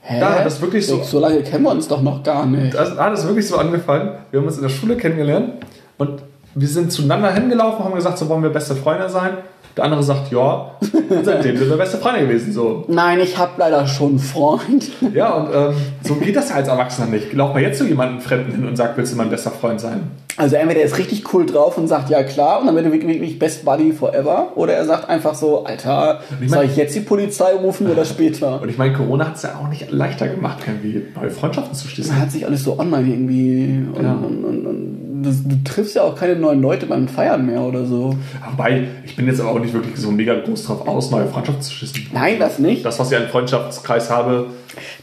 [0.08, 0.20] Hä?
[0.20, 2.76] Da, das ist wirklich so- So lange kennen wir uns doch noch gar nicht.
[2.76, 4.12] das hat es wirklich so angefangen.
[4.30, 5.54] Wir haben uns in der Schule kennengelernt
[5.98, 6.22] und
[6.54, 9.32] wir sind zueinander hingelaufen, haben gesagt, so wollen wir beste Freunde sein.
[9.76, 10.72] Der andere sagt ja.
[11.24, 12.54] Seitdem sind wir beste Freunde gewesen.
[12.54, 12.86] So.
[12.88, 14.90] Nein, ich habe leider schon einen Freund.
[15.14, 17.34] Ja, und ähm, so geht das ja als Erwachsener nicht.
[17.34, 20.12] Lauf mal jetzt zu jemandem Fremden hin und sag, willst du mein bester Freund sein?
[20.38, 22.92] Also entweder er ist richtig cool drauf und sagt ja klar und dann wird er
[22.92, 27.00] wirklich, Best Buddy forever oder er sagt einfach so, Alter, ich soll ich jetzt die
[27.00, 28.62] Polizei rufen oder später?
[28.62, 31.88] Und ich meine, Corona hat es ja auch nicht leichter gemacht, irgendwie neue Freundschaften zu
[31.88, 32.14] schließen.
[32.14, 34.12] Man hat sich alles so online irgendwie und, Ja.
[34.14, 37.86] und, und, und das, du triffst ja auch keine neuen Leute beim Feiern mehr oder
[37.86, 38.16] so.
[38.52, 41.62] Wobei, ich bin jetzt aber auch nicht wirklich so mega groß drauf aus, neue Freundschaften
[41.64, 42.08] zu schließen.
[42.14, 42.86] Nein, das nicht.
[42.86, 44.48] Das, was ich einen Freundschaftskreis habe,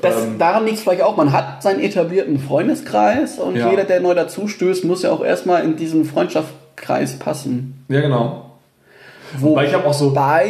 [0.00, 1.16] Das, ähm, daran liegt es vielleicht auch.
[1.16, 3.70] Man hat seinen etablierten Freundeskreis und Ja.
[3.70, 7.84] jeder, der neu dazustößt, muss ja auch erstmal in diesen Freundschaftskreis passen.
[7.88, 8.50] ja genau.
[9.38, 10.44] Wo Weil ich habe auch so, Bei.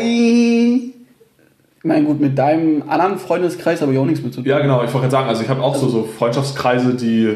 [1.85, 4.49] Ich meine, gut, mit deinem anderen Freundeskreis habe ich auch nichts mit zu tun.
[4.49, 7.35] ja genau, ich wollte gerade sagen, also ich habe auch so, so Freundschaftskreise, die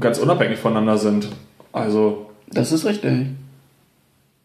[0.00, 1.28] ganz unabhängig voneinander sind.
[1.76, 3.28] Also Das ist richtig.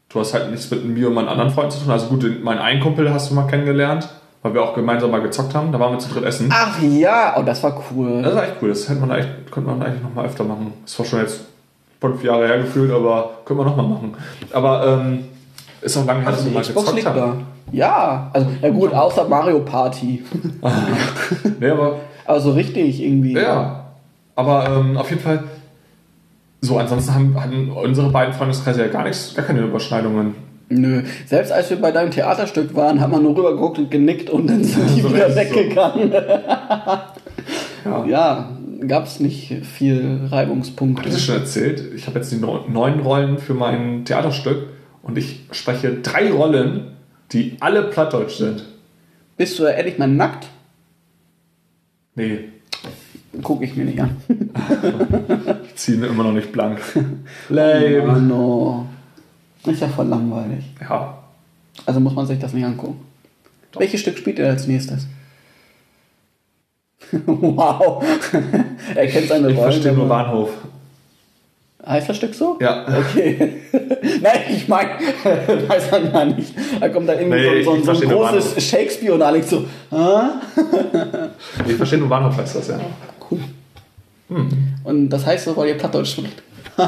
[0.09, 1.91] du hast halt nichts mit mir und meinen anderen Freunden zu tun.
[1.91, 4.09] Also gut, meinen einen Kumpel hast du mal kennengelernt,
[4.41, 5.71] weil wir auch gemeinsam mal gezockt haben.
[5.71, 6.49] Da waren wir zu dritt essen.
[6.51, 8.21] Ach ja, oh, das war cool.
[8.21, 8.69] Das ist echt cool.
[8.69, 10.73] Das hätte man echt, könnte man eigentlich noch mal öfter machen.
[10.85, 11.41] Das war schon jetzt
[12.01, 14.13] fünf Jahre her gefühlt, aber können wir noch mal machen.
[14.51, 15.23] Aber ähm,
[15.81, 17.17] ist auch lange her, dass Also wir mal Xbox gezockt haben.
[17.17, 17.35] da.
[17.71, 20.23] Ja, also, ja gut, außer Mario Party.
[21.59, 23.33] Nee, aber Aber so richtig irgendwie.
[23.33, 23.85] ja.
[24.35, 25.43] Aber ähm, auf jeden Fall.
[26.61, 30.35] So, ansonsten haben, hatten unsere beiden Freundeskreise ja gar nichts, gar keine Überschneidungen.
[30.69, 31.01] Nö.
[31.25, 34.63] Selbst als wir bei deinem Theaterstück waren, hat man nur rübergeguckt und genickt und dann
[34.63, 35.39] sind die So wieder es so.
[35.39, 36.13] weggegangen.
[37.83, 38.05] Ja.
[38.05, 38.57] Ja,
[38.87, 41.07] gab es nicht viel Reibungspunkte.
[41.09, 41.81] ich das schon erzählt?
[41.95, 44.67] Ich habe jetzt die neu- neun Rollen für mein Theaterstück
[45.01, 46.91] und ich spreche drei Rollen,
[47.31, 48.65] die alle plattdeutsch sind.
[49.35, 50.47] Bist du ehrlich mal nackt?
[52.13, 52.49] Nee,
[53.41, 54.17] Guck ich mir nicht an.
[55.83, 56.79] ziehen immer noch nicht blank.
[57.49, 58.03] Lame.
[58.03, 58.85] Oh no.
[59.65, 60.65] Ist ja voll langweilig.
[60.81, 61.17] Ja.
[61.85, 62.99] Also muss man sich das nicht angucken.
[63.77, 65.07] Welches Stück spielt ihr als nächstes?
[67.25, 68.03] wow.
[68.95, 69.71] er kennt seine Ich Rollen.
[69.71, 70.49] verstehe nur Bahnhof.
[71.85, 72.57] Heißt das Stück so?
[72.61, 72.85] Ja.
[72.87, 73.53] Okay.
[74.21, 74.91] Nein, ich meine,
[75.67, 76.53] weiß man gar nicht.
[76.79, 78.63] Da kommt da irgendwie Nee, so, ich so, so ein großes.
[78.63, 80.41] Shakespeare und Alex so, ah?
[81.67, 82.79] Ich verstehe nur Bahnhof heißt das, ja.
[83.29, 83.39] Cool.
[84.83, 86.41] Und das heißt so, weil ihr Plattdeutsch spricht.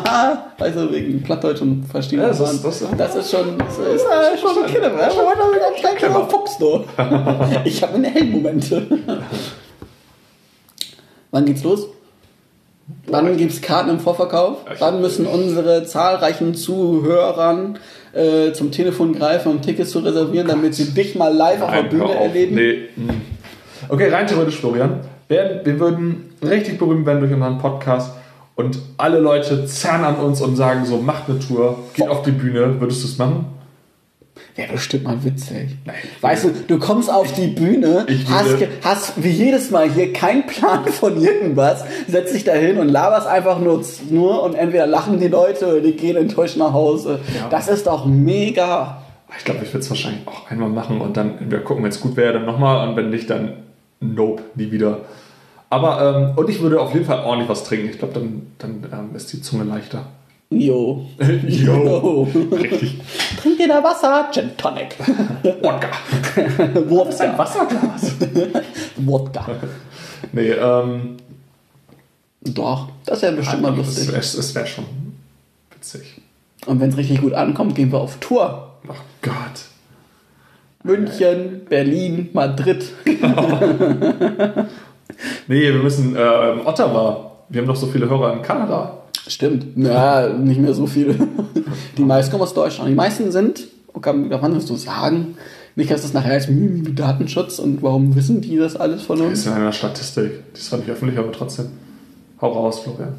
[0.59, 2.19] Also wegen Plattdeutsch und verstehen.
[2.21, 5.03] Ja, das ist- das- das ist schon, das ist, äh, schon ein Killer, ne?
[5.03, 6.85] Ein kleiner Fuchs, du.
[7.65, 8.87] Ich habe meine Heldenmomente.
[11.31, 11.87] Wann geht's los?
[13.07, 14.57] Wann gibt's Karten im Vorverkauf?
[14.79, 17.77] Wann müssen unsere zahlreichen Zuhörern
[18.13, 21.83] äh, zum Telefon greifen, um Tickets zu reservieren, damit sie dich mal live auf der
[21.83, 22.55] Bühne erleben?
[22.55, 22.89] Nee.
[22.95, 23.09] mm.
[23.89, 24.99] Okay, rein theoretisch, Florian.
[25.33, 28.13] Wir, wir würden richtig berühmt werden durch unseren Podcast
[28.53, 32.29] und alle Leute zerren an uns und sagen so, macht eine Tour, geht auf die
[32.29, 32.79] Bühne.
[32.79, 33.45] Würdest du es machen?
[34.55, 35.75] Wäre bestimmt mal witzig.
[35.85, 35.95] Nein.
[36.21, 40.85] Weißt du, du kommst auf die Bühne, hast, hast wie jedes Mal hier keinen Plan
[40.91, 45.29] von irgendwas, setzt dich da hin und laberst einfach nur, nur und entweder lachen die
[45.29, 47.21] Leute oder die gehen enttäuscht nach Hause.
[47.35, 47.49] Ja.
[47.49, 49.01] Das ist doch mega.
[49.35, 51.99] Ich glaube, ich würde es wahrscheinlich auch einmal machen und dann entweder gucken, wenn es
[51.99, 53.63] gut wäre, dann nochmal und wenn nicht, dann
[53.99, 54.99] nope, nie wieder.
[55.73, 57.89] Aber, ähm, und ich würde auf jeden Fall ordentlich was trinken.
[57.89, 60.05] Ich glaube, dann, dann ähm, ist die Zunge leichter.
[60.51, 61.03] Jo.
[61.47, 62.27] Jo.
[62.51, 63.01] Richtig.
[63.41, 64.95] Trink dir da Wasser, Gin Tonic.
[65.63, 65.87] Wodka.
[66.87, 67.37] Wodka.
[67.39, 68.13] Wasserglas.
[68.97, 69.47] Wodka.
[70.31, 71.17] Nee, ähm,
[72.41, 74.09] Doch, das wäre bestimmt mal lustig.
[74.15, 74.85] es, wäre schon
[75.71, 76.21] witzig.
[76.67, 78.73] Und wenn es richtig gut ankommt, gehen wir auf Tour.
[78.87, 78.93] Oh
[79.23, 79.33] Gott.
[80.83, 82.85] München, Berlin, Madrid.
[85.47, 87.31] Nee, wir müssen, ähm, Ottawa.
[87.49, 88.97] Wir haben doch so viele Hörer in Kanada.
[89.27, 89.65] Stimmt.
[89.77, 91.15] Ja, nicht mehr so viele.
[91.97, 92.89] Die meisten kommen aus Deutschland.
[92.89, 95.35] Die meisten sind, okay, wann wirst du sagen?
[95.75, 99.27] Nicht, dass das nachher als hm, Datenschutz und warum wissen die das alles von Das
[99.27, 99.39] uns?
[99.39, 100.31] ist ja eine Statistik.
[100.53, 101.67] Die ist zwar nicht öffentlich, aber trotzdem.
[102.41, 103.13] Hau raus, Florian.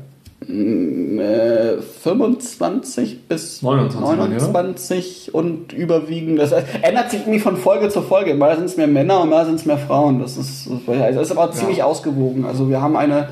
[0.49, 6.39] Äh, 25 bis 29 waren die, 29 und überwiegend.
[6.39, 8.35] Das ändert sich irgendwie von Folge zu Folge.
[8.35, 10.21] Mal sind es mehr Männer und mal sind es mehr Frauen.
[10.21, 12.45] Das ist, das ist aber ziemlich ausgewogen.
[12.45, 13.29] Also wir haben eine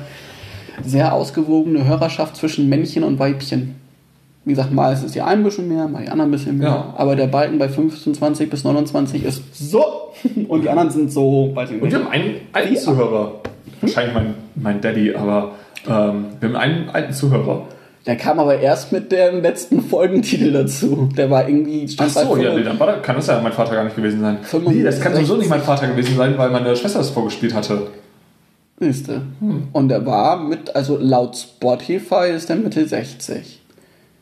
[0.83, 3.75] sehr ausgewogene Hörerschaft zwischen Männchen und Weibchen.
[4.45, 6.57] Wie gesagt, mal ist es die einen ein bisschen mehr, mal die anderen ein bisschen
[6.57, 6.67] mehr.
[6.67, 6.93] Ja.
[6.97, 9.83] Aber der Balken bei 25 bis 29 ist so.
[10.47, 11.93] Und die anderen sind so, weiß ich Und nicht.
[11.93, 12.75] wir haben einen alten?
[12.75, 13.31] Zuhörer.
[13.83, 15.51] Wahrscheinlich mein, mein Daddy, aber
[15.87, 17.67] ähm, wir haben einen alten Zuhörer.
[18.05, 21.09] Der kam aber erst mit dem letzten Folgentitel dazu.
[21.15, 21.87] Der war irgendwie.
[21.97, 24.19] Ach so, ja, nee, dann war das, kann das ja mein Vater gar nicht gewesen
[24.19, 24.39] sein.
[24.41, 24.77] 65.
[24.77, 27.87] Nee, das kann sowieso nicht mein Vater gewesen sein, weil meine Schwester das vorgespielt hatte.
[28.79, 29.21] Siehste.
[29.71, 33.61] Und er war mit, also laut Spotify ist er Mitte 60.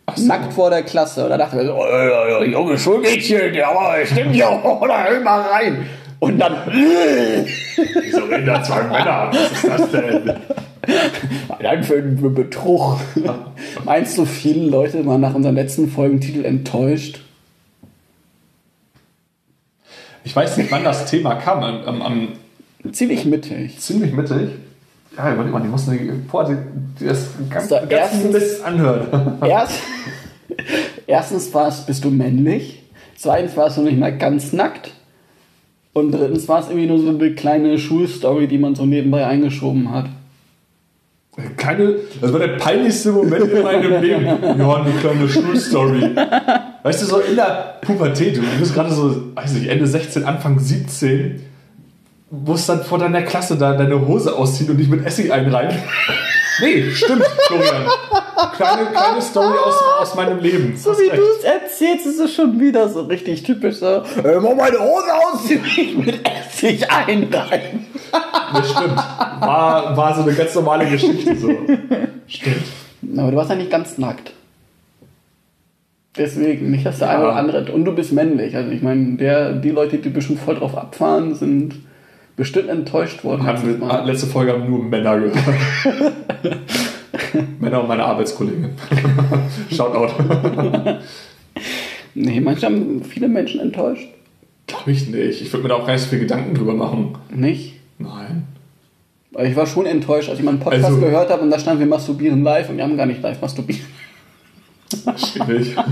[0.06, 0.28] Ach so.
[0.28, 1.24] Nackt vor der Klasse.
[1.24, 3.70] Und da dachte er so, oh, junge Schulmädchen, ja,
[4.06, 4.50] stimmt ja,
[4.82, 5.88] oder hör mal rein.
[6.22, 9.32] Und dann, Wieso reden da zwei Männer?
[9.34, 10.34] Was ist das denn?
[11.60, 13.00] dann für Betrug.
[13.86, 17.22] Meinst du, viele Leute waren nach unseren letzten Folgentitel enttäuscht?
[20.24, 21.64] Ich weiß nicht, wann das Thema kam.
[21.64, 22.28] Am, am, am
[22.94, 23.80] Ziemlich mittig.
[23.80, 24.50] ziemlich mittig.
[25.18, 26.56] Ja, überleg mal, die mussten die, boah, die,
[27.00, 29.38] die das ganz, So, ganzen erstens- Mist anhören.
[29.44, 29.80] Erst,
[31.08, 32.84] erstens war es, bist du männlich.
[33.18, 34.94] Zweitens warst du nicht mal ganz nackt.
[35.94, 39.92] Und drittens war es irgendwie nur so eine kleine Schulstory, die man so nebenbei eingeschoben
[39.92, 40.06] hat.
[41.58, 44.26] Keine, das war der peinlichste Moment in meinem Leben.
[44.26, 46.16] Ja, eine kleine Schulstory.
[46.84, 50.60] Weißt du, so in der Pubertät, du bist gerade so, weiß nicht, Ende 16, Anfang
[50.60, 51.42] 17,
[52.32, 55.78] musst dann vor deiner Klasse da deine Hose ausziehen und dich mit Essig einreiben.
[56.60, 57.86] Nee, stimmt, Florian.
[58.56, 60.76] Kleine, kleine Story aus, aus meinem Leben.
[60.76, 63.76] So wie du es erzählst, ist es schon wieder so richtig typisch.
[63.78, 67.86] So, äh, mach meine Hose ausziehen mich mit Essig einreiben.
[68.54, 68.98] Nee, stimmt.
[68.98, 71.50] War, war so eine ganz normale Geschichte so.
[72.28, 72.64] Stimmt.
[73.18, 74.34] Aber du warst ja nicht ganz nackt.
[76.18, 77.14] Deswegen, nicht, dass der Ja.
[77.16, 77.72] eine oder andere.
[77.72, 78.56] Und du bist männlich.
[78.56, 81.76] Also ich meine, der, die Leute, die bestimmt voll drauf abfahren, sind
[82.36, 83.46] bestimmt enttäuscht worden.
[83.80, 84.06] Mal.
[84.06, 85.36] letzte Folge haben nur Männer gehört.
[87.60, 88.70] Männer und meine Arbeitskollegin.
[89.72, 90.14] Shoutout.
[92.14, 94.08] Nee, manchmal haben viele Menschen enttäuscht.
[94.68, 95.42] Glaube ich nicht.
[95.42, 97.18] Ich würde mir da auch gar nicht so viel Gedanken drüber machen.
[97.34, 97.76] Nicht?
[98.00, 98.48] Nein.
[99.32, 101.80] Weil ich war schon enttäuscht, als ich meinen Podcast Also- gehört habe und da stand,
[101.80, 103.80] wir masturbieren live und wir haben gar nicht live masturbiert.
[105.16, 105.76] Schwierig.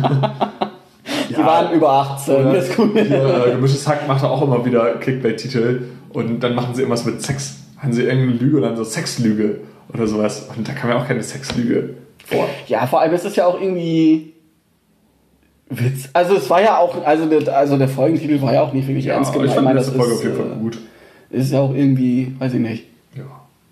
[1.30, 2.36] Die waren über 18.
[2.36, 6.53] Oder Das kommt mir- hier, äh, Gemischtes Hack macht auch immer wieder Clickbait-Titel und dann
[6.56, 7.56] machen sie irgendwas mit Sex.
[7.80, 9.61] Haben sie irgendeine Lüge und dann so Sexlüge
[9.93, 10.47] oder sowas.
[10.56, 11.95] Und da kann man auch keine Sexlüge
[12.26, 12.47] vor.
[12.68, 14.34] Ja, vor allem ist es ja auch irgendwie
[15.69, 16.10] Witz.
[16.14, 19.06] Also es war ja auch, also der, also der Folgentitel war ja auch nicht wirklich
[19.06, 19.49] Ja, ernst gemeint.
[19.51, 20.77] ich fand die letzte Folge ist, auf jeden Fall äh, gut.
[21.30, 22.85] Ist ja auch irgendwie, weiß ich nicht,
[23.15, 23.23] Ja.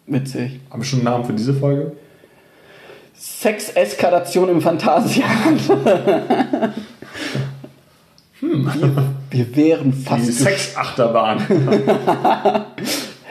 [0.05, 0.59] witzig.
[0.69, 1.93] Haben wir schon einen Namen für diese Folge?
[3.15, 5.61] Sexeskalation im Phantasialand.
[8.39, 8.71] hm.
[8.79, 10.27] wir, wir wären fast.
[10.27, 11.41] Die Sexachterbahn.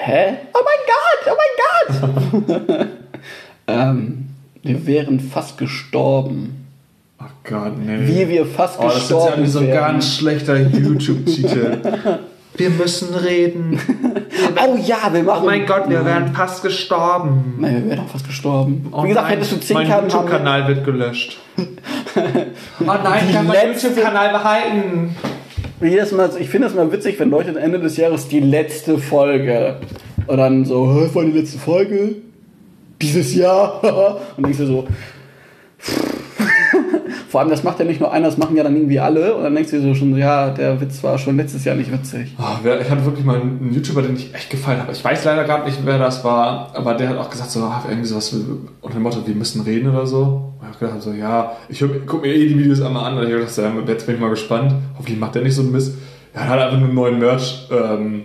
[0.06, 0.36] Hä?
[0.54, 2.86] Oh mein Gott, oh mein Gott!
[3.66, 4.28] ähm,
[4.62, 6.68] wir wären fast gestorben.
[7.18, 8.06] Ach Gott, nee.
[8.06, 9.76] Wie wir fast oh, das ist gestorben ja so ein wären.
[9.76, 11.78] ganz schlechter YouTube-Titel.
[12.54, 13.80] wir müssen reden.
[14.58, 15.40] Oh ja, wir machen.
[15.42, 17.56] Oh mein Gott, wir wären fast gestorben.
[17.58, 18.88] Nein, wir wären auch fast gestorben.
[18.90, 20.10] Oh Wie gesagt, nein, hättest du 10 Mein Karten haben.
[20.10, 21.38] YouTube-Kanal wird gelöscht.
[21.58, 21.62] oh
[22.80, 25.16] nein, ich kann meinen YouTube-Kanal behalten.
[25.80, 29.76] Jedes Mal, ich finde es mal witzig, wenn Leute Ende des Jahres die letzte Folge
[30.26, 32.16] und dann so, "Hä, war die letzte Folge?
[33.02, 34.18] Dieses Jahr?
[34.38, 34.86] und du so,
[37.28, 39.42] vor allem das macht ja nicht nur einer, das machen ja dann irgendwie alle und
[39.42, 42.34] dann denkst du dir so schon, ja, der Witz war schon letztes Jahr nicht witzig.
[42.38, 44.92] Oh, ich hatte wirklich mal einen YouTuber, den ich echt gefallen habe.
[44.92, 48.08] Ich weiß leider gerade nicht, wer das war, aber der hat auch gesagt, so, irgendwie
[48.08, 48.34] sowas
[48.80, 50.52] unter dem Motto, wir müssen reden oder so.
[50.60, 53.18] Und ich hab gedacht, so, ja, ich hör, guck mir eh die Videos einmal an
[53.18, 54.74] und ich hab gedacht, so, ja, jetzt bin ich mal gespannt.
[54.96, 55.94] Hoffentlich macht der nicht so einen Mist.
[56.32, 58.22] Er hat einfach nur einen neuen Merch ähm,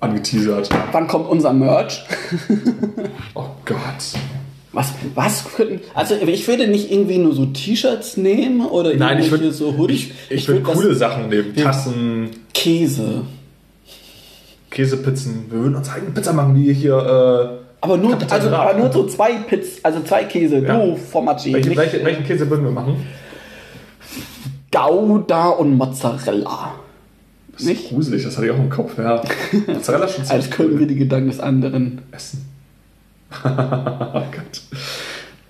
[0.00, 0.68] angeteasert.
[0.92, 2.04] Wann kommt unser Merch?
[3.36, 4.14] Oh Gott.
[4.74, 9.30] Was, was könnten, also ich würde nicht irgendwie nur so T-Shirts nehmen oder Nein, ich
[9.30, 10.00] würde so Hoodies.
[10.00, 11.54] ich, ich würd würd was- coole Sachen nehmen.
[11.54, 13.22] Tassen, Käse.
[14.70, 15.44] Käsepizzen.
[15.50, 17.60] Wir würden uns eigene Pizza machen, die hier.
[17.80, 20.58] Aber nur, also, aber nur so zwei Pizz, also zwei Käse.
[20.58, 20.76] Ja.
[20.84, 21.50] Du, Formaggi.
[21.50, 22.96] Äh, welche, welche, welchen Käse würden wir machen?
[24.72, 26.74] Gouda und Mozzarella.
[27.52, 27.88] Das ist Nicht?
[27.90, 28.98] gruselig, das hatte ich auch im Kopf.
[28.98, 29.22] Ja.
[29.68, 30.80] Mozzarella schon Als könnten cool.
[30.80, 32.02] wir die Gedanken des anderen.
[32.10, 32.44] Essen.
[33.44, 34.62] oh Gott.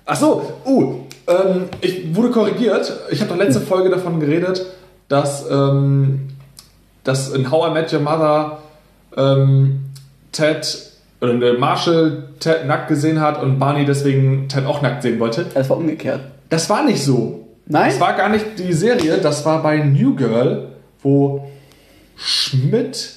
[0.07, 0.95] Ach so, uh,
[1.27, 2.93] ähm, ich wurde korrigiert.
[3.11, 4.67] Ich habe doch letzte Folge davon geredet,
[5.09, 6.31] dass, ähm,
[7.05, 8.59] dass in How I Met Your Mother
[9.17, 9.81] ähm,
[10.33, 15.19] Ted oder der Marshall Ted nackt gesehen hat und Barney deswegen Ted auch nackt sehen
[15.21, 15.47] wollte.
[15.55, 16.21] Es war umgekehrt.
[16.51, 17.47] Das war nicht so.
[17.67, 17.91] Nein?
[17.91, 20.69] Das war gar nicht die Serie, das war bei New Girl,
[21.03, 21.49] wo
[22.17, 23.14] Schmidt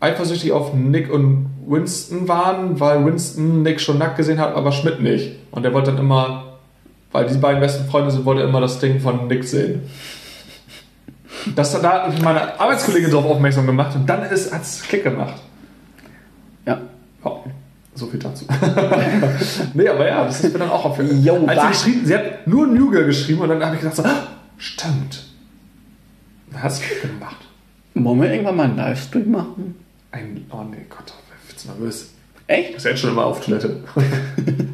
[0.00, 5.00] eifersüchtig auf Nick und Winston waren, weil Winston Nick schon nackt gesehen hat, aber Schmidt
[5.00, 5.32] nicht.
[5.50, 6.58] Und er wollte dann immer,
[7.12, 9.82] weil die beiden besten Freunde sind, wollte er immer das Ding von Nick sehen.
[11.54, 15.40] Das, da hat mich meine Arbeitskollegin darauf aufmerksam gemacht und dann hat es Klick gemacht.
[16.66, 16.80] Ja.
[17.24, 17.32] Ja,
[17.94, 18.44] so viel dazu.
[19.74, 21.48] nee, aber ja, das ist mir dann auch aufgefallen.
[21.48, 24.26] Als sie geschrieben, sie hat nur Girl geschrieben und dann habe ich gedacht so, ah,
[24.58, 25.24] stimmt.
[26.50, 27.36] Dann hat es gemacht.
[27.94, 29.85] Wollen wir irgendwann mal einen Livestream machen?
[30.12, 31.12] Ein, oh nee, Gott,
[31.42, 32.10] ich bin zu nervös.
[32.46, 32.76] Echt?
[32.76, 33.82] Ich jetzt schon immer auf Toilette.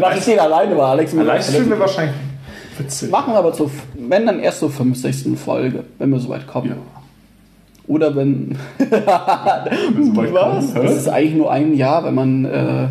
[0.00, 2.14] Mach ich den alleine, weil Alex mir Livestream wäre wahrscheinlich
[2.78, 3.10] witzig.
[3.10, 5.38] Machen wir aber zur, wenn dann erst zur 50.
[5.38, 6.70] Folge, wenn wir soweit kommen.
[6.70, 6.76] Ja.
[7.86, 8.56] Oder wenn.
[8.78, 8.86] so
[10.16, 10.72] weit Was?
[10.72, 10.86] kommen?
[10.86, 12.88] Das ist eigentlich nur ein Jahr, wenn man äh,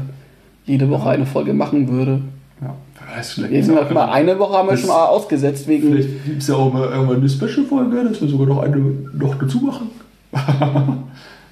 [0.66, 2.22] jede Woche eine Folge machen würde.
[2.62, 3.68] Ja, wer weiß, vielleicht.
[3.68, 5.92] Wir mal eine Woche haben wir schon mal ausgesetzt wegen.
[5.92, 8.78] Vielleicht gibt es ja auch mal irgendwann eine Special-Folge, dass wir sogar noch eine
[9.14, 9.90] noch dazu machen.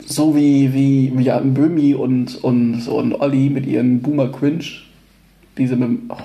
[0.05, 4.63] So wie, wie, wie ja, Böhmi und, und, und Olli mit ihren Boomer Cringe.
[5.55, 6.15] Diese mit dem- oh.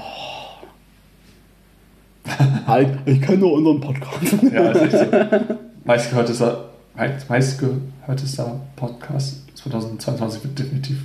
[2.67, 4.43] Halt, ich kenne nur unseren Podcast.
[4.53, 5.55] Ja, ist echt so.
[5.85, 6.65] Meistgehörtester,
[6.97, 11.05] meist- meistgehörtester Podcast 2022 wird definitiv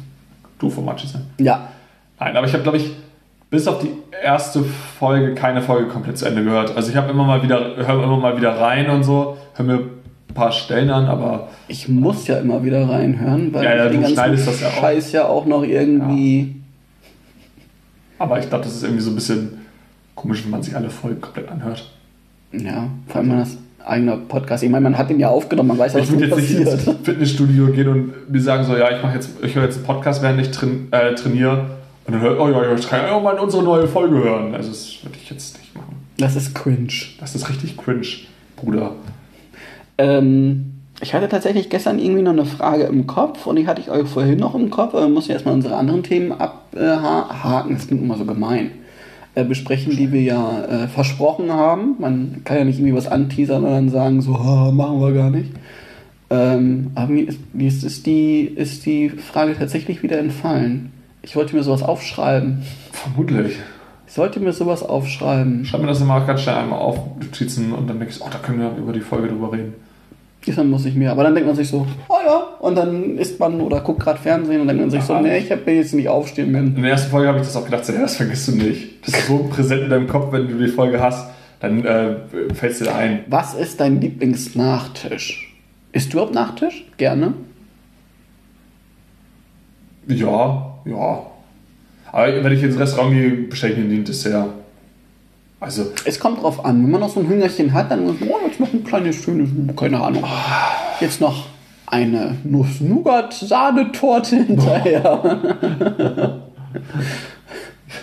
[0.58, 1.24] du von Matschi sein.
[1.40, 1.68] Ja,
[2.20, 2.92] Nein, aber ich habe, glaube ich,
[3.50, 3.92] bis auf die
[4.24, 6.76] erste Folge keine Folge komplett zu Ende gehört.
[6.76, 9.80] Also ich habe immer mal wieder, höre immer mal wieder rein und so, höre mir
[10.30, 14.02] ein paar Stellen an, aber ich muss ja immer wieder reinhören, weil Ja, ja, den
[14.02, 14.72] ganzen das ja auch.
[14.80, 16.56] Scheiß ja auch noch irgendwie.
[18.20, 19.60] Aber ich glaube, das ist irgendwie so ein bisschen
[20.16, 21.90] komisch, wenn man sich alle Folgen komplett anhört.
[22.52, 24.64] Ja, vor allem das eigener Podcast.
[24.64, 26.64] Ich meine, man hat den ja aufgenommen, man weiß ja, was Ich würde jetzt nicht
[26.66, 26.88] passiert.
[26.88, 29.86] ins Fitnessstudio gehen und mir sagen so, ja, ich mache jetzt, ich höre jetzt einen
[29.86, 31.66] Podcast, während ich train, äh, trainiere.
[32.06, 34.54] Und dann höre oh ja, ja, ich kann ja auch mal unsere neue Folge hören.
[34.54, 35.96] Also das würde ich jetzt nicht machen.
[36.18, 36.92] Das ist cringe.
[37.20, 38.06] Das ist richtig cringe,
[38.56, 38.92] Bruder.
[40.00, 40.66] Ähm,
[41.02, 44.08] ich hatte tatsächlich gestern irgendwie noch eine Frage im Kopf und die hatte ich euch
[44.08, 47.76] vorhin noch im Kopf, aber wir müssen erstmal unsere anderen Themen abhaken.
[47.76, 48.72] Das klingt immer so gemein.
[49.36, 51.96] Äh, besprechen, die wir ja äh, versprochen haben.
[52.00, 55.30] Man kann ja nicht irgendwie was anteasern und dann sagen, so, "Ah, machen wir gar
[55.30, 55.52] nicht.
[56.32, 60.92] Ähm, aber mir ist, mir ist, die, ist die Frage tatsächlich wieder entfallen.
[61.22, 62.64] Ich wollte mir sowas aufschreiben.
[62.92, 63.58] Vermutlich.
[64.08, 65.66] Ich sollte mir sowas aufschreiben.
[65.66, 68.40] Schreib mir das immer ganz schnell einmal auf, Notizen, und dann denke ich, oh, da
[68.40, 69.74] können wir über die Folge drüber reden.
[70.50, 71.12] Diesmal muss ich mir.
[71.12, 74.20] Aber dann denkt man sich so, oh ja, und dann isst man oder guckt gerade
[74.20, 76.52] Fernsehen und dann denkt man sich so, nee, ich will jetzt nicht aufstehen.
[76.52, 76.76] Bin.
[76.76, 79.06] In der ersten Folge habe ich das auch gedacht, so, ja, das vergisst du nicht.
[79.06, 82.16] Das ist so präsent in deinem Kopf, wenn du die Folge hast, dann äh,
[82.56, 83.20] fällt dir da ein.
[83.28, 85.56] Was ist dein Lieblingsnachtisch?
[85.92, 86.84] Isst du überhaupt Nachtisch?
[86.98, 87.34] Gerne.
[90.08, 91.22] Ja, ja.
[92.12, 94.50] Aber wenn ich ins Restaurant gehe, bestelle ich mir ein Dessert.
[95.60, 96.84] Also, Es kommt drauf an.
[96.84, 99.18] Wenn man noch so ein Hüngerchen hat, dann muss man, oh, jetzt noch ein kleines,
[99.18, 100.24] schönes, keine Ahnung.
[101.02, 101.48] Jetzt noch
[101.86, 106.40] eine Nuss-Nougat-Sahnetorte hinterher.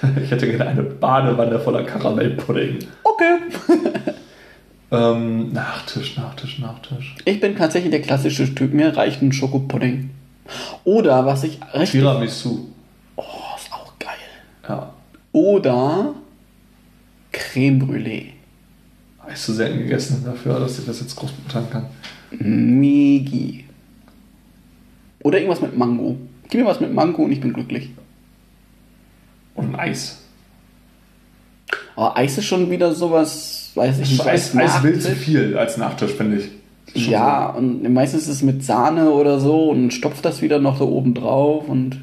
[0.23, 2.79] ich hätte gerne eine Badewanne voller Karamellpudding.
[3.05, 3.39] Okay.
[4.91, 7.15] Ähm, Nachtisch, Nachtisch, Nachtisch.
[7.25, 8.73] Ich bin tatsächlich der klassische Typ.
[8.73, 10.11] Mir reicht ein Schokopudding.
[10.85, 12.03] Oder was ich richtig...
[12.03, 12.69] Tiramisu.
[13.17, 13.23] Oh,
[13.57, 14.11] ist auch geil.
[14.69, 14.91] Ja.
[15.33, 16.15] Oder
[17.37, 18.27] Creme Brûlée.
[19.19, 21.87] Habe ich zu selten gegessen dafür, dass ich das jetzt groß beurteilen kann.
[22.31, 23.65] Megi.
[25.23, 26.17] Oder irgendwas mit Mango.
[26.49, 27.91] Gib mir was mit Mango und ich bin glücklich.
[29.55, 30.19] Und ein Eis.
[31.95, 34.27] Aber Eis ist schon wieder sowas, weiß ich nicht.
[34.27, 36.51] Eis, Eis will zu viel als Nachtisch, finde ich.
[36.95, 40.89] Ja, und meistens ist es mit Sahne oder so und stopft das wieder noch so
[40.89, 42.03] oben drauf und.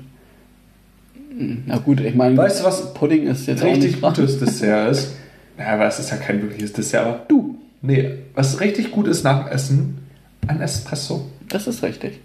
[1.36, 3.68] Hm, Na gut, ich meine, Weißt du, was Pudding ist jetzt So.
[3.68, 5.16] Richtig gutes Dessert ist.
[5.58, 9.24] Ja, aber es ist ja kein wirkliches Dessert, aber Du, nee, was richtig gut ist
[9.24, 10.08] nach dem Essen,
[10.48, 11.26] ein Espresso.
[11.50, 12.20] das ist richtig.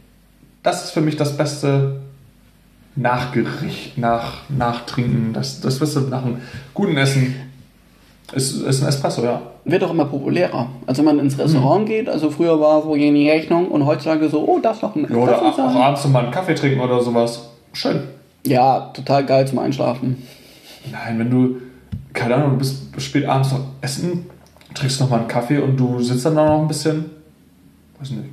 [0.63, 2.01] Das ist für mich das beste
[2.97, 5.33] Nachgericht, nach, Nachtrinken.
[5.33, 6.39] Das, das Beste nach einem
[6.75, 7.35] guten Essen
[8.33, 9.41] ist, ist ein Espresso, ja.
[9.65, 10.69] Wird auch immer populärer.
[10.87, 14.47] Also wenn man ins Restaurant geht, also früher war so die Rechnung und heutzutage so,
[14.47, 17.49] oh, das noch ein ja oder Espresso auch abends mal einen Kaffee trinken oder sowas.
[17.73, 18.01] Schön.
[18.47, 20.23] Ja, total geil zum Einschlafen.
[20.91, 21.57] Nein, wenn du,
[22.12, 24.26] keine Ahnung, du bist spät abends noch essen,
[24.74, 27.06] trinkst noch mal einen Kaffee und du sitzt dann da noch ein bisschen.
[27.98, 28.24] Weiß nicht,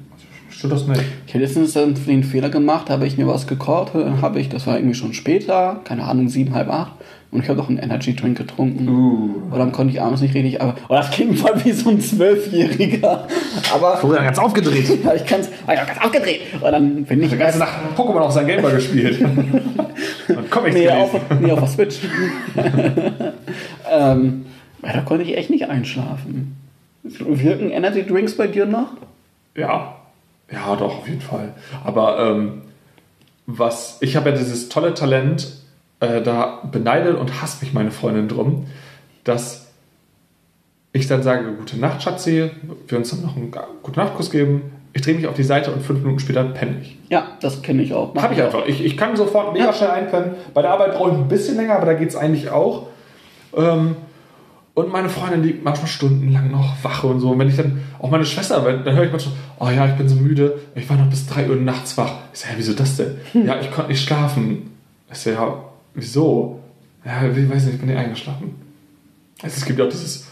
[0.66, 1.04] stört das nicht.
[1.28, 4.50] Ich habe letztens dann den Fehler gemacht, habe ich mir was gekocht, dann habe ich,
[4.50, 6.94] das war irgendwie schon später, keine Ahnung, sieben, halb acht,
[7.32, 8.88] und ich habe noch einen Energy Drink getrunken.
[8.88, 9.52] Uh.
[9.52, 12.00] Und dann konnte ich abends nicht richtig, aber oh, das klingt voll wie so ein
[12.00, 13.28] Zwölfjähriger.
[13.74, 14.88] Aber Florian ganz aufgedreht.
[15.04, 16.42] ja, ich kann es, ich habe ganz aufgedreht.
[16.54, 19.20] Und dann bin ich Die ganze Nacht Pokémon auf sein Gameboy gespielt.
[20.30, 21.12] Und Comics nee, auf,
[21.42, 21.98] nee, auf der Switch.
[23.92, 24.46] ähm,
[24.82, 26.56] ja, da konnte ich echt nicht einschlafen.
[27.04, 28.94] Wirken Energy Drinks bei dir noch?
[29.58, 29.96] Ja,
[30.52, 31.54] ja, doch, auf jeden Fall.
[31.84, 32.62] Aber ähm,
[33.46, 35.48] was, ich habe ja dieses tolle Talent,
[36.00, 38.66] äh, da beneidet und hasst mich meine Freundin drum,
[39.24, 39.68] dass
[40.94, 42.50] ich dann sage, gute Nacht, Schatzi,
[42.88, 43.52] wir uns dann noch einen
[43.84, 46.98] guten Nachtkuss geben, ich drehe mich auf die Seite und fünf Minuten später penne ich.
[47.10, 48.16] Ja, das kenne ich auch.
[48.16, 48.66] Habe ich einfach.
[48.66, 49.74] Ich, ich kann sofort mega Ja.
[49.74, 50.32] schnell einpennen.
[50.54, 52.88] Bei der Arbeit brauche ich ein bisschen länger, aber da geht es eigentlich auch.
[53.58, 53.98] Ähm,
[54.76, 57.32] und meine Freundin liegt manchmal stundenlang noch wach und so.
[57.32, 60.10] Und wenn ich dann, auch meine Schwester, dann höre ich manchmal, oh ja, ich bin
[60.10, 62.14] so müde, ich war noch bis 3 Uhr nachts wach.
[62.34, 63.16] Ich sage, ja, wieso das denn?
[63.46, 64.72] Ja, ich konnte nicht schlafen.
[65.10, 66.60] Ich sage, ja, wieso?
[67.06, 68.54] Ja, ich weiß nicht, ich bin nicht eingeschlafen.
[69.42, 70.28] Also, es gibt ja auch dieses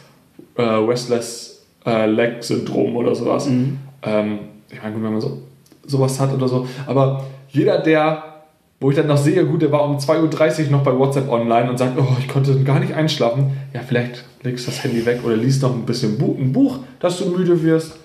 [0.56, 3.48] äh, Restless äh, Leg Syndrom oder sowas.
[3.48, 4.40] Ähm,
[4.70, 5.42] ich meine, gut, wenn man so,
[5.86, 6.68] sowas hat oder so.
[6.86, 8.33] Aber jeder, der,
[8.80, 11.70] wo ich dann noch sehe, gut, der war um 2.30 Uhr noch bei WhatsApp online
[11.70, 13.58] und sagt, oh, ich konnte gar nicht einschlafen.
[13.74, 16.80] Ja, vielleicht legst du das Handy weg oder liest noch ein bisschen Bu ein Buch,
[17.00, 17.98] dass du müde wirst.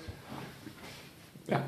[1.49, 1.61] Ja.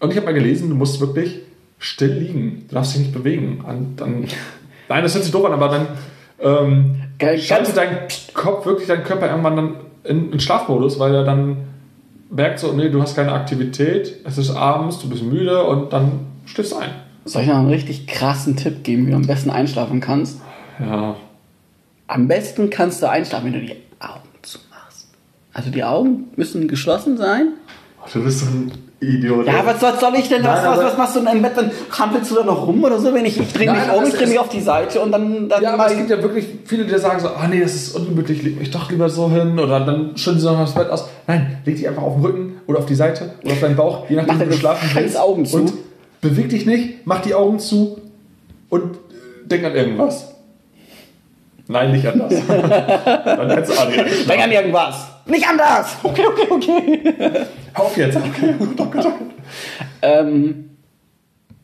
[0.00, 1.40] Und ich habe mal gelesen, du musst wirklich
[1.78, 2.64] still liegen.
[2.68, 3.62] Du darfst dich nicht bewegen.
[3.66, 4.24] Und dann,
[4.88, 5.88] nein, das hört sich doof an, aber dann
[6.38, 11.24] ähm, Geil, schaltet dein Kopf, wirklich dein Körper irgendwann dann in, in Schlafmodus, weil er
[11.24, 11.56] dann
[12.30, 16.26] merkt so, nee, du hast keine Aktivität, es ist abends, du bist müde und dann
[16.44, 16.90] schläfst du ein.
[17.26, 20.40] Soll ich noch einen richtig krassen Tipp geben, wie du am besten einschlafen kannst?
[20.80, 21.16] Ja.
[22.06, 25.08] Am besten kannst du einschlafen, wenn du die Augen zumachst.
[25.52, 27.48] Also die Augen müssen geschlossen sein.
[28.12, 28.70] Du bist so ein
[29.00, 29.46] Idiot.
[29.46, 30.44] Ja, was, was soll ich denn?
[30.44, 31.52] Was, Nein, was, aber- was machst du denn im Bett?
[31.56, 33.12] Dann hampelst du da noch rum oder so?
[33.12, 35.62] Wenn ich, ich drehe mich um, ich drehe mich auf die Seite und dann, dann
[35.62, 38.42] Ja, aber es gibt ja wirklich viele, die sagen so, ah nee, das ist ungemütlich,
[38.44, 41.08] leg mich doch lieber so hin oder dann schütteln sie noch das Bett aus.
[41.26, 44.08] Nein, leg dich einfach auf den Rücken oder auf die Seite oder auf deinen Bauch,
[44.08, 45.18] je nachdem, wie du schlafen willst.
[45.18, 45.56] Augen zu.
[45.56, 45.72] Und
[46.20, 48.00] beweg dich nicht, mach die Augen zu
[48.68, 50.34] und äh, denk an irgendwas.
[51.68, 52.46] Nein, nicht an das.
[52.46, 54.06] dann hättest du Adrian.
[54.28, 55.06] Denk an irgendwas.
[55.26, 55.96] Nicht anders.
[56.04, 57.30] Okay, okay, okay.
[57.74, 58.16] Auf jetzt.
[58.16, 58.54] Okay.
[58.76, 59.24] Danke, danke.
[60.02, 60.70] Ähm,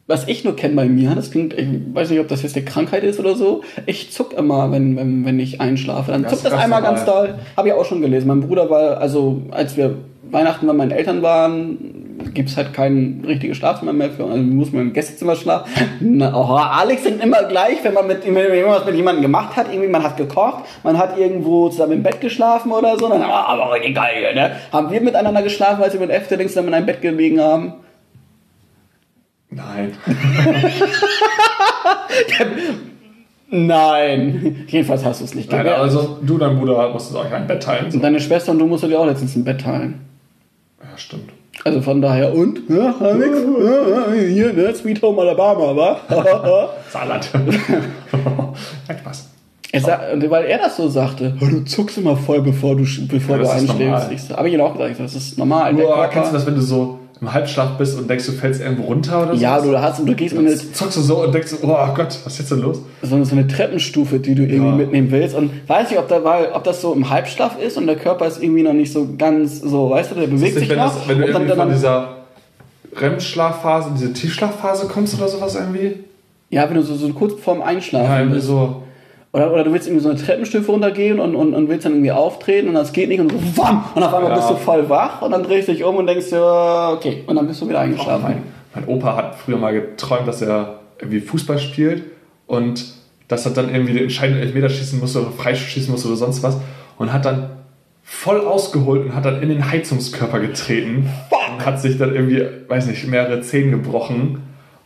[0.08, 2.64] was ich nur kenne bei mir, das klingt, ich weiß nicht, ob das jetzt eine
[2.64, 3.62] Krankheit ist oder so.
[3.86, 6.10] Ich zuck immer, wenn, wenn, wenn ich einschlafe.
[6.10, 7.38] Dann Das zuckt das ganz einmal ganz doll.
[7.56, 8.26] Habe ich auch schon gelesen.
[8.26, 9.96] Mein Bruder war, also als wir
[10.30, 12.01] Weihnachten bei meinen Eltern waren,
[12.34, 14.24] gibt es halt kein richtiges Schlafzimmer mehr für.
[14.24, 15.70] Also muss man im Gästezimmer schlafen.
[16.00, 19.56] Na, oh, Alex sind immer gleich, wenn man mit, wenn man was mit jemandem gemacht
[19.56, 23.22] hat, irgendwie man hat gekocht, man hat irgendwo zusammen im Bett geschlafen oder so, dann,
[23.22, 24.56] ah, aber geil, ne?
[24.72, 27.74] Haben wir miteinander geschlafen, als wir mit Eftelings zusammen in einem Bett gelegen haben?
[29.50, 29.92] Nein.
[33.54, 34.64] Nein.
[34.66, 35.78] Jedenfalls hast du es nicht Nein, gewährt.
[35.78, 37.90] also du und dein Bruder musstet euch ein Bett teilen.
[37.90, 37.96] So.
[37.96, 40.00] Und deine Schwester und du musst dir auch letztens ein Bett teilen.
[40.80, 41.30] Ja, stimmt.
[41.64, 42.60] Also von daher, und?
[42.68, 43.36] Ja, Alex?
[43.38, 44.74] Ja, hier, ne?
[44.74, 45.96] Sweet Home Alabama, wa?
[46.90, 47.28] Salat.
[47.34, 49.28] Nein, Spaß.
[49.74, 52.84] Er sa- und weil er das so sagte, "Oh, du zuckst immer voll, bevor du,
[53.08, 53.78] bevor Ja, du einschläfst.
[53.78, 54.08] normal.
[54.12, 55.74] Ich so, Habe ich ihm auch gesagt, das ist normal.
[55.74, 58.82] Körper- kennst du das, wenn du so im Halbschlaf bist und denkst, du fällst irgendwo
[58.82, 59.40] runter oder so?
[59.43, 61.69] Ja, du hast, du gehst mit einer, Jetzt zockst du so und denkst, so, oh
[61.94, 62.81] Gott, was ist jetzt denn los?
[63.01, 64.74] so, so eine Treppenstufe, die du irgendwie Ja.
[64.77, 65.36] mitnehmen willst.
[65.36, 68.27] Und weiß nicht, ob, da, weil, ob das so im Halbschlaf ist und der Körper
[68.27, 70.94] ist irgendwie noch nicht so ganz so, weißt du, der bewegt sich wenn, noch.
[70.97, 72.09] das, wenn du und irgendwie dann, von dieser
[72.97, 75.94] REM-Schlafphase diese Tiefschlafphase kommst oder sowas irgendwie?
[76.51, 78.47] ja, wenn du so, so kurz vorm Einschlafen Ja, bist.
[78.47, 78.81] so.
[79.32, 82.12] Oder, oder du willst irgendwie so eine Treppenstufe runtergehen und, und, und willst dann irgendwie
[82.12, 84.36] auftreten und das geht nicht und so wam, und auf einmal Ja.
[84.36, 87.36] bist du voll wach und dann drehst du dich um und denkst dir, okay, und
[87.36, 88.22] dann bist du wieder eingeschlafen.
[88.22, 88.42] Mein,
[88.74, 92.04] mein Opa hat früher mal geträumt, dass er irgendwie Fußball spielt
[92.46, 92.84] und
[93.28, 96.59] dass er dann irgendwie den entscheidenden Elfmeter schießen musste oder Freischießen musste oder sonst was
[96.98, 97.50] und hat dann
[98.02, 101.09] voll ausgeholt und hat dann in den Heizungskörper getreten
[101.54, 104.42] und hat sich dann irgendwie, weiß nicht, mehrere Zehen gebrochen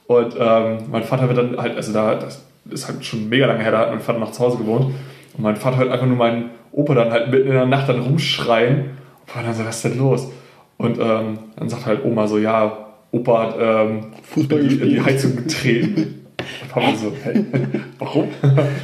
[0.06, 3.62] und ähm, mein Vater wird dann halt, also da, das ist halt schon mega lange
[3.62, 4.94] her, da hat mein Vater noch zu Hause gewohnt
[5.36, 8.00] und mein Vater hört einfach nur meinen Opa dann halt mitten in der Nacht dann
[8.00, 8.90] rumschreien
[9.34, 10.28] und dann so, was ist denn los?
[10.76, 14.88] Und ähm, dann sagt halt Oma so, ja, Opa hat ähm, Fußball in, die, in
[14.90, 15.00] die.
[15.00, 16.26] Heizung getreten.
[16.70, 17.44] Papa so, hey,
[17.98, 18.28] warum?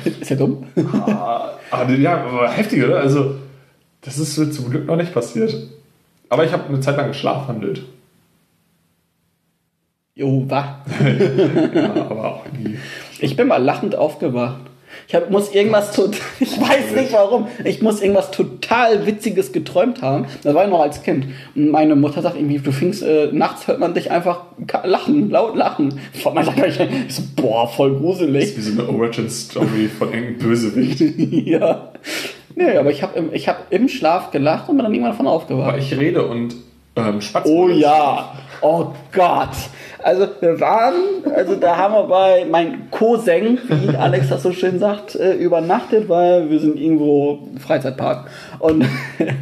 [0.04, 0.64] Ist ja dumm.
[0.92, 3.00] Ah, aber ja, aber heftig, oder?
[3.00, 3.36] Also,
[4.00, 5.54] das ist mir zum Glück noch nicht passiert.
[6.28, 7.84] Aber ich habe eine Zeit lang geschlafwandelt.
[10.14, 10.84] Jo, wa?
[11.74, 12.78] Ja, aber auch nie.
[13.23, 14.61] Ich bin mal lachend aufgewacht.
[15.09, 20.03] Ich hab, muss irgendwas tot, ich weiß nicht warum, ich muss irgendwas total Witziges geträumt
[20.03, 20.27] haben.
[20.43, 21.28] Das war ich noch als Kind.
[21.55, 24.43] Und meine Mutter sagt irgendwie, du fingst, äh, nachts hört man dich einfach
[24.85, 25.99] lachen, laut lachen.
[26.12, 26.78] Von meiner ich
[27.09, 28.44] so, boah, voll Das gruselig.
[28.44, 31.01] ist wie so eine Origin-Story von irgendeinem Bösewicht.
[31.47, 31.93] ja.
[32.55, 35.27] Nee, aber ich habe im, ich hab im Schlaf gelacht und bin dann irgendwann davon
[35.27, 35.77] Aber aufgewacht.
[35.78, 36.55] ich rede und
[36.97, 37.49] ähm, Spatz.
[37.49, 39.49] Oh ja, oh Gott.
[40.03, 40.95] Also wir waren,
[41.35, 46.09] also da haben wir bei mein Cousin, wie Alex das so schön sagt, äh, übernachtet,
[46.09, 48.29] weil wir sind irgendwo im Freizeitpark.
[48.59, 48.85] Und,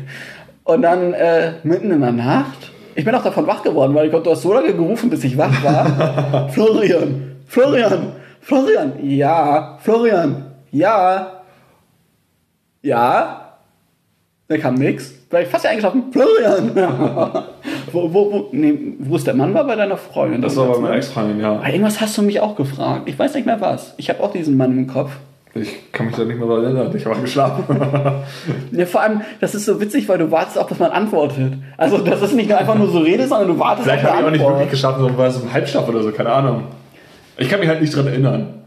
[0.65, 4.11] und dann äh, mitten in der Nacht, ich bin auch davon wach geworden, weil ich
[4.11, 6.49] glaube, du hast so lange gerufen, bis ich wach war.
[6.53, 11.43] Florian, Florian, Florian, ja, Florian, ja,
[12.83, 13.37] ja.
[14.49, 15.15] Da kam nix.
[15.31, 16.05] War ich fast eingeschlafen.
[16.11, 16.73] Florian!
[17.93, 20.43] wo, wo, wo, nee, wo ist der Mann war bei deiner Freundin?
[20.43, 21.53] Das war bei meiner Ex-Freundin, ja.
[21.53, 23.03] Aber irgendwas hast du mich auch gefragt.
[23.07, 23.95] Ich weiß nicht mehr was.
[23.97, 25.13] Ich habe auch diesen Mann im Kopf.
[25.55, 26.97] Ich kann mich da nicht mehr daran erinnern.
[26.97, 27.65] Ich habe geschlafen.
[28.73, 31.55] Ja, vor allem, das ist so witzig, weil du wartest auch, dass man antwortet.
[31.77, 34.25] Also, das ist nicht nur einfach nur so Rede, sondern du wartest Vielleicht habe ich
[34.27, 36.65] auch nicht wirklich geschlafen, sondern war so im Halbschlaf oder so, keine Ahnung.
[37.37, 38.61] Ich kann mich halt nicht dran erinnern.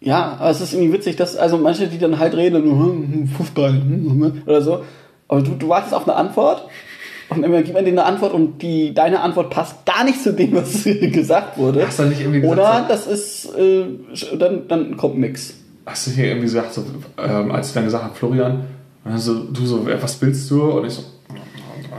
[0.00, 3.28] Ja, aber es ist irgendwie witzig, dass, also manche, die dann halt reden, hm, hm,
[3.28, 4.84] Fußball hm, hm, oder so,
[5.28, 6.66] aber du, du wartest auf eine Antwort
[7.28, 10.32] und immer gibt man dir eine Antwort und die, deine Antwort passt gar nicht zu
[10.32, 11.86] dem, was gesagt wurde.
[11.86, 13.84] Hast du nicht irgendwie gesagt, Oder das ist, äh,
[14.38, 15.54] dann, dann kommt nix.
[15.84, 16.84] Hast du hier irgendwie gesagt, so,
[17.18, 18.64] ähm, als ich dann gesagt habe, Florian,
[19.04, 20.62] und dann so, du so, "Wer, was willst du?
[20.62, 21.02] Und ich so,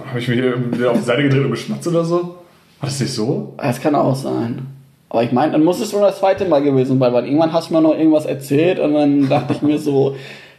[0.08, 2.18] habe ich mich irgendwie wieder auf die Seite gedreht und geschmatzt oder so?
[2.18, 2.36] War
[2.82, 3.54] das nicht so?
[3.58, 4.68] Das kann auch sein.
[5.10, 7.70] Aber ich meine, dann muss es schon das zweite Mal gewesen sein, weil irgendwann hast
[7.70, 10.16] du mir noch irgendwas erzählt und dann dachte ich mir so,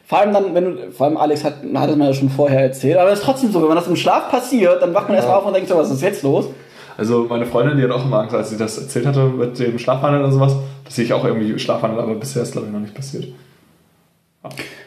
[0.08, 2.62] vor allem dann, wenn du, vor allem Alex hat, hat es mir ja schon vorher
[2.62, 5.36] erzählt, aber es ist trotzdem so, wenn das im Schlaf passiert, dann wacht man erstmal
[5.36, 6.46] auf und denkt so, was ist jetzt los?
[6.96, 9.78] Also meine Freundin, die hat auch immer Angst, als sie das erzählt hatte mit dem
[9.78, 10.56] Schlafwandeln und sowas,
[10.86, 13.28] dass ich auch irgendwie schlafwandel, aber bisher ist glaube ich noch nicht passiert.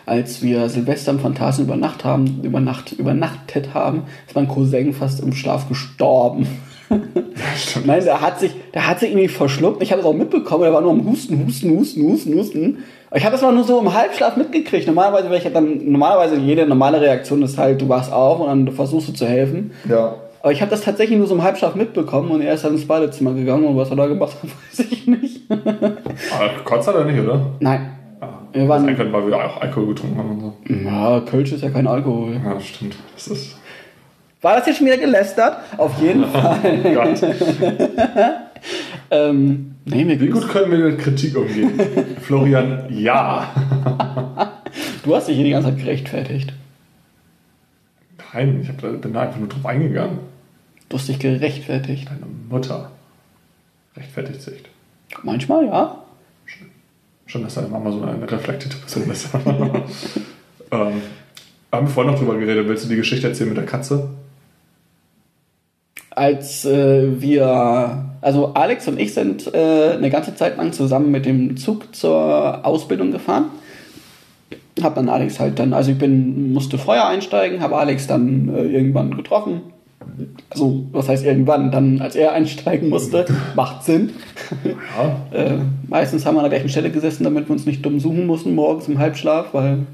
[0.07, 5.34] Als wir Silvester im Phantasien übernacht haben, übernacht, übernachtet haben, ist mein Cousin fast im
[5.34, 6.48] Schlaf gestorben.
[7.56, 7.85] Stimmt.
[7.85, 9.84] Nein, der hat sich, der hat sich irgendwie verschluckt.
[9.84, 10.64] Ich habe es auch mitbekommen.
[10.64, 12.77] Er war nur am Husten, Husten, Husten, Husten, Husten.
[13.13, 14.88] Ich habe das mal nur so im Halbschlaf mitgekriegt.
[14.88, 18.47] Normalerweise wäre ich ja dann, normalerweise jede normale Reaktion ist halt, du wachst auf und
[18.47, 19.71] dann versuchst du zu helfen.
[19.89, 20.15] Ja.
[20.41, 22.88] Aber ich habe das tatsächlich nur so im Halbschlaf mitbekommen und er ist dann ins
[22.88, 25.41] Badezimmer gegangen und was er da gemacht hat, weiß ich nicht.
[26.63, 27.41] Kotzt hat er nicht, oder?
[27.59, 27.91] Nein.
[28.21, 28.29] Ja.
[28.53, 30.53] Wir waren- sein können, weil wir auch Alkohol getrunken haben und so.
[30.73, 32.39] Ja, Kölsch ist ja kein Alkohol.
[32.43, 32.95] Ja, stimmt.
[33.13, 33.57] Das ist.
[34.41, 35.57] War das jetzt schon wieder gelästert?
[35.77, 36.57] Auf jeden Fall.
[36.85, 37.21] Oh Gott.
[39.11, 41.80] ähm, nee, mir Wie gut können wir mit Kritik umgehen?
[42.22, 43.52] Florian, ja.
[45.03, 46.53] Du hast dich hier die ganze Zeit gerechtfertigt.
[48.34, 50.20] Nein, ich hab, bin da einfach nur drauf eingegangen.
[50.90, 52.08] Du hast dich gerechtfertigt.
[52.10, 52.91] Deine Mutter
[53.95, 54.64] rechtfertigt sich.
[55.24, 56.03] Manchmal, ja.
[57.26, 59.30] Schon, dass deine Mama so eine reflektierte Person ist.
[60.72, 61.02] ähm,
[61.72, 62.68] haben wir vorhin noch drüber geredet.
[62.68, 64.10] Willst du die Geschichte erzählen mit der Katze?
[66.13, 71.25] Als äh, wir, also Alex und ich sind äh, eine ganze Zeit lang zusammen mit
[71.25, 73.45] dem Zug zur Ausbildung gefahren.
[74.81, 78.63] Hab dann Alex halt dann, also ich bin, musste vorher einsteigen, habe Alex dann äh,
[78.63, 79.61] irgendwann getroffen.
[80.49, 81.71] Also, was heißt irgendwann?
[81.71, 83.25] Dann, als er einsteigen musste,
[83.55, 84.11] macht Sinn.
[84.63, 84.75] Ja.
[85.31, 88.27] Äh, meistens haben wir an der gleichen Stelle gesessen, damit wir uns nicht dumm suchen
[88.27, 89.85] mussten morgens im Halbschlaf, weil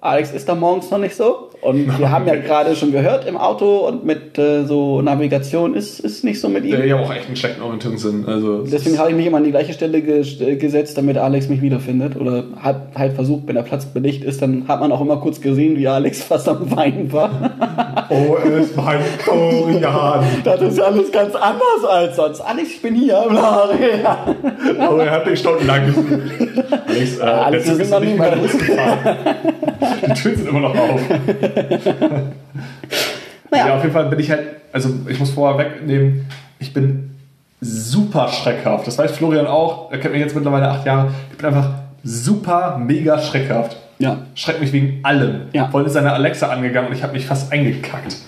[0.00, 1.50] Alex ist da morgens noch nicht so.
[1.60, 5.98] Und wir haben ja gerade schon gehört im Auto und mit äh, so Navigation ist,
[5.98, 6.70] ist nicht so mit ihm.
[6.70, 8.24] Der ja auch echt einen schlechten Orientierungssinn.
[8.26, 11.18] Also, es Deswegen habe ich mich immer an die gleiche Stelle ges äh, gesetzt, damit
[11.18, 12.14] Alex mich wiederfindet.
[12.14, 15.40] Oder hat halt versucht, wenn der Platz belegt ist, dann hat man auch immer kurz
[15.40, 18.06] gesehen, wie Alex fast am Weinen war.
[18.10, 20.24] oh, es war ein Florian.
[20.44, 22.40] das ist alles ganz anders als sonst.
[22.40, 23.20] Alex, ich bin hier.
[23.28, 24.36] Bla, ja.
[24.78, 26.47] Oh, er hat mich stundenlang gesucht.
[26.86, 29.16] Alex, äh, Alex, der Zug ist noch nicht mal losgefahren.
[30.06, 31.00] Die Türen sind immer noch auf.
[33.50, 33.66] Naja.
[33.68, 36.26] Ja, auf jeden Fall bin ich halt, also ich muss vorher wegnehmen,
[36.58, 37.10] ich bin
[37.60, 38.86] super schreckhaft.
[38.86, 41.10] Das weiß Florian auch, er kennt mich jetzt mittlerweile acht Jahre.
[41.30, 41.70] Ich bin einfach
[42.04, 43.76] super, mega schreckhaft.
[43.98, 44.18] Ja.
[44.34, 45.42] Schreckt mich wegen allem.
[45.52, 45.68] Ja.
[45.68, 48.16] Vorhin ist seine Alexa angegangen und ich habe mich fast eingekackt.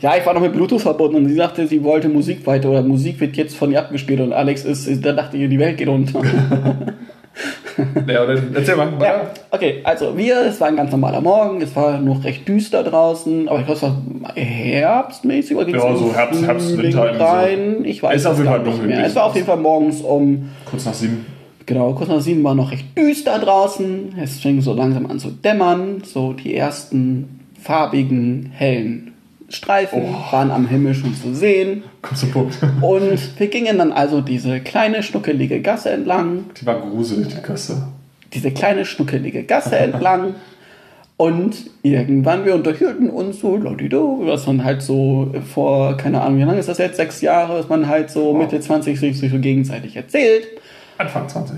[0.00, 2.82] Ja, ich war noch mit Bluetooth verbunden und sie sagte, sie wollte Musik weiter oder
[2.82, 5.88] Musik wird jetzt von ihr abgespielt und Alex ist, da dachte ich, die Welt geht
[5.88, 6.22] unter.
[8.08, 8.92] Ja, dann erzähl mal.
[9.02, 12.82] ja, okay, also wir, es war ein ganz normaler Morgen, es war noch recht düster
[12.82, 17.24] draußen, aber ich glaube, es war herbstmäßig oder Ja, so Herbst- Herbst, Winter irgendwie so.
[17.24, 17.84] rein?
[17.84, 19.00] Ich weiß Ist auf es jeden Fall nicht dunkel.
[19.04, 21.26] Es war auf jeden Fall morgens um Kurz nach sieben.
[21.66, 24.14] Genau, kurz nach sieben war noch recht düster draußen.
[24.22, 26.02] Es fing so langsam an zu dämmern.
[26.04, 29.12] So die ersten farbigen, hellen
[29.48, 30.32] Streifen Oh.
[30.32, 31.84] waren am Himmel schon zu sehen.
[32.14, 32.58] Zum Punkt.
[32.80, 36.46] Und wir gingen dann also diese kleine, schnuckelige Gasse entlang.
[36.60, 37.88] Die war gruselig, die Kasse.
[38.34, 40.34] Diese kleine, schnuckelige Gasse entlang.
[41.18, 46.42] Und irgendwann, wir unterhielten uns so, ladido, was man halt so vor, keine Ahnung, wie
[46.42, 46.96] lange ist das jetzt?
[46.96, 50.46] Sechs Jahre, was man halt so Mitte 20 sich so gegenseitig erzählt.
[50.98, 51.56] Anfang 20.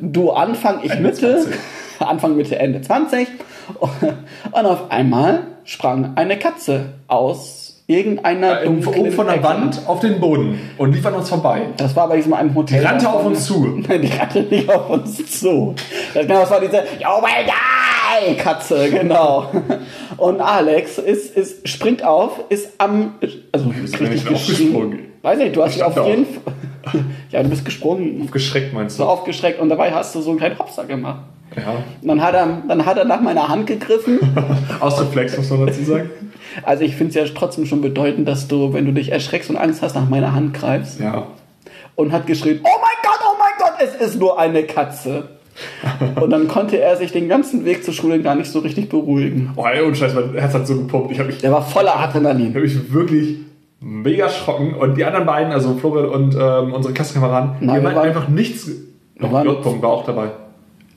[0.00, 1.38] Du Anfang, ich Ende Mitte.
[1.42, 1.54] 20.
[2.00, 3.28] Anfang, Mitte, Ende 20.
[4.52, 9.44] Und auf einmal sprang eine Katze aus irgendeiner Äh, oben von der Ecke.
[9.44, 11.66] Wand auf den Boden und lief an uns vorbei.
[11.76, 12.80] Das war bei diesem einem Hotel.
[12.80, 13.64] Die rannte auf uns zu.
[13.88, 15.74] Nein, die rannte nicht auf uns zu.
[16.14, 18.38] Das, genau, das war diese Oh my God!
[18.38, 19.50] Katze, genau.
[20.16, 23.14] Und Alex ist, ist, springt auf, ist am.
[23.52, 24.98] Also, bist richtig aufgesprungen?
[25.22, 26.54] Weiß nicht, du hast Ich dich auf jeden Fall.
[27.30, 28.28] Ja, du bist gesprungen.
[28.30, 29.08] Geschreckt meinst So du?
[29.08, 31.20] aufgeschreckt und dabei hast du so einen kleinen Hopser gemacht.
[31.56, 31.74] Ja.
[32.02, 34.18] Und dann hat er, dann hat er nach meiner Hand gegriffen.
[34.80, 36.10] Aus Reflex, muss man dazu sagen.
[36.62, 39.56] Also ich finde es ja trotzdem schon bedeutend, dass du, wenn du dich erschreckst und
[39.56, 41.00] Angst hast, nach meiner Hand greifst.
[41.00, 41.26] Ja.
[41.96, 45.30] Und hat geschrien, oh mein Gott, oh mein Gott, es ist nur eine Katze.
[46.20, 49.50] und dann konnte er sich den ganzen Weg zur Schule gar nicht so richtig beruhigen.
[49.56, 51.10] Oh, ey, ohne Scheiß, mein Herz hat so gepumpt.
[51.10, 52.54] Ich habe mich, Der war voller ich Adrenalin.
[52.54, 53.38] hab mich wirklich
[53.84, 54.74] mega erschrocken.
[54.74, 58.08] Und die anderen beiden, also Florian und ähm, unsere Klassenkameraden, die Nein, wir haben waren-
[58.08, 58.70] einfach nichts.
[59.20, 60.30] Doch, J-Punkt war auch dabei.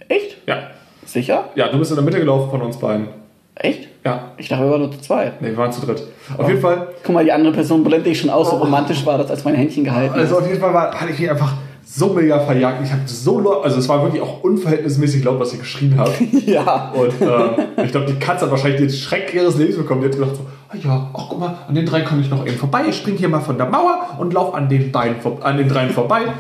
[0.07, 0.38] Echt?
[0.47, 0.57] Ja.
[1.05, 1.45] Sicher?
[1.55, 3.07] Ja, du bist in der Mitte gelaufen von uns beiden.
[3.55, 3.88] Echt?
[4.03, 4.31] Ja.
[4.38, 5.41] Ich dachte, wir waren nur zu zweit.
[5.41, 6.03] Nee, wir waren zu dritt.
[6.38, 9.18] Auf jeden Fall, Guck mal, die andere Person blende ich schon aus, so romantisch war
[9.18, 10.22] das, als mein Händchen gehalten ist.
[10.22, 11.53] also auf jeden Fall war, hatte ich mich einfach
[11.85, 12.81] so mega verjagt.
[12.84, 16.11] Ich habe so laut, also es war wirklich auch unverhältnismäßig laut, was ich geschrien habe.
[16.45, 16.91] ja.
[16.93, 20.01] Und äh, ich glaube, die Katze hat wahrscheinlich den Schreck ihres Lebens bekommen.
[20.01, 20.41] Die hat gedacht so,
[20.73, 22.85] ja, ach guck mal, an den drei komme ich noch eben vorbei.
[22.89, 25.91] Ich spring hier mal von der Mauer und lauf an den beiden, an den dreien
[25.91, 26.34] vorbei.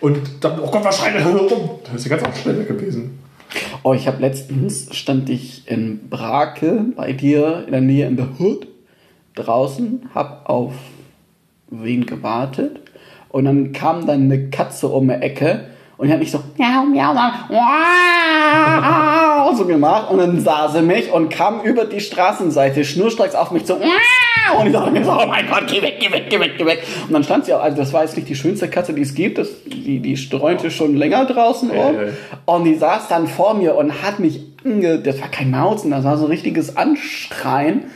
[0.00, 1.48] Und dann, oh Gott, was schreit der rum?
[1.84, 3.18] Dann ist die ganz auch gewesen.
[3.82, 8.28] Oh, ich habe letztens stand ich in Brake bei dir in der Nähe in der
[8.38, 8.66] Hood
[9.34, 10.74] draußen, hab auf
[11.70, 12.80] wen gewartet
[13.28, 15.66] und dann kam dann eine Katze um die Ecke
[15.98, 17.32] und hat mich so miau miau miau,
[19.56, 23.64] so gemacht und dann sah sie mich und kam über die Straßenseite schnurstracks auf mich
[23.64, 23.74] zu
[24.58, 26.66] und ich dachte mir so, oh mein Gott, geh weg, geh weg, geh weg, geh
[26.66, 26.84] weg.
[27.06, 29.14] Und dann stand sie auch, also das war jetzt nicht die schönste Katze, die es
[29.14, 31.96] gibt, das, die, die streunte schon länger draußen rum.
[32.44, 35.00] Und die saß dann vor mir und hat mich ange...
[35.00, 37.86] Das war kein Mauzen, das war so richtiges Anschreien.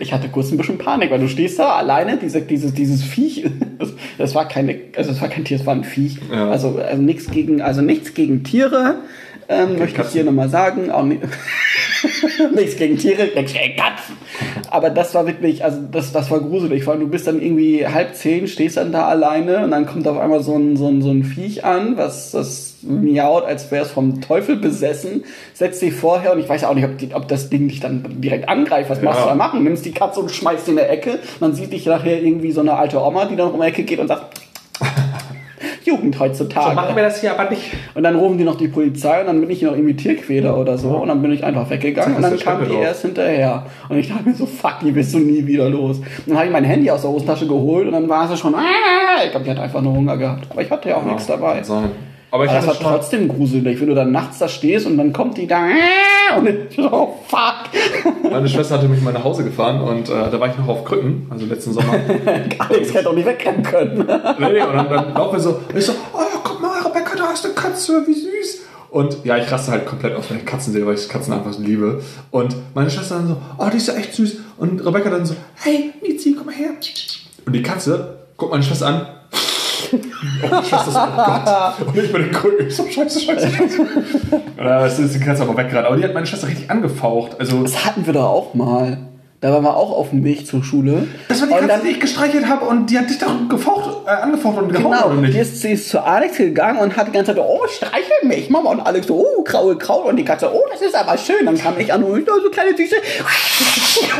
[0.00, 3.46] Ich, hatte kurz ein bisschen Panik, weil du stehst da alleine, diese, dieses, dieses Viech,
[3.78, 6.18] das, das war keine, also es war kein Tier, es war ein Viech.
[6.30, 6.50] Ja.
[6.50, 8.96] Also, also nichts gegen, also nichts gegen Tiere.
[9.48, 10.12] Ähm, möchte ich Katzen.
[10.12, 10.90] hier nochmal sagen.
[10.90, 11.20] Auch ni-
[12.54, 14.16] nichts gegen Tiere, nichts gegen Katzen.
[14.70, 16.84] Aber das war wirklich, also das, das war gruselig.
[16.84, 20.06] Vor allem, du bist dann irgendwie halb zehn, stehst dann da alleine und dann kommt
[20.08, 23.84] auf einmal so ein, so ein, so ein Viech an, was das miaut, als wäre
[23.84, 25.24] es vom Teufel besessen,
[25.54, 28.04] setzt dich vorher und ich weiß auch nicht, ob, die, ob das Ding dich dann
[28.20, 28.90] direkt angreift.
[28.90, 29.24] Was machst Ja.
[29.24, 29.62] du da machen?
[29.62, 31.18] Nimmst die Katze und schmeißt die in der Ecke.
[31.38, 34.00] Man sieht dich nachher irgendwie so eine alte Oma, die dann um die Ecke geht
[34.00, 34.40] und sagt,
[35.84, 36.70] Jugend heutzutage.
[36.70, 37.72] So machen wir das hier aber nicht.
[37.94, 40.78] Und dann rufen die noch die Polizei und dann bin ich noch irgendwie Tierquäler oder
[40.78, 43.66] so und dann bin ich einfach weggegangen und dann kam die erst hinterher.
[43.88, 45.98] Und ich dachte mir so, fuck, die bist du nie wieder los.
[45.98, 48.54] Und dann habe ich mein Handy aus der Hosentasche geholt und dann war sie schon,
[48.54, 48.60] ah,
[49.24, 50.46] ich glaube, die hat einfach nur Hunger gehabt.
[50.50, 51.62] Aber ich hatte ja auch nichts dabei.
[51.62, 51.90] Sein.
[52.32, 55.12] Aber ich Aber das war trotzdem gruselig, wenn du dann nachts da stehst und dann
[55.12, 57.68] kommt die da ah, und ich so, oh, fuck.
[58.30, 60.84] meine Schwester hatte mich mal nach Hause gefahren und äh, da war ich noch auf
[60.84, 61.92] Krücken, also letzten Sommer.
[62.58, 63.98] Alex hätte auch nicht wegrennen können.
[63.98, 67.16] nee, nee, und dann, dann laufen wir so, und ich so, oh, guck mal, Rebecca,
[67.16, 68.62] da ist eine Katze, wie süß.
[68.88, 72.02] Und ja, ich raste halt komplett aus, ich Katzen sehe, weil ich Katzen einfach liebe.
[72.30, 74.36] Und meine Schwester dann so, oh, die ist ja echt süß.
[74.56, 76.70] Und Rebecca dann so, hey, Mizi, komm mal her.
[77.44, 79.06] Und die Katze guckt meine Schwester an.
[79.98, 81.88] Schwester so, oh Gott.
[81.88, 83.82] Und ich bin den ich so, scheiße, scheiße, scheiße.
[84.32, 85.86] Und dann ist die Katze aber weggerannt.
[85.86, 87.36] Aber die hat meine Schwester richtig angefaucht.
[87.38, 88.98] Also, Das hatten wir doch auch mal.
[89.42, 91.08] Da waren wir auch auf dem Weg zur Schule.
[91.28, 93.48] das war die Und Katze, dann- die ich gestreichelt habe und die hat dich doch
[93.48, 95.36] gefaucht, äh, angefaucht und gehauen, Genau, oder die nicht?
[95.36, 98.70] ist, sie ist zu Alex gegangen und hat die ganze Zeit, oh, streichel mich, Mama.
[98.70, 100.06] Und Alex so, oh, graue Kraut.
[100.06, 101.44] Und die Katze, oh, das ist aber schön.
[101.44, 102.94] Dann kam ich an und so kleine Süße.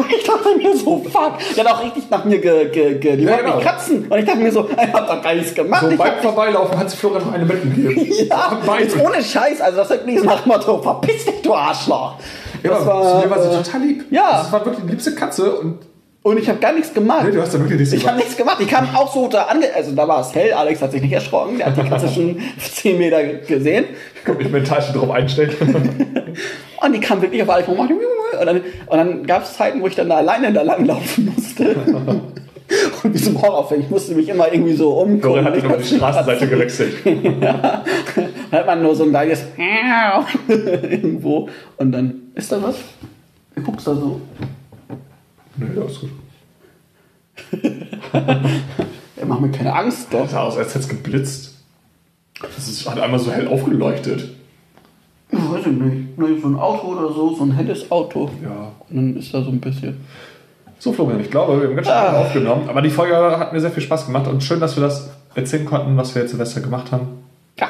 [0.01, 1.35] Und ich dachte mir so, fuck.
[1.55, 3.55] Die hat auch richtig nach mir ge, ge, ge die Ja, genau.
[3.55, 4.07] mich kratzen.
[4.11, 5.87] Und ich dachte mir so, ich hab doch gar nichts gemacht.
[5.89, 8.27] So beim hab, Vorbeilaufen hat sie Florian noch eine mitgegeben.
[8.29, 9.61] ja, jetzt ohne Scheiß.
[9.61, 12.17] Also das ist nicht nach dem Motto, verpiss dich, du Arschloch.
[12.63, 14.05] Ja, Das aber zu mir war sie äh, total lieb.
[14.11, 14.31] ja.
[14.43, 15.79] Das war wirklich die liebste Katze und
[16.23, 17.25] Und ich habe gar nichts gemacht.
[17.25, 18.59] nee, du hast da wirklich nichts Ich habe nichts gemacht.
[18.61, 19.67] Die kam auch so da ange...
[19.75, 20.53] Also da war es hell.
[20.53, 21.59] Alex hat sich nicht erschrocken.
[21.59, 23.87] Der hat die Katze schon 10 Meter gesehen.
[24.39, 25.53] Ich mental schon drauf einstellen.
[26.85, 27.95] Und die kam wirklich auf Alex und machte...
[27.95, 31.33] Und dann, und dann gab es Zeiten, wo ich dann da alleine da lang laufen
[31.37, 31.77] musste.
[33.05, 33.83] Und wie so ein Horrorfilm.
[33.83, 35.21] Ich musste mich immer irgendwie so umgucken.
[35.21, 36.95] Florian hat Ich über die konnte- Straßenseite gewechselt.
[37.05, 37.83] Dann
[38.53, 39.45] hat man nur so ein kleines
[40.89, 41.49] irgendwo.
[41.77, 42.22] Und dann...
[42.35, 42.77] Ist da was?
[43.57, 44.21] Ich guck's da so.
[45.57, 46.11] Nee, das ist gut.
[49.17, 50.23] Er macht mir keine Angst, doch.
[50.23, 51.55] Das sah aus, als hätte es geblitzt.
[52.41, 54.31] Das ist, hat einmal so hell aufgeleuchtet.
[55.31, 56.19] Ich weiß ich nicht.
[56.19, 58.29] Nee, So ein Auto oder so, so ein helles Auto.
[58.43, 58.73] Ja.
[58.91, 60.01] Und dann ist da so ein bisschen.
[60.81, 62.19] So, Florian, ich glaube, wir haben ganz schön Ah.
[62.19, 62.69] aufgenommen.
[62.69, 65.65] Aber die Folge hat mir sehr viel Spaß gemacht und schön, dass wir das erzählen
[65.65, 67.07] konnten, was wir jetzt Silvester gemacht haben.
[67.61, 67.69] Ja.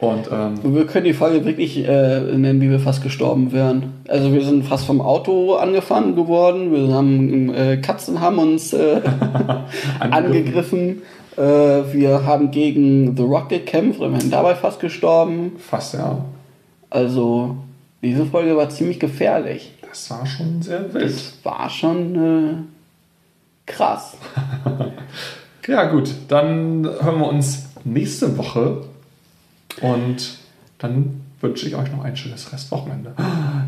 [0.00, 3.92] Und ähm, Wir können die Folge wirklich äh, nennen, wie wir fast gestorben wären.
[4.08, 6.72] Also wir sind fast vom Auto angefahren geworden.
[6.72, 9.02] Wir haben äh, Katzen haben uns äh,
[10.00, 11.02] angegriffen.
[11.36, 15.52] Äh, wir haben gegen The Rock gekämpft und wir sind dabei fast gestorben.
[15.58, 16.24] fast, ja.
[16.88, 17.56] Also
[18.02, 19.74] diese Folge war ziemlich gefährlich.
[19.86, 21.04] Das war schon sehr wild.
[21.04, 22.66] Das war schon
[23.66, 24.16] äh, krass.
[25.68, 26.10] Ja, gut.
[26.26, 28.78] Dann hören wir uns nächste Woche.
[29.80, 30.38] Und
[30.78, 33.12] dann wünsche ich euch noch ein schönes Restwochenende.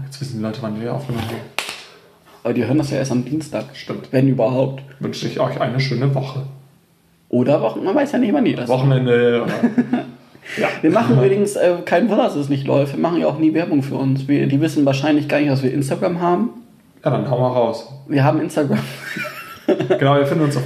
[0.04, 1.36] Jetzt wissen die Leute, wann wir aufgenommen haben.
[2.44, 3.66] Aber die hören das ja erst am Dienstag.
[3.74, 4.08] Stimmt.
[4.10, 4.82] Wenn überhaupt.
[4.98, 6.42] Wünsche ich euch eine schöne Woche.
[7.28, 9.46] Oder Wochen, man weiß ja nicht, wann die das Wochenende.
[10.58, 10.68] Ja.
[10.80, 12.94] Wir machen übrigens äh, kein Wunder, dass es nicht läuft.
[12.94, 14.26] Wir machen ja auch nie Werbung für uns.
[14.26, 16.50] Wir, die wissen wahrscheinlich gar nicht, dass wir Instagram haben.
[17.04, 17.88] ja, dann hauen wir raus.
[18.08, 18.80] Wir haben Instagram.
[19.98, 20.64] Genau, ihr findet uns auf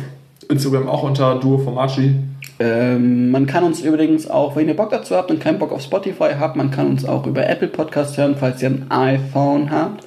[0.48, 2.14] Instagram auch unter Duo Formaci.
[2.58, 5.82] Ähm, man kann uns übrigens auch, wenn ihr Bock dazu habt und keinen Bock auf
[5.82, 10.06] Spotify habt, man kann uns auch über Apple Podcast hören, falls ihr ein iPhone habt.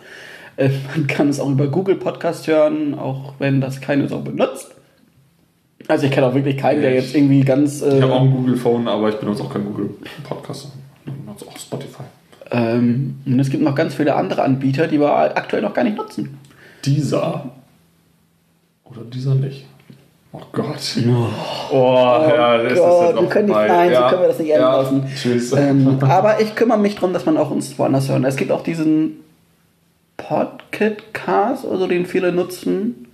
[0.57, 4.73] Äh, man kann uns auch über Google Podcast hören, auch wenn das keine so benutzt.
[5.87, 7.81] Also ich kenne auch wirklich keinen, der jetzt irgendwie ganz...
[7.81, 9.89] Äh, Ich habe auch ein Google Phone, aber ich benutze auch kein Google
[10.27, 10.69] Podcast.
[11.05, 12.03] Ich benutze auch Spotify.
[12.51, 15.97] ähm, und es gibt noch ganz viele andere Anbieter, die wir aktuell noch gar nicht
[15.97, 16.37] nutzen.
[16.85, 17.49] Dieser.
[18.85, 19.65] Oder dieser nicht.
[20.31, 20.97] Oh Gott.
[21.71, 24.09] Oh, ja, das ist Gott, jetzt auch wir können nicht- nein, so ja.
[24.09, 24.77] können wir das nicht enden ja.
[24.81, 25.11] lassen.
[25.15, 25.51] Tschüss.
[25.53, 28.23] ähm, aber ich kümmere mich darum, dass man auch uns woanders hört.
[28.25, 29.23] Es gibt auch diesen
[30.17, 33.08] Podcast oder so, den viele nutzen.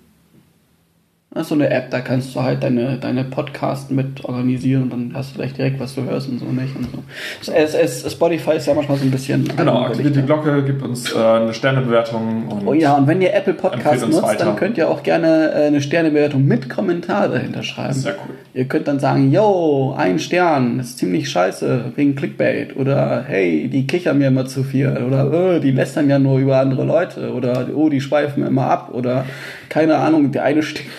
[1.35, 4.89] Das ist so eine App, da kannst du halt deine, deine Podcasts mit organisieren und
[4.89, 7.51] dann hast du gleich direkt, was du hörst und so nicht und so.
[7.51, 9.45] Es, es, Spotify ist ja manchmal so ein bisschen.
[9.57, 12.47] Genau, aktiviert die eigenwillig, Glocke, gibt uns äh, eine Sternebewertung.
[12.47, 14.45] Und Oh ja, und wenn ihr Apple Podcast Empfehlt uns nutzt, weiter.
[14.45, 17.95] dann könnt ihr auch gerne äh, eine Sternebewertung mit Kommentar dahinter schreiben.
[17.95, 18.35] Sehr cool.
[18.53, 22.77] Ihr könnt dann sagen, yo, ein Stern, ist ziemlich scheiße, wegen Clickbait.
[22.77, 24.87] Oder hey, die kichern mir immer zu viel.
[25.05, 27.33] Oder äh, die lästern ja nur über andere Leute.
[27.33, 28.91] Oder oh, die schweifen immer ab.
[28.93, 29.25] Oder
[29.69, 30.89] keine Ahnung, der eine stinkt.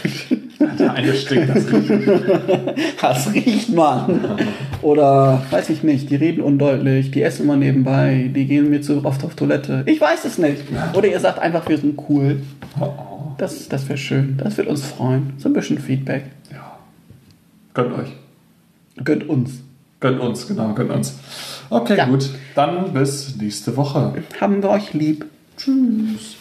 [0.79, 1.91] Der eine stinkt, das riecht.
[3.01, 4.21] Das riecht man.
[4.83, 9.05] Oder weiß ich nicht, die reden undeutlich, die essen immer nebenbei, die gehen mir zu
[9.05, 9.83] oft auf Toilette.
[9.87, 10.63] Ich weiß es nicht.
[10.95, 12.41] Oder ihr sagt einfach, wir sind cool.
[13.39, 14.39] Das, das wäre schön.
[14.43, 15.35] Das wird uns freuen.
[15.39, 16.25] So ein bisschen Feedback.
[16.51, 16.77] ja.
[17.75, 18.09] Gönnt euch.
[19.05, 19.63] Gönnt uns.
[20.01, 21.19] Gönnt uns, genau, gönnt uns.
[21.69, 22.07] Okay, Ja.
[22.07, 22.31] gut.
[22.55, 24.15] Dann bis nächste Woche.
[24.41, 25.27] Haben wir euch lieb.
[25.59, 26.37] Tschüss.